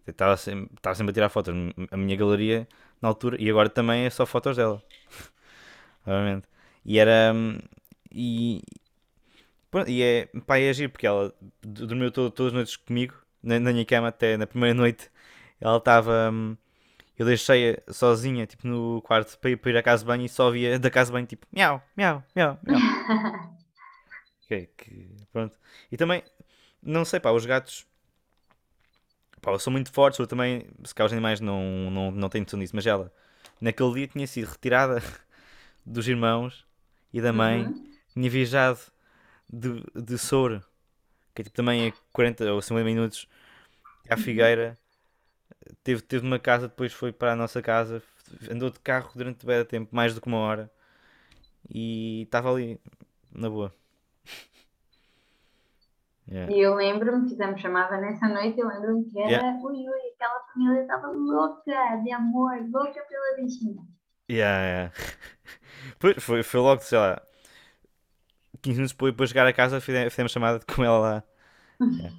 eu 0.07 0.11
Estava 0.11 0.37
sempre, 0.37 0.69
estava 0.77 0.95
sempre 0.95 1.11
a 1.11 1.13
tirar 1.15 1.29
fotos. 1.29 1.53
A 1.91 1.97
minha 1.97 2.15
galeria 2.17 2.67
na 3.01 3.09
altura, 3.09 3.37
e 3.41 3.49
agora 3.49 3.69
também 3.69 4.05
é 4.05 4.09
só 4.09 4.25
fotos 4.25 4.57
dela. 4.57 4.83
Obviamente. 6.05 6.47
E 6.85 6.99
era. 6.99 7.33
hum, 7.33 7.59
E, 8.15 8.61
pronto, 9.71 9.89
e 9.89 10.01
é, 10.03 10.25
pá, 10.45 10.57
é 10.59 10.73
giro, 10.73 10.91
porque 10.91 11.07
ela 11.07 11.33
dormiu 11.61 12.11
to- 12.11 12.31
todas 12.31 12.51
as 12.51 12.53
noites 12.53 12.75
comigo, 12.77 13.15
na, 13.41 13.59
na 13.59 13.71
minha 13.71 13.85
cama, 13.85 14.07
até 14.09 14.37
na 14.37 14.47
primeira 14.47 14.73
noite. 14.75 15.09
Ela 15.59 15.77
estava. 15.77 16.31
Eu 17.17 17.25
deixei-a 17.25 17.93
sozinha, 17.93 18.45
tipo, 18.47 18.67
no 18.67 19.01
quarto 19.03 19.37
para 19.39 19.51
ir, 19.51 19.57
para 19.57 19.71
ir 19.71 19.77
à 19.77 19.83
casa 19.83 20.03
de 20.03 20.07
banho 20.07 20.25
e 20.25 20.29
só 20.29 20.49
via 20.51 20.79
da 20.79 20.89
casa 20.89 21.09
de 21.09 21.13
banho, 21.13 21.27
tipo, 21.27 21.45
miau, 21.51 21.81
miau, 21.95 22.23
miau, 22.35 22.59
miau. 22.63 22.79
Ok, 24.45 24.69
que, 24.77 25.07
pronto. 25.31 25.57
E 25.91 25.97
também, 25.97 26.23
não 26.81 27.05
sei, 27.05 27.19
pá, 27.19 27.31
os 27.31 27.45
gatos, 27.45 27.85
pá, 29.41 29.57
são 29.59 29.71
muito 29.71 29.91
fortes, 29.91 30.19
eu 30.19 30.27
também, 30.27 30.67
se 30.83 30.93
calhar 30.93 31.07
os 31.07 31.13
animais 31.13 31.39
não, 31.39 31.89
não, 31.91 32.11
não 32.11 32.29
têm 32.29 32.41
noção 32.41 32.59
disso, 32.59 32.75
mas 32.75 32.85
ela, 32.85 33.11
naquele 33.59 33.93
dia 33.93 34.07
tinha 34.07 34.27
sido 34.27 34.49
retirada 34.49 35.01
dos 35.85 36.07
irmãos 36.07 36.65
e 37.13 37.21
da 37.21 37.33
mãe, 37.33 37.65
Uhum. 37.65 37.83
tinha 38.13 38.29
viajado 38.29 38.79
de, 39.51 39.83
de 39.95 40.17
Soura, 40.17 40.63
que 41.35 41.41
é 41.41 41.45
tipo 41.45 41.55
também 41.55 41.87
é 41.87 41.93
40 42.13 42.51
ou 42.53 42.61
50 42.61 42.85
minutos 42.85 43.27
à 44.09 44.17
Figueira, 44.17 44.77
teve, 45.83 46.01
teve 46.01 46.25
uma 46.25 46.39
casa, 46.39 46.67
depois 46.67 46.93
foi 46.93 47.11
para 47.11 47.33
a 47.33 47.35
nossa 47.35 47.61
casa, 47.61 48.01
andou 48.49 48.69
de 48.69 48.79
carro 48.79 49.11
durante 49.15 49.45
bem 49.45 49.63
tempo, 49.65 49.95
mais 49.95 50.13
do 50.15 50.21
que 50.21 50.27
uma 50.27 50.39
hora, 50.39 50.71
e 51.69 52.23
estava 52.23 52.51
ali, 52.51 52.79
na 53.31 53.49
boa. 53.49 53.73
Yeah. 56.25 56.51
E 56.53 56.59
eu 56.61 56.73
lembro-me, 56.75 57.27
fizemos 57.29 57.59
chamada 57.59 57.97
nessa 57.97 58.27
noite, 58.29 58.57
eu 58.57 58.67
lembro-me 58.67 59.03
que 59.11 59.19
era, 59.19 59.29
Yeah. 59.29 59.59
ui, 59.61 59.75
ui, 59.75 60.11
aquela 60.15 60.39
família 60.53 60.81
estava 60.81 61.07
louca 61.11 61.97
de 61.97 62.11
amor, 62.13 62.53
louca 62.71 63.01
pela 63.01 63.35
bichinha. 63.35 63.83
Yeah, 64.31 64.63
yeah. 64.65 64.93
Foi, 66.21 66.43
foi 66.43 66.59
logo, 66.61 66.81
sei 66.81 66.97
lá, 66.97 67.21
15 68.61 68.77
minutos 68.77 68.93
depois, 68.93 69.11
depois 69.13 69.29
de 69.29 69.33
chegar 69.33 69.45
a 69.47 69.53
casa, 69.53 69.81
fize- 69.81 70.09
fizemos 70.09 70.31
chamada 70.31 70.61
com 70.65 70.83
ela 70.83 70.97
lá. 70.99 71.23
Yeah. 71.81 72.15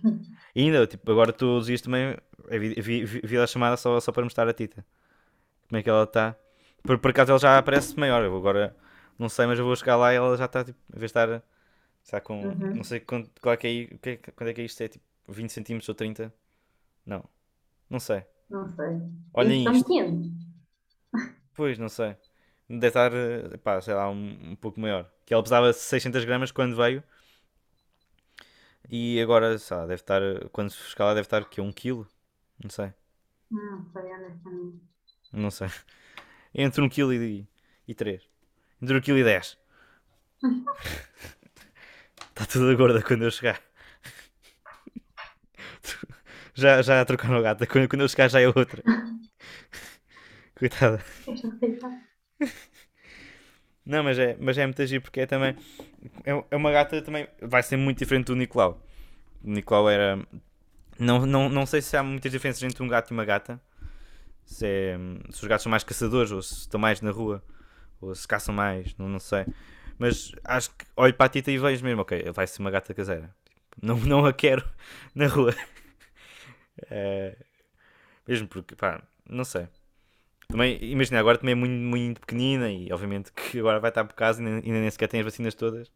E 0.55 0.63
ainda, 0.63 0.87
tipo, 0.87 1.11
agora 1.11 1.35
os 1.45 1.67
dias 1.67 1.81
também, 1.81 2.17
é 2.49 2.59
vi, 2.59 2.75
vi, 2.81 3.05
vi, 3.05 3.39
a 3.39 3.47
chamada 3.47 3.77
só, 3.77 3.99
só 4.01 4.13
para 4.13 4.23
mostrar 4.25 4.49
a 4.49 4.53
Tita. 4.53 4.85
Como 5.69 5.79
é 5.79 5.83
que 5.83 5.91
ela 5.91 6.05
está. 6.05 6.37
Por, 6.83 6.99
por 6.99 7.11
acaso 7.11 7.33
ela 7.33 7.39
já 7.41 7.59
aparece 7.59 7.99
maior, 7.99 8.23
eu 8.25 8.37
agora 8.37 8.77
não 9.19 9.29
sei, 9.29 9.47
mas 9.47 9.59
eu 9.59 9.65
vou 9.65 9.77
chegar 9.77 9.97
lá 9.97 10.13
e 10.13 10.17
ela 10.17 10.37
já 10.37 10.47
está, 10.47 10.65
tipo, 10.65 10.79
em 10.95 10.99
vez 10.99 11.13
de 11.13 11.19
estar, 11.21 11.43
está 12.05 12.21
com, 12.21 12.41
Uhum. 12.43 12.77
não 12.77 12.85
sei 12.85 13.01
quanto, 13.01 13.31
qual 13.41 13.55
é 13.55 13.57
que 13.57 13.67
é, 13.67 13.99
que 13.99 14.11
é, 14.11 14.17
que- 14.17 14.33
quando 14.33 14.51
é 14.51 14.55
que 14.55 14.61
é 14.63 14.65
isto, 14.65 14.81
é 14.83 14.89
tipo 14.89 15.05
20 15.29 15.51
centímetros 15.53 15.89
ou 15.89 15.95
30? 15.95 16.33
Não, 17.07 17.25
não 17.91 18.01
sei. 18.01 18.25
Não 18.51 18.69
sei. 18.69 19.01
Olhem 19.35 19.65
São 19.65 19.73
isto. 19.75 19.89
Pois, 21.55 21.79
não 21.79 21.89
sei. 21.89 22.17
Deve 22.69 22.89
estar, 22.89 23.13
eh, 23.15 23.57
pá, 23.59 23.81
sei 23.81 23.95
lá, 23.95 24.11
um, 24.11 24.51
um 24.53 24.57
pouco 24.57 24.81
maior. 24.81 25.11
Que 25.25 25.35
ela 25.35 25.43
pesava 25.43 25.73
600 25.73 26.25
gramas 26.25 26.51
quando 26.51 26.77
veio. 26.77 27.03
E 28.91 29.21
agora, 29.21 29.59
sei 29.59 29.77
lá, 29.77 29.83
deve 29.87 30.03
estar, 30.03 30.21
quando 30.51 30.71
se 30.71 30.79
buscar 30.83 31.05
lá, 31.07 31.15
deve 31.15 31.27
estar, 31.27 31.45
que 31.49 31.61
1 31.61 31.73
quilo? 31.73 32.07
Não 32.63 32.71
sei. 32.71 32.93
Não 33.51 33.85
sei, 33.93 34.13
honestamente. 34.13 34.83
Não 35.33 35.51
sei. 35.51 35.69
Entre 36.55 36.83
1 36.83 36.89
quilo 36.89 37.13
e, 37.13 37.47
e 37.89 37.95
3. 37.95 38.29
Entre 38.83 38.97
1 38.97 39.01
quilo 39.01 39.19
e 39.19 39.25
10. 39.25 39.59
Está 42.31 42.45
toda 42.47 42.75
gorda 42.75 43.03
quando 43.03 43.25
eu 43.25 43.31
chegar. 43.31 43.61
Já, 46.55 46.83
já 46.83 47.05
trocaram 47.05 47.37
a 47.37 47.43
gata. 47.43 47.67
Quando, 47.67 47.89
quando 47.89 48.03
eu 48.03 48.09
chegar 48.09 48.29
já 48.29 48.41
é 48.41 48.47
outra. 48.47 48.83
Coitada. 50.55 51.01
Não, 53.85 54.03
mas 54.03 54.19
é, 54.19 54.37
mas 54.41 54.57
é 54.57 54.65
muito 54.67 54.87
giro 54.87 55.03
porque 55.03 55.21
é 55.21 55.27
também. 55.27 55.57
É, 56.25 56.45
é 56.51 56.57
uma 56.57 56.73
gata 56.73 57.03
também. 57.03 57.29
Vai 57.43 57.63
ser 57.63 57.77
muito 57.77 57.99
diferente 57.99 58.27
do 58.27 58.37
Nicolau. 58.37 58.81
O 59.43 59.51
Nicolau 59.51 59.89
era. 59.91 60.19
Não, 60.99 61.27
não, 61.27 61.49
não 61.49 61.67
sei 61.67 61.83
se 61.83 61.97
há 61.97 62.03
muitas 62.03 62.33
diferenças 62.33 62.63
entre 62.63 62.83
um 62.83 62.89
gato 62.89 63.11
e 63.11 63.13
uma 63.13 63.25
gata. 63.25 63.61
Se, 64.47 64.67
é, 64.67 64.97
se 65.31 65.43
os 65.43 65.49
gatos 65.49 65.63
são 65.65 65.71
mais 65.71 65.85
caçadores 65.85 66.31
ou 66.31 66.41
se 66.41 66.55
estão 66.61 66.81
mais 66.81 67.01
na 67.01 67.11
rua. 67.11 67.43
Ou 68.01 68.15
se 68.15 68.27
caçam 68.27 68.55
mais. 68.55 68.97
Não, 68.97 69.09
não 69.09 69.21
sei. 69.21 69.45
Mas 69.99 70.33
acho 70.45 70.71
que 70.71 70.87
olho 70.97 71.15
para 71.15 71.27
a 71.27 71.29
Tita 71.29 71.51
e 71.51 71.59
vejo 71.59 71.85
mesmo. 71.85 72.01
Ok, 72.03 72.25
vai 72.33 72.47
ser 72.47 72.61
uma 72.61 72.71
gata 72.71 72.95
caseira. 72.95 73.35
Não, 73.83 73.97
não 73.99 74.25
a 74.25 74.33
quero 74.33 74.65
na 75.15 75.27
rua. 75.27 75.55
É, 76.91 77.37
mesmo 78.27 78.49
porque, 78.49 78.75
pá, 78.75 79.03
não 79.29 79.45
sei. 79.45 79.69
Também, 80.49 80.79
imagina, 80.83 81.19
agora 81.21 81.39
também 81.39 81.53
é 81.53 81.55
muito, 81.55 81.73
muito 81.73 82.21
pequenina 82.21 82.71
e 82.71 82.93
obviamente 82.93 83.33
que 83.33 83.59
agora 83.59 83.81
vai 83.81 83.91
estar 83.91 84.05
por 84.05 84.15
casa 84.15 84.41
e 84.41 84.45
nem, 84.45 84.59
e 84.65 84.71
nem 84.73 84.91
sequer 84.91 85.09
tem 85.09 85.21
as 85.21 85.25
vacinas 85.27 85.55
todas. 85.55 85.91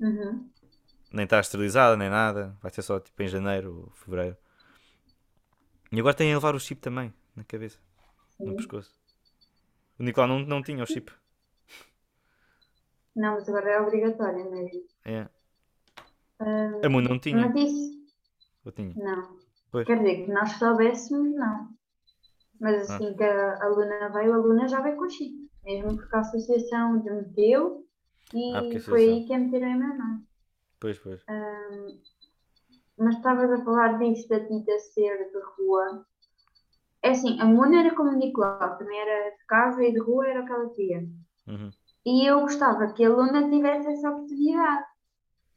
Uhum. 0.00 0.48
Nem 1.12 1.24
está 1.24 1.40
esterilizada, 1.40 1.96
nem 1.96 2.10
nada. 2.10 2.56
Vai 2.60 2.70
ser 2.70 2.82
só 2.82 2.98
tipo 2.98 3.22
em 3.22 3.28
janeiro 3.28 3.84
ou 3.84 3.90
fevereiro. 3.92 4.36
E 5.92 6.00
agora 6.00 6.14
tem 6.14 6.32
a 6.32 6.36
levar 6.36 6.54
o 6.54 6.60
chip 6.60 6.80
também 6.80 7.12
na 7.34 7.44
cabeça, 7.44 7.78
no 8.40 8.56
pescoço. 8.56 8.92
O 9.98 10.02
Nicolau 10.02 10.28
não, 10.28 10.40
não 10.40 10.62
tinha 10.62 10.82
o 10.82 10.86
chip. 10.86 11.12
Não, 13.14 13.34
mas 13.34 13.48
agora 13.48 13.70
é 13.70 13.80
obrigatório 13.80 14.50
mesmo. 14.50 14.82
É. 15.04 15.28
Ah, 16.38 16.70
A 16.84 16.88
Mu 16.88 17.00
não 17.00 17.18
tinha. 17.18 17.48
mas 17.48 17.54
isso, 17.56 17.96
Ou 18.64 18.72
tinha? 18.72 18.94
não. 18.94 19.38
Pois. 19.70 19.86
Quer 19.86 19.98
dizer, 19.98 20.24
que 20.24 20.32
nós 20.32 20.52
soubéssemos, 20.52 21.34
não. 21.34 21.68
Mas 22.60 22.90
Ah. 22.90 22.96
assim 22.96 23.14
que 23.14 23.24
a 23.24 23.64
aluna 23.64 24.08
veio, 24.10 24.32
a 24.32 24.36
aluna 24.36 24.68
já 24.68 24.80
veio 24.80 24.96
com 24.96 25.08
chip. 25.08 25.46
Mesmo 25.64 25.96
porque 25.96 26.16
a 26.16 26.20
associação 26.20 27.02
meteu 27.02 27.84
e 28.32 28.54
Ah, 28.54 28.60
a 28.60 28.80
foi 28.80 29.08
aí 29.08 29.26
que 29.26 29.34
a 29.34 29.38
meteram 29.38 29.68
em 29.68 29.78
meu 29.78 29.96
nome. 29.96 30.22
Pois, 30.80 30.98
pois. 30.98 31.24
Mas 32.98 33.16
estavas 33.16 33.50
a 33.50 33.64
falar 33.64 33.98
disso 33.98 34.28
da 34.28 34.40
Tita 34.40 34.78
ser 34.78 35.30
de 35.30 35.38
rua. 35.56 36.06
É 37.02 37.10
assim, 37.10 37.38
a 37.40 37.44
Mona 37.44 37.80
era 37.80 37.94
como 37.94 38.10
o 38.10 38.16
Nicolau, 38.16 38.78
também 38.78 38.98
era 38.98 39.30
de 39.30 39.44
casa 39.46 39.82
e 39.84 39.92
de 39.92 39.98
rua 39.98 40.26
era 40.26 40.42
o 40.42 40.46
que 40.46 40.52
ela 40.52 40.70
queria. 40.70 41.08
Uhum. 41.46 41.70
E 42.04 42.26
eu 42.26 42.40
gostava 42.40 42.92
que 42.92 43.04
a 43.04 43.08
Luna 43.08 43.50
tivesse 43.50 43.88
essa 43.88 44.10
oportunidade. 44.10 44.84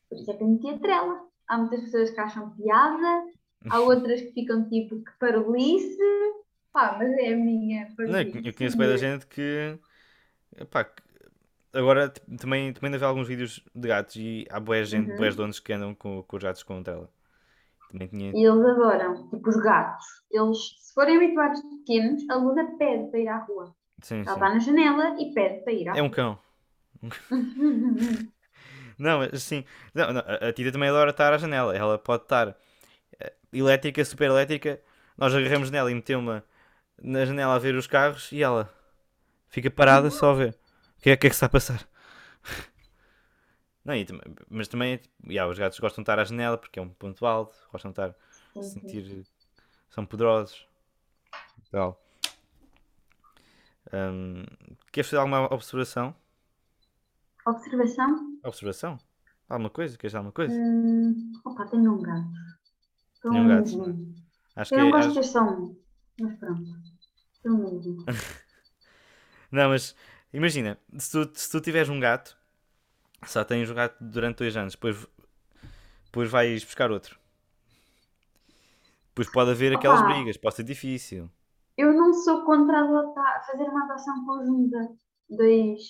Por 0.10 0.18
isso 0.18 0.32
é 0.32 0.34
que 0.34 0.44
eu 0.44 0.48
metia 0.48 0.80
trela. 0.80 1.28
Há 1.48 1.58
muitas 1.58 1.82
pessoas 1.82 2.10
que 2.12 2.20
acham 2.20 2.56
piada, 2.56 3.24
há 3.70 3.80
outras 3.82 4.22
que 4.22 4.34
ficam 4.34 4.68
tipo 4.70 5.04
que 5.04 5.12
parolice. 5.20 5.98
Pá, 6.72 6.96
mas 6.98 7.12
é 7.18 7.34
a 7.34 7.38
minha 7.38 7.88
Não, 7.98 8.20
eu 8.22 8.54
conheço 8.54 8.78
bem 8.78 8.88
da 8.88 8.98
gente 8.98 9.26
que. 9.28 9.78
Agora 11.72 12.10
também, 12.40 12.74
também 12.74 12.92
deve 12.92 13.06
alguns 13.06 13.28
vídeos 13.28 13.64
de 13.76 13.88
gatos 13.88 14.16
e 14.16 14.46
há 14.50 14.60
boa 14.60 14.84
gente, 14.84 15.10
Uhum. 15.12 15.18
boas 15.18 15.36
donos 15.36 15.60
que 15.60 15.72
andam 15.72 15.94
com, 15.94 16.24
com 16.24 16.38
os 16.38 16.44
gatos 16.44 16.64
com 16.64 16.82
tela. 16.82 17.10
Também 17.92 18.08
tinha. 18.08 18.32
E 18.32 18.44
eles 18.44 18.66
adoram, 18.66 19.30
tipo 19.30 19.50
os 19.50 19.58
gatos. 19.58 20.06
Eles, 20.32 20.58
se 20.80 20.94
forem 20.94 21.18
habituados 21.18 21.62
pequenos, 21.62 22.28
a 22.30 22.36
Luna 22.36 22.76
pede 22.78 23.10
para 23.10 23.20
ir 23.20 23.28
à 23.28 23.38
rua. 23.38 23.76
Sim, 24.02 24.24
Ela 24.26 24.26
sim. 24.26 24.34
está 24.34 24.50
na 24.50 24.60
janela 24.60 25.16
e 25.20 25.34
pede 25.34 25.64
para 25.64 25.74
ir 25.74 25.90
à 25.90 25.94
É 25.94 26.02
um 26.02 26.08
rua. 26.08 26.16
cão. 26.16 26.40
Não, 28.98 29.20
mas 29.20 29.34
assim, 29.34 29.64
não, 29.94 30.12
não, 30.14 30.22
a 30.22 30.52
Tita 30.54 30.72
também 30.72 30.90
adora 30.90 31.12
estar 31.12 31.34
à 31.34 31.38
janela. 31.38 31.76
Ela 31.76 31.98
pode 31.98 32.24
estar 32.24 32.56
eh, 33.20 33.34
elétrica, 33.54 34.04
super 34.06 34.28
elétrica. 34.30 34.82
Nós 35.18 35.34
agarramos 35.36 35.72
nela 35.72 35.92
e 35.92 35.96
metemos-la 35.96 36.44
na 37.02 37.26
janela 37.26 37.56
a 37.56 37.60
ver 37.60 37.76
os 37.76 37.88
carros 37.88 38.32
e 38.32 38.42
ela 38.42 38.74
fica 39.48 39.70
parada 39.72 40.10
só 40.12 40.32
a 40.32 40.36
ver. 40.36 40.58
O 40.98 41.02
que 41.02 41.10
é, 41.10 41.18
que 41.18 41.28
é 41.28 41.30
que 41.30 41.36
está 41.36 41.46
a 41.46 41.50
passar? 41.50 41.88
Não, 43.84 43.96
e 43.96 44.06
mas 44.50 44.68
também, 44.68 45.00
yeah, 45.28 45.50
os 45.50 45.58
gatos 45.58 45.80
gostam 45.80 46.02
de 46.02 46.04
estar 46.04 46.20
à 46.20 46.24
janela 46.26 46.58
porque 46.58 46.78
é 46.80 46.82
um 46.82 46.90
ponto 46.90 47.26
alto, 47.26 47.56
gostam 47.72 47.92
de 47.92 47.94
estar 48.02 48.16
sim. 48.54 48.62
sentir. 48.62 49.26
são 49.90 50.06
poderosos. 50.06 50.68
e 51.66 51.70
Tal. 51.72 52.00
Hum, 53.92 54.44
queres 54.92 55.10
fazer 55.10 55.20
alguma 55.22 55.52
observação? 55.54 56.14
Observação? 57.46 58.38
Observação? 58.44 58.98
Alguma 59.48 59.70
coisa? 59.70 59.98
Queres 59.98 60.14
alguma 60.14 60.32
coisa? 60.32 60.54
Hum, 60.54 61.32
opa, 61.44 61.66
tenho 61.66 61.94
um 61.94 62.02
gato. 62.02 62.28
Tenho 63.22 63.44
um 63.44 63.48
gato, 63.48 63.90
é? 63.90 64.62
Acho 64.62 64.76
Eu 64.76 64.78
que 64.78 64.82
não 64.84 64.88
é- 64.90 64.92
gosto 64.92 65.10
acho- 65.10 65.22
de 65.22 65.28
só 65.28 65.44
um. 65.44 65.80
Mas 66.20 66.38
pronto. 66.38 66.64
Um 67.46 67.58
menino. 67.58 68.06
Não, 69.52 69.70
mas 69.70 69.96
imagina, 70.32 70.78
se 70.98 71.12
tu, 71.12 71.32
se 71.34 71.50
tu 71.50 71.60
tiveres 71.60 71.90
um 71.90 72.00
gato, 72.00 72.38
só 73.26 73.44
tens 73.44 73.70
um 73.70 73.74
gato 73.74 73.96
durante 74.00 74.38
dois 74.38 74.56
anos, 74.56 74.74
depois, 74.74 75.08
depois 76.06 76.30
vais 76.30 76.64
buscar 76.64 76.92
outro. 76.92 77.20
Depois 79.10 79.30
pode 79.32 79.52
haver 79.52 79.74
aquelas 79.76 80.00
Opa! 80.02 80.14
brigas, 80.14 80.38
pode 80.38 80.56
ser 80.56 80.64
difícil. 80.64 81.30
Eu 81.78 81.94
não 81.94 82.14
sou 82.14 82.46
contra 82.46 82.80
adotar, 82.82 83.46
fazer 83.48 83.64
uma 83.64 83.86
adoção 83.86 84.26
conjunta. 84.26 84.96
Dois. 85.30 85.82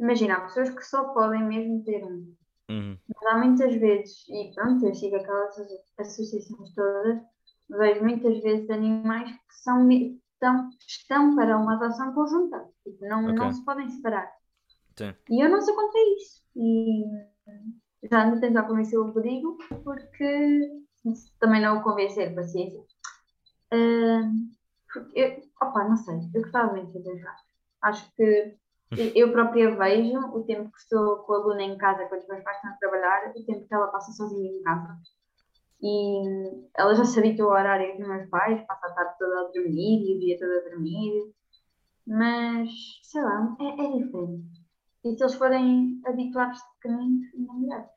Imagina, 0.00 0.34
há 0.34 0.40
pessoas 0.42 0.70
que 0.70 0.82
só 0.82 1.12
podem 1.12 1.44
mesmo 1.44 1.84
ter 1.84 2.02
um. 2.04 2.34
Uhum. 2.70 2.98
Mas 3.08 3.26
há 3.32 3.38
muitas 3.38 3.74
vezes, 3.74 4.24
e 4.28 4.52
pronto, 4.54 4.86
eu 4.86 4.94
sigo 4.94 5.16
aquelas 5.16 5.58
asso- 5.58 5.84
associações 5.98 6.74
todas, 6.74 7.20
vejo 7.68 8.02
muitas 8.02 8.38
vezes 8.42 8.68
animais 8.70 9.30
que 9.30 9.54
são, 9.62 9.84
me- 9.84 10.20
estão, 10.34 10.70
estão 10.86 11.36
para 11.36 11.56
uma 11.58 11.74
adoção 11.74 12.12
conjunta. 12.14 12.68
Tipo, 12.84 13.06
não, 13.06 13.22
não 13.22 13.46
Ok. 13.46 13.52
se 13.52 13.64
podem 13.64 13.88
separar. 13.90 14.30
Sim. 14.96 15.14
E 15.30 15.44
eu 15.44 15.48
não 15.50 15.60
sou 15.62 15.74
contra 15.74 16.00
isso. 16.18 16.42
E 16.56 17.04
já 18.10 18.24
ando 18.24 18.36
a 18.36 18.40
tentar 18.40 18.64
convencer 18.64 18.98
o 18.98 19.10
Rodrigo, 19.10 19.56
porque 19.82 20.82
também 21.40 21.60
não 21.62 21.78
o 21.78 21.82
convencer, 21.82 22.34
paciência. 22.34 22.80
Porque 24.92 25.18
eu, 25.20 25.42
opa, 25.60 25.84
não 25.88 25.96
sei, 25.96 26.16
eu 26.34 26.42
gostava 26.42 26.72
muito 26.72 26.92
de 27.02 27.18
gatos. 27.20 27.44
Acho 27.82 28.14
que 28.14 28.56
eu- 28.92 29.12
eu 29.14 29.32
própria 29.32 29.74
vejo 29.74 30.20
o 30.36 30.44
tempo 30.44 30.70
que 30.70 30.78
estou 30.78 31.16
com 31.24 31.32
a 31.32 31.38
Luna 31.38 31.62
em 31.62 31.76
casa, 31.76 32.06
quando 32.06 32.20
os 32.22 32.28
meus 32.28 32.44
pais 32.44 32.56
estão 32.58 32.70
a 32.70 32.76
trabalhar, 32.76 33.32
o 33.34 33.44
tempo 33.44 33.66
que 33.66 33.74
ela 33.74 33.88
passa 33.88 34.12
sozinha 34.12 34.50
em 34.52 34.62
casa. 34.62 34.96
E 35.84 36.66
ela 36.76 36.94
já 36.96 37.04
se 37.04 37.18
habituou 37.20 37.50
ao 37.50 37.58
horário 37.60 37.98
dos 37.98 38.08
meus 38.08 38.30
pais, 38.30 38.66
passa 38.66 38.86
a 38.88 38.94
tarde 38.94 39.18
toda 39.18 39.40
a 39.40 39.52
dormir 39.52 40.02
e 40.04 40.16
o 40.16 40.20
dia 40.20 40.38
todo 40.38 40.52
a 40.52 40.70
dormir. 40.70 41.32
Mas, 42.06 42.70
sei 43.02 43.22
lá, 43.22 43.56
é, 43.60 43.66
é 43.84 43.98
diferente. 43.98 44.62
E 45.04 45.16
se 45.16 45.22
eles 45.22 45.34
forem 45.34 46.00
habituados 46.06 46.58
de 46.58 46.64
pequeninos, 46.80 47.34
ainda 47.34 47.54
melhor. 47.54 47.90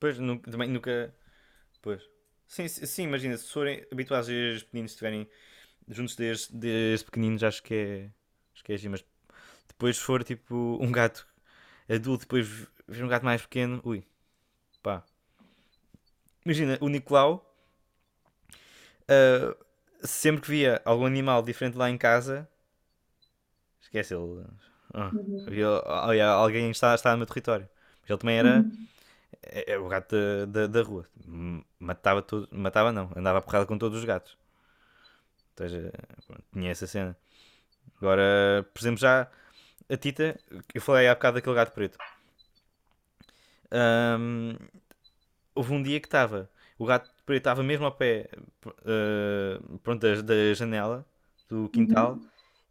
Pois, 0.00 0.18
nu- 0.18 0.38
também 0.40 0.68
nunca. 0.68 1.14
Pois. 1.82 2.02
Sim, 2.46 2.68
sim, 2.68 3.04
imagina, 3.04 3.36
se 3.38 3.50
forem 3.52 3.86
habituados 3.92 4.28
a 4.28 4.32
os 4.56 4.62
pequeninos 4.64 4.92
estiverem 4.92 5.28
juntos 5.88 6.16
desde, 6.16 6.54
desde 6.56 7.04
pequeninos, 7.06 7.42
acho 7.44 7.62
que 7.62 7.74
é. 7.74 8.10
Acho 8.54 8.64
que 8.64 8.72
é 8.72 8.76
assim, 8.76 8.88
mas 8.88 9.04
depois 9.68 9.96
se 9.96 10.02
for 10.02 10.24
tipo 10.24 10.78
um 10.80 10.92
gato 10.92 11.26
adulto, 11.88 12.22
depois 12.22 12.46
ver 12.88 13.04
um 13.04 13.08
gato 13.08 13.24
mais 13.24 13.42
pequeno, 13.42 13.80
ui, 13.84 14.04
pá. 14.82 15.04
Imagina, 16.44 16.78
o 16.80 16.88
Nicolau, 16.88 17.44
ah, 19.08 19.54
sempre 20.04 20.42
que 20.42 20.50
via 20.50 20.82
algum 20.84 21.06
animal 21.06 21.42
diferente 21.42 21.76
lá 21.76 21.88
em 21.90 21.98
casa, 21.98 22.48
esquece 23.80 24.14
ele. 24.14 24.44
ah, 24.94 25.12
Uhum. 25.12 26.06
olha, 26.08 26.28
alguém 26.28 26.70
está, 26.70 26.94
está 26.94 27.12
no 27.12 27.18
meu 27.18 27.26
território. 27.26 27.68
Mas 28.02 28.10
ele 28.10 28.18
também 28.18 28.38
era. 28.38 28.66
É, 29.42 29.74
é 29.74 29.78
o 29.78 29.88
gato 29.88 30.16
da, 30.16 30.46
da, 30.46 30.68
da 30.68 30.82
rua. 30.82 31.06
Matava 31.78 32.22
todo, 32.22 32.48
matava 32.52 32.92
não, 32.92 33.10
andava 33.16 33.38
a 33.38 33.42
porrada 33.42 33.66
com 33.66 33.78
todos 33.78 33.98
os 33.98 34.04
gatos. 34.04 34.36
Ou 35.58 35.68
seja, 35.68 35.92
tinha 36.52 36.70
essa 36.70 36.86
cena. 36.86 37.16
Agora, 37.98 38.66
por 38.74 38.80
exemplo, 38.80 39.00
já 39.00 39.28
a 39.90 39.98
Tita, 39.98 40.38
eu 40.74 40.80
falei 40.82 41.08
há 41.08 41.14
bocado 41.14 41.36
daquele 41.36 41.56
gato 41.56 41.72
preto. 41.74 41.98
Ahm, 43.70 44.56
houve 45.54 45.72
um 45.72 45.82
dia 45.82 46.00
que 46.00 46.06
estava, 46.06 46.50
o 46.78 46.86
gato 46.86 47.10
preto 47.26 47.38
estava 47.42 47.62
mesmo 47.62 47.84
ao 47.86 47.92
pé 47.92 48.28
eh, 48.86 49.60
pronto, 49.82 50.00
da, 50.00 50.22
da 50.22 50.54
janela 50.54 51.06
do 51.48 51.68
quintal 51.68 52.18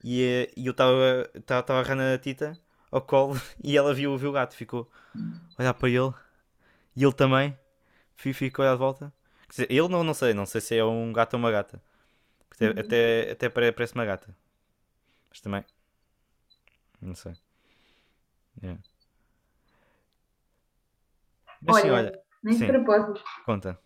e, 0.03 0.23
eh, 0.23 0.51
e 0.57 0.65
eu 0.67 0.71
estava 0.71 1.29
a 1.75 1.79
agarrar 1.79 1.95
na 1.95 2.17
Tita 2.17 2.57
ao 2.91 3.01
colo 3.01 3.35
e 3.63 3.77
ela 3.77 3.93
viu, 3.93 4.17
viu 4.17 4.29
o 4.31 4.33
gato, 4.33 4.55
ficou 4.55 4.89
a 5.57 5.61
olhar 5.63 5.73
para 5.73 5.89
ele 5.89 6.13
e 6.95 7.03
ele 7.03 7.13
também 7.13 7.57
fi- 8.15 8.33
ficou 8.33 8.63
a 8.63 8.69
olhar 8.69 8.75
de 8.75 8.79
volta. 8.79 9.13
Quer 9.47 9.51
dizer, 9.51 9.71
ele 9.71 9.87
não, 9.89 10.03
não 10.03 10.13
sei, 10.13 10.33
não 10.33 10.45
sei 10.45 10.61
se 10.61 10.77
é 10.77 10.83
um 10.85 11.13
gato 11.13 11.33
ou 11.35 11.39
uma 11.39 11.51
gata. 11.51 11.81
Até, 12.51 12.67
até, 12.81 13.31
até 13.31 13.49
pare- 13.49 13.71
parece 13.73 13.93
uma 13.95 14.05
gata. 14.05 14.35
Mas 15.29 15.41
também. 15.41 15.65
Não 17.01 17.15
sei. 17.15 17.33
É. 18.61 18.77
Mas 21.61 21.77
sim, 21.77 21.89
Olha, 21.89 22.09
olha, 22.09 22.20
Nem 22.43 22.53
sim. 22.53 22.65
de 22.65 22.71
propósito. 22.71 23.23
conta. 23.45 23.79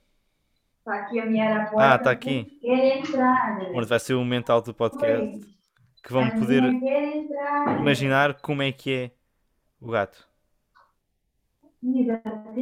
Está 0.80 0.99
aqui 0.99 1.20
a 1.20 1.26
mirar 1.26 1.62
a 1.62 1.66
porta. 1.66 1.91
Ah, 1.91 1.95
está 1.95 2.12
aqui. 2.12 2.60
Quer 2.62 2.97
entrar. 2.99 3.60
Onde 3.74 3.88
vai 3.88 3.99
ser 3.99 4.14
o 4.14 4.20
momento 4.20 4.51
alto 4.51 4.68
do 4.68 4.74
podcast 4.76 5.36
Oi. 5.36 5.41
que 6.03 6.14
vão 6.14 6.24
A 6.26 6.32
poder 6.32 6.62
imaginar 7.80 8.39
como 8.41 8.62
é 8.62 8.72
que 8.72 8.93
é 8.93 9.12
o 9.82 9.89
gato. 9.89 10.28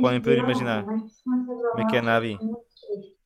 Podem 0.02 0.20
de 0.20 0.24
poder 0.24 0.38
imaginar 0.40 0.84
Como 0.84 1.80
é 1.80 1.86
que 1.88 1.96
é 1.96 2.00
a 2.00 2.20
triste. 2.20 3.18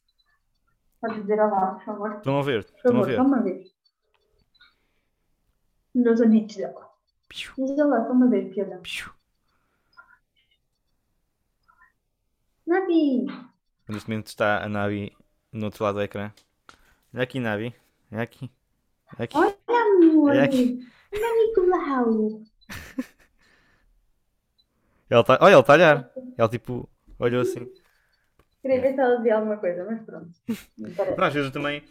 Podes 0.99 1.21
dizer 1.21 1.39
olá, 1.39 1.73
por 1.75 1.85
favor. 1.85 2.15
Estão 2.17 2.39
a 2.39 2.41
ver? 2.41 2.59
Estão 2.59 3.01
a 3.01 3.05
ver? 3.05 3.21
uma 3.21 3.41
vez. 3.41 3.67
Meus 5.93 6.21
amigos 6.21 6.55
dela. 6.55 6.89
Diz 7.31 7.79
olá, 7.79 8.05
só 8.05 8.11
uma 8.11 8.27
vez, 8.27 8.53
Pedro. 8.53 8.79
piu. 8.81 9.16
Navi! 12.67 13.25
Neste 13.87 14.09
momento 14.09 14.27
está 14.27 14.63
a 14.63 14.69
Navi 14.69 15.11
no 15.51 15.65
outro 15.65 15.83
lado 15.83 15.95
do 15.95 16.01
ecrã. 16.01 16.31
Olha 17.13 17.23
aqui, 17.23 17.39
Navi. 17.39 17.73
É 18.11 18.19
aqui. 18.21 18.51
É 19.17 19.23
aqui. 19.23 19.37
Olha, 19.37 19.55
amor! 19.67 20.35
É 20.35 20.43
aqui. 20.43 20.79
Olha, 21.13 21.45
Nicolau! 21.47 22.41
Ela 25.09 25.23
tá... 25.23 25.37
Olha, 25.41 25.53
ele 25.53 25.61
está 25.61 25.73
a 25.73 25.75
olhar. 25.75 26.11
Ela 26.37 26.49
tipo 26.49 26.89
olhou 27.17 27.41
assim. 27.41 27.71
Queria 28.61 28.81
ver 28.81 28.93
se 28.93 28.99
ela 28.99 29.15
dizia 29.17 29.35
alguma 29.37 29.55
coisa, 29.57 29.85
mas 29.85 30.01
pronto. 30.03 30.29
Não 31.17 31.23
às 31.23 31.33
vezes 31.33 31.47
eu 31.47 31.53
também, 31.53 31.81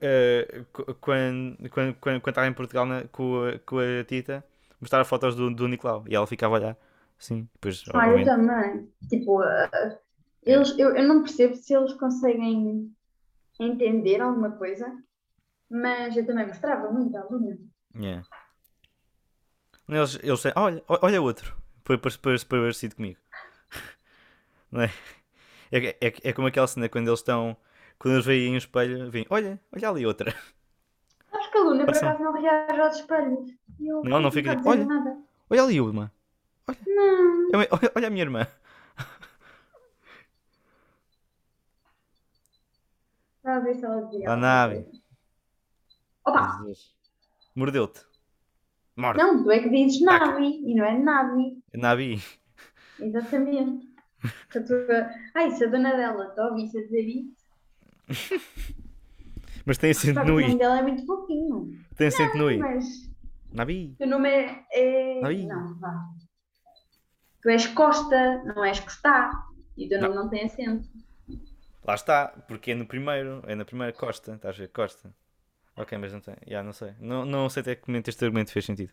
eh, 0.00 0.64
qu- 0.72 0.94
quando, 1.00 1.56
quando, 1.70 1.94
quando, 1.94 2.20
quando 2.20 2.28
estava 2.28 2.46
em 2.46 2.52
Portugal 2.52 2.86
na- 2.86 3.02
com, 3.08 3.42
a, 3.44 3.58
com 3.58 3.78
a 3.80 4.04
Tita, 4.04 4.44
mostrar 4.80 5.04
fotos 5.04 5.34
do, 5.34 5.52
do 5.52 5.66
Nicolau 5.66 6.04
e 6.08 6.14
ela 6.14 6.26
ficava 6.26 6.54
a 6.56 6.58
olhar. 6.60 6.76
Sim, 7.18 7.48
depois, 7.54 7.82
Ah, 7.94 8.08
eu 8.08 8.24
também. 8.24 8.90
Tipo, 9.08 9.40
ah, 9.40 9.70
eles, 10.44 10.78
eu, 10.78 10.94
eu 10.94 11.04
não 11.08 11.22
percebo 11.22 11.54
se 11.56 11.74
eles 11.74 11.92
conseguem 11.94 12.94
entender 13.58 14.20
alguma 14.20 14.52
coisa, 14.52 14.86
mas 15.70 16.16
eu 16.16 16.26
também 16.26 16.46
mostrava 16.46 16.90
muito 16.92 17.16
à 17.16 17.24
Luna. 17.24 17.58
Yeah. 17.98 18.22
Eles, 19.88 20.18
eles 20.22 20.42
têm, 20.42 20.52
olha, 20.56 20.82
olha 20.88 21.22
outro. 21.22 21.56
Foi 21.84 21.96
para 21.96 22.10
parecido 22.48 22.96
comigo. 22.96 23.18
Não 24.70 24.82
é? 24.82 24.92
É, 25.72 25.78
é, 26.00 26.14
é 26.24 26.32
como 26.32 26.48
aquela 26.48 26.66
cena 26.66 26.88
quando 26.88 27.08
eles 27.08 27.20
estão. 27.20 27.56
Quando 27.98 28.14
eles 28.14 28.26
veem 28.26 28.54
o 28.54 28.58
espelho, 28.58 29.10
vêm, 29.10 29.26
olha, 29.30 29.60
olha 29.74 29.88
ali 29.88 30.06
outra. 30.06 30.34
Acho 31.32 31.50
que 31.50 31.58
a 31.58 31.62
Luna, 31.62 31.84
por 31.86 31.94
ser. 31.94 32.06
acaso, 32.06 32.22
não 32.24 32.32
reage 32.32 32.80
aos 32.80 32.96
espelhos. 32.96 33.50
Eu 33.80 34.02
Não, 34.04 34.20
não 34.20 34.30
fica 34.30 34.60
olha. 34.64 34.84
nada. 34.84 35.16
Olha 35.48 35.62
ali 35.62 35.80
uma. 35.80 36.12
Não. 36.86 37.48
Olha, 37.54 37.68
olha- 37.70 37.92
olha 37.94 38.06
a 38.08 38.10
minha 38.10 38.22
irmã. 38.24 38.46
Estava 43.38 43.56
a 43.58 43.60
ver 43.60 43.74
se 43.74 43.84
ela 43.84 44.02
dizia 44.02 44.30
A 44.30 44.36
nave. 44.36 44.86
Opa! 46.26 46.58
Mordeu-te. 47.54 48.00
Morde. 48.96 49.18
Não, 49.22 49.42
tu 49.44 49.50
é 49.50 49.60
que 49.60 49.68
dizes 49.70 50.00
Navi 50.02 50.62
e 50.66 50.74
não 50.74 50.84
é 50.84 50.98
Navi. 50.98 51.62
Navi. 51.74 52.22
Exatamente. 52.98 53.86
A. 54.56 55.38
Ai, 55.38 55.50
se 55.52 55.64
a 55.64 55.68
dona 55.68 55.94
dela 55.94 56.30
te 56.34 56.40
ouvisse 56.40 56.78
a 56.78 56.82
dizer 56.82 57.02
isso, 57.02 57.46
Mas 59.64 59.78
tem 59.78 59.90
acento 59.90 60.20
no 60.24 60.36
o 60.36 60.40
nome 60.40 60.54
i. 60.54 60.58
dela 60.58 60.78
é 60.78 60.82
muito 60.82 61.04
pouquinho. 61.06 61.78
Tem 61.96 62.06
acento 62.08 62.36
no 62.38 62.50
i. 62.50 62.56
Mas 62.56 62.84
Navi. 63.52 63.94
o 64.00 64.06
nome 64.06 64.28
é. 64.28 64.64
é... 64.72 65.20
Navi. 65.20 65.46
Não, 65.46 65.78
vá. 65.78 66.08
Tu 67.46 67.50
és 67.50 67.64
Costa, 67.68 68.42
não 68.42 68.64
és 68.64 68.78
está. 68.84 69.30
E 69.76 69.86
o 69.86 69.88
teu 69.88 70.00
nome 70.00 70.16
não 70.16 70.28
tem 70.28 70.46
acento. 70.46 70.88
Lá 71.84 71.94
está, 71.94 72.26
porque 72.48 72.72
é 72.72 72.74
no 72.74 72.84
primeiro, 72.84 73.40
é 73.46 73.54
na 73.54 73.64
primeira 73.64 73.92
Costa, 73.92 74.34
estás 74.34 74.56
a 74.56 74.58
ver? 74.58 74.68
Costa. 74.70 75.14
Ok, 75.76 75.96
mas 75.96 76.12
não 76.12 76.20
tem. 76.20 76.34
Já, 76.44 76.60
não 76.64 76.72
sei. 76.72 76.94
Não, 76.98 77.24
não 77.24 77.48
sei 77.48 77.60
até 77.60 77.76
que 77.76 77.86
momento 77.86 78.08
este 78.08 78.24
argumento 78.24 78.50
fez 78.50 78.64
sentido. 78.64 78.92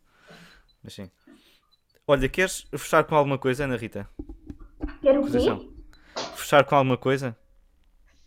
Mas 0.84 0.94
sim. 0.94 1.10
Olha, 2.08 2.30
queres 2.30 2.68
fechar 2.70 3.04
com 3.06 3.16
alguma 3.16 3.40
coisa, 3.40 3.64
Ana 3.64 3.76
Rita? 3.76 4.08
Quero 5.02 5.22
o 5.22 5.32
quê? 5.32 5.40
Fechar 6.36 6.64
com 6.64 6.76
alguma 6.76 6.96
coisa? 6.98 7.36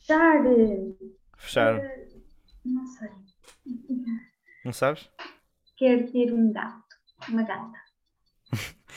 Fechar. 0.00 0.42
Fechar. 1.36 1.76
eh, 1.76 2.08
Não 2.64 2.84
sei. 2.84 3.10
Não 4.64 4.72
sabes? 4.72 5.08
Quero 5.76 6.10
ter 6.10 6.32
um 6.32 6.52
gato. 6.52 6.82
Uma 7.28 7.44
gata. 7.44 7.85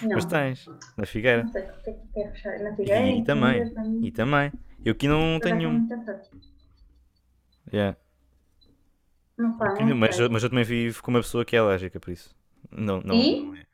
Não. 0.01 0.15
Mas 0.15 0.25
tens. 0.25 0.65
Na 0.97 1.05
Figueira. 1.05 1.43
Não 1.43 1.51
sei 1.51 1.61
é 1.63 1.67
que. 1.67 2.63
Na 2.63 2.75
Figueira. 2.75 3.01
E 3.05 3.09
em 3.09 3.23
também. 3.23 3.73
E 4.01 4.11
também. 4.11 4.51
Eu 4.85 4.93
aqui 4.93 5.07
não 5.07 5.35
acaso 5.37 5.55
tenho 5.55 5.69
um. 5.69 5.87
Yeah. 7.73 7.97
Não 9.37 9.57
pá, 9.57 9.67
Aqui 9.69 9.83
não 9.83 9.95
mas, 9.95 10.19
eu- 10.19 10.29
mas 10.29 10.43
eu 10.43 10.49
também 10.49 10.63
vivo 10.65 11.01
com 11.03 11.11
uma 11.11 11.19
pessoa 11.21 11.45
que 11.45 11.55
é 11.55 11.59
alérgica, 11.59 11.99
por 11.99 12.11
isso. 12.11 12.35
Não, 12.71 13.01
não. 13.01 13.15
E? 13.15 13.45
não 13.45 13.55
é. 13.55 13.65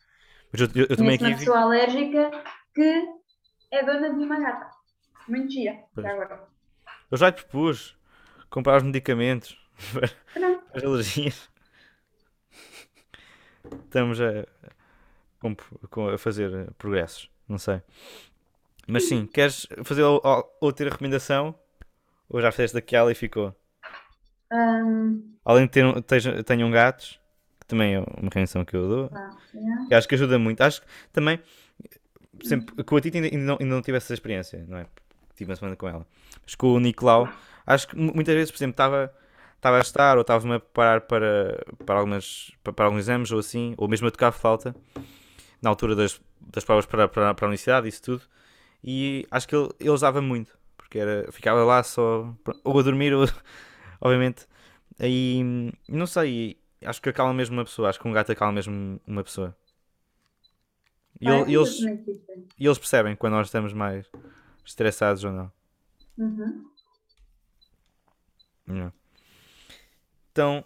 Mas 0.51 0.61
eu, 0.61 0.67
eu- 0.75 0.87
eu 0.89 0.97
também 0.97 1.15
aqui 1.15 1.25
uma 1.25 1.37
pessoa 1.37 1.59
alérgica 1.59 2.31
que 2.73 3.07
é 3.71 3.83
dona 3.85 4.13
de 4.13 4.23
uma 4.23 4.39
gata. 4.39 4.69
Pois. 5.93 6.05
Já 6.05 6.13
agora. 6.13 6.47
Eu 7.11 7.17
já 7.17 7.27
lhe 7.27 7.33
propus 7.33 7.97
comprar 8.49 8.77
os 8.77 8.83
medicamentos 8.83 9.57
para 9.93 10.61
as 10.73 10.83
alergias. 10.83 11.49
Estamos 13.85 14.21
a, 14.21 14.45
com- 15.53 15.87
com- 15.89 16.09
a 16.09 16.17
fazer 16.17 16.71
progressos, 16.77 17.29
não 17.47 17.57
sei. 17.57 17.81
Mas 18.87 19.03
sim, 19.07 19.25
queres 19.25 19.67
fazer 19.83 20.03
outra 20.61 20.89
recomendação? 20.89 21.55
Ou 22.29 22.41
já 22.41 22.51
fizeste 22.51 22.73
daquela 22.75 23.11
e 23.11 23.15
ficou? 23.15 23.53
Ahm, 24.51 25.21
Além 25.43 25.65
de 25.65 25.71
ter, 25.71 25.85
um- 25.85 26.01
teja- 26.01 26.43
tenham 26.43 26.69
gatos, 26.71 27.19
que 27.59 27.65
também 27.67 27.95
é 27.95 27.99
uma 27.99 28.23
recomendação 28.23 28.63
que 28.65 28.75
eu 28.75 28.87
dou, 28.87 29.11
yeah. 29.53 29.87
que 29.87 29.93
acho 29.93 30.07
que 30.07 30.15
ajuda 30.15 30.39
muito. 30.39 30.61
Acho 30.61 30.81
que 30.81 30.87
também, 31.11 31.39
sempre, 32.43 32.83
com 32.83 32.95
a 32.95 33.01
Tita 33.01 33.17
ainda, 33.17 33.37
não, 33.37 33.57
ainda 33.59 33.75
não 33.75 33.81
tive 33.81 33.97
essa 33.97 34.13
experiência, 34.13 34.65
não 34.67 34.77
é? 34.79 34.87
Tive 35.35 35.49
uma 35.51 35.55
semana 35.55 35.75
com 35.75 35.87
ela. 35.87 36.07
Mas 36.43 36.55
com 36.55 36.73
o 36.73 36.79
Nicolau, 36.79 37.27
acho 37.65 37.87
que 37.87 37.95
mu- 37.95 38.13
muitas 38.15 38.33
vezes, 38.35 38.51
por 38.51 38.57
exemplo, 38.57 38.73
estava 38.73 39.13
estava 39.55 39.77
a 39.77 39.81
estar 39.81 40.15
ou 40.17 40.21
estava-me 40.21 40.53
a 40.55 40.59
preparar 40.59 41.01
para, 41.01 41.63
para, 41.85 41.95
algumas, 41.95 42.51
para, 42.63 42.71
para 42.73 42.85
alguns 42.85 42.99
exames 42.99 43.31
ou 43.31 43.39
assim, 43.39 43.73
ou 43.77 43.87
mesmo 43.87 44.07
a 44.07 44.11
tocar 44.11 44.31
flauta, 44.31 44.75
na 45.65 45.71
altura 45.71 45.95
das, 45.95 46.21
das 46.41 46.63
provas 46.65 46.85
para, 46.87 47.09
para, 47.09 47.33
para 47.35 47.45
a 47.47 47.49
universidade, 47.49 47.89
isso 47.89 48.03
tudo. 48.03 48.23
E 48.83 49.27
acho 49.31 49.47
que 49.47 49.55
ele, 49.55 49.69
ele 49.79 49.89
usava 49.91 50.21
muito, 50.21 50.57
porque 50.77 50.99
era, 50.99 51.31
ficava 51.31 51.63
lá 51.65 51.83
só, 51.83 52.33
ou 52.63 52.79
a 52.79 52.83
dormir, 52.83 53.13
ou, 53.13 53.25
obviamente. 54.01 54.47
Aí, 54.99 55.43
não 55.89 56.07
sei, 56.07 56.57
acho 56.85 57.01
que 57.01 57.09
acalma 57.09 57.33
mesmo 57.33 57.57
uma 57.57 57.65
pessoa, 57.65 57.89
acho 57.89 57.99
que 57.99 58.07
um 58.07 58.13
gato 58.13 58.31
acalma 58.31 58.53
mesmo 58.53 59.01
uma 59.07 59.23
pessoa. 59.23 59.55
E, 61.19 61.29
ele- 61.29 61.51
é 61.51 61.55
eles, 61.55 61.69
completamente 61.79 62.13
diferente. 62.13 62.55
e 62.59 62.65
eles 62.65 62.77
percebem 62.77 63.15
quando 63.15 63.33
nós 63.33 63.47
estamos 63.47 63.73
mais 63.73 64.05
estressados 64.65 65.23
ou 65.23 65.31
não. 65.31 65.51
Uhum. 66.17 66.65
Não. 68.67 68.91
Então, 70.31 70.63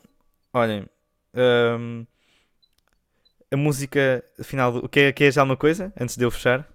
olhem, 0.53 0.85
hum, 1.33 2.05
a 3.51 3.57
música 3.57 4.23
final. 4.43 4.71
do- 4.71 4.89
Quer, 4.89 5.13
queres 5.13 5.37
alguma 5.37 5.57
coisa 5.57 5.91
antes 5.99 6.15
de 6.17 6.23
eu 6.23 6.31
fechar? 6.31 6.67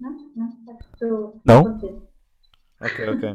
Não, 0.00 0.10
não, 0.36 0.48
estou 0.92 1.40
Não? 1.44 1.76
Ok, 2.80 3.08
ok. 3.08 3.34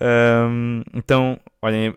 Hum, 0.00 0.82
então, 0.94 1.38
olhem, 1.62 1.96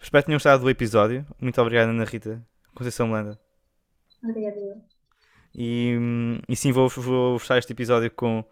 espero 0.00 0.22
que 0.22 0.26
tenham 0.26 0.36
gostado 0.36 0.62
do 0.62 0.70
episódio. 0.70 1.26
Muito 1.40 1.60
obrigado, 1.60 1.90
Ana 1.90 2.04
Rita 2.04 2.44
Conceição 2.74 3.06
Melanda. 3.08 3.38
Obrigada. 4.22 4.82
E, 5.54 5.96
e 6.48 6.56
sim, 6.56 6.72
vou, 6.72 6.88
vou 6.88 7.38
fechar 7.38 7.58
este 7.58 7.72
episódio 7.72 8.10
com 8.10 8.44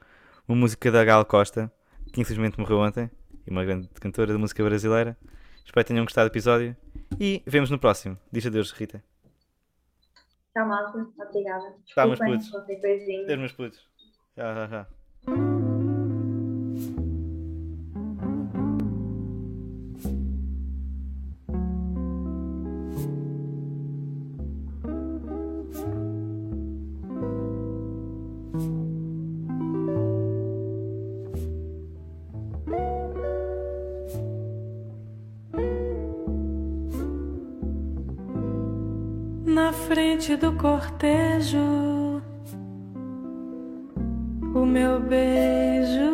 uma 0.46 0.56
música 0.56 0.90
da 0.90 1.04
Gal 1.04 1.24
Costa, 1.24 1.72
que 2.12 2.20
infelizmente 2.20 2.58
morreu 2.58 2.78
ontem, 2.80 3.10
e 3.46 3.50
uma 3.50 3.64
grande 3.64 3.88
cantora 4.00 4.32
da 4.32 4.38
música 4.38 4.62
brasileira. 4.62 5.16
Espero 5.64 5.84
que 5.84 5.88
tenham 5.92 6.04
gostado 6.04 6.28
do 6.28 6.32
episódio 6.32 6.76
e 7.18 7.42
vemos 7.46 7.70
no 7.70 7.78
próximo. 7.78 8.18
Diz 8.30 8.44
adeus, 8.44 8.72
Rita. 8.72 9.02
Tchau, 10.52 10.66
malta. 10.66 10.98
Obrigada. 11.18 11.74
Tá, 11.94 12.06
meus 12.06 12.18
Desculpem 12.18 12.38
putos. 12.38 12.54
Adeus, 13.24 13.38
meus 13.38 13.52
putos. 13.52 13.88
Tchau, 14.34 14.54
tchau, 14.54 14.68
tchau. 14.68 15.49
Na 39.52 39.72
frente 39.72 40.36
do 40.36 40.52
cortejo, 40.52 42.22
o 44.54 44.64
meu 44.64 45.00
beijo, 45.00 46.12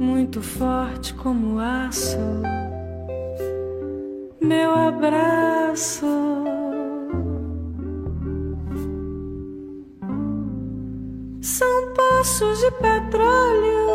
muito 0.00 0.42
forte 0.42 1.14
como 1.14 1.60
aço, 1.60 2.18
meu 4.40 4.74
abraço. 4.74 6.06
São 11.40 11.94
poços 11.94 12.58
de 12.58 12.72
petróleo, 12.72 13.86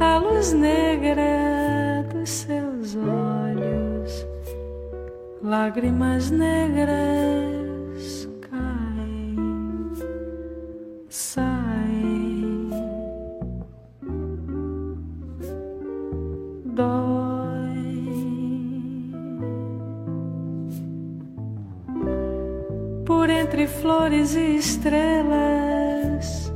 a 0.00 0.16
luz 0.16 0.54
negra 0.54 2.06
dos 2.10 2.30
seus 2.30 2.96
olhos, 2.96 3.25
lágrimas 5.46 6.28
negras 6.28 8.28
caem, 8.50 9.92
saem, 11.08 12.68
dói. 16.64 17.76
Por 23.04 23.30
entre 23.30 23.68
flores 23.68 24.34
e 24.34 24.56
estrelas. 24.56 26.52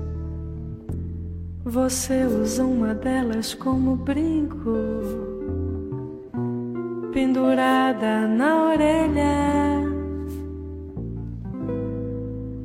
Você 1.65 2.25
usa 2.25 2.65
uma 2.65 2.93
delas 2.93 3.55
como 3.55 3.95
brinco, 3.95 5.30
pendurada 7.21 8.27
na 8.27 8.71
orelha. 8.71 9.37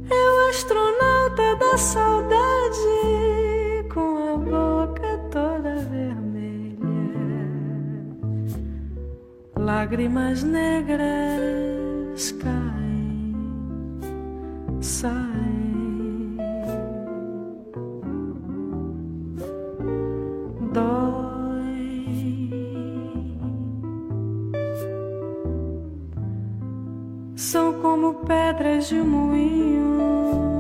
É 0.10 0.22
o 0.34 0.50
astronauta 0.50 1.56
da 1.58 1.78
saudade, 1.78 2.96
com 3.94 4.12
a 4.34 4.38
boca 4.38 5.18
toda 5.30 5.76
vermelha. 5.92 6.78
Lágrimas 9.58 10.42
negras 10.44 11.55
pedras 28.36 28.90
de 28.90 28.96
um 28.96 29.08
moinho 29.08 30.55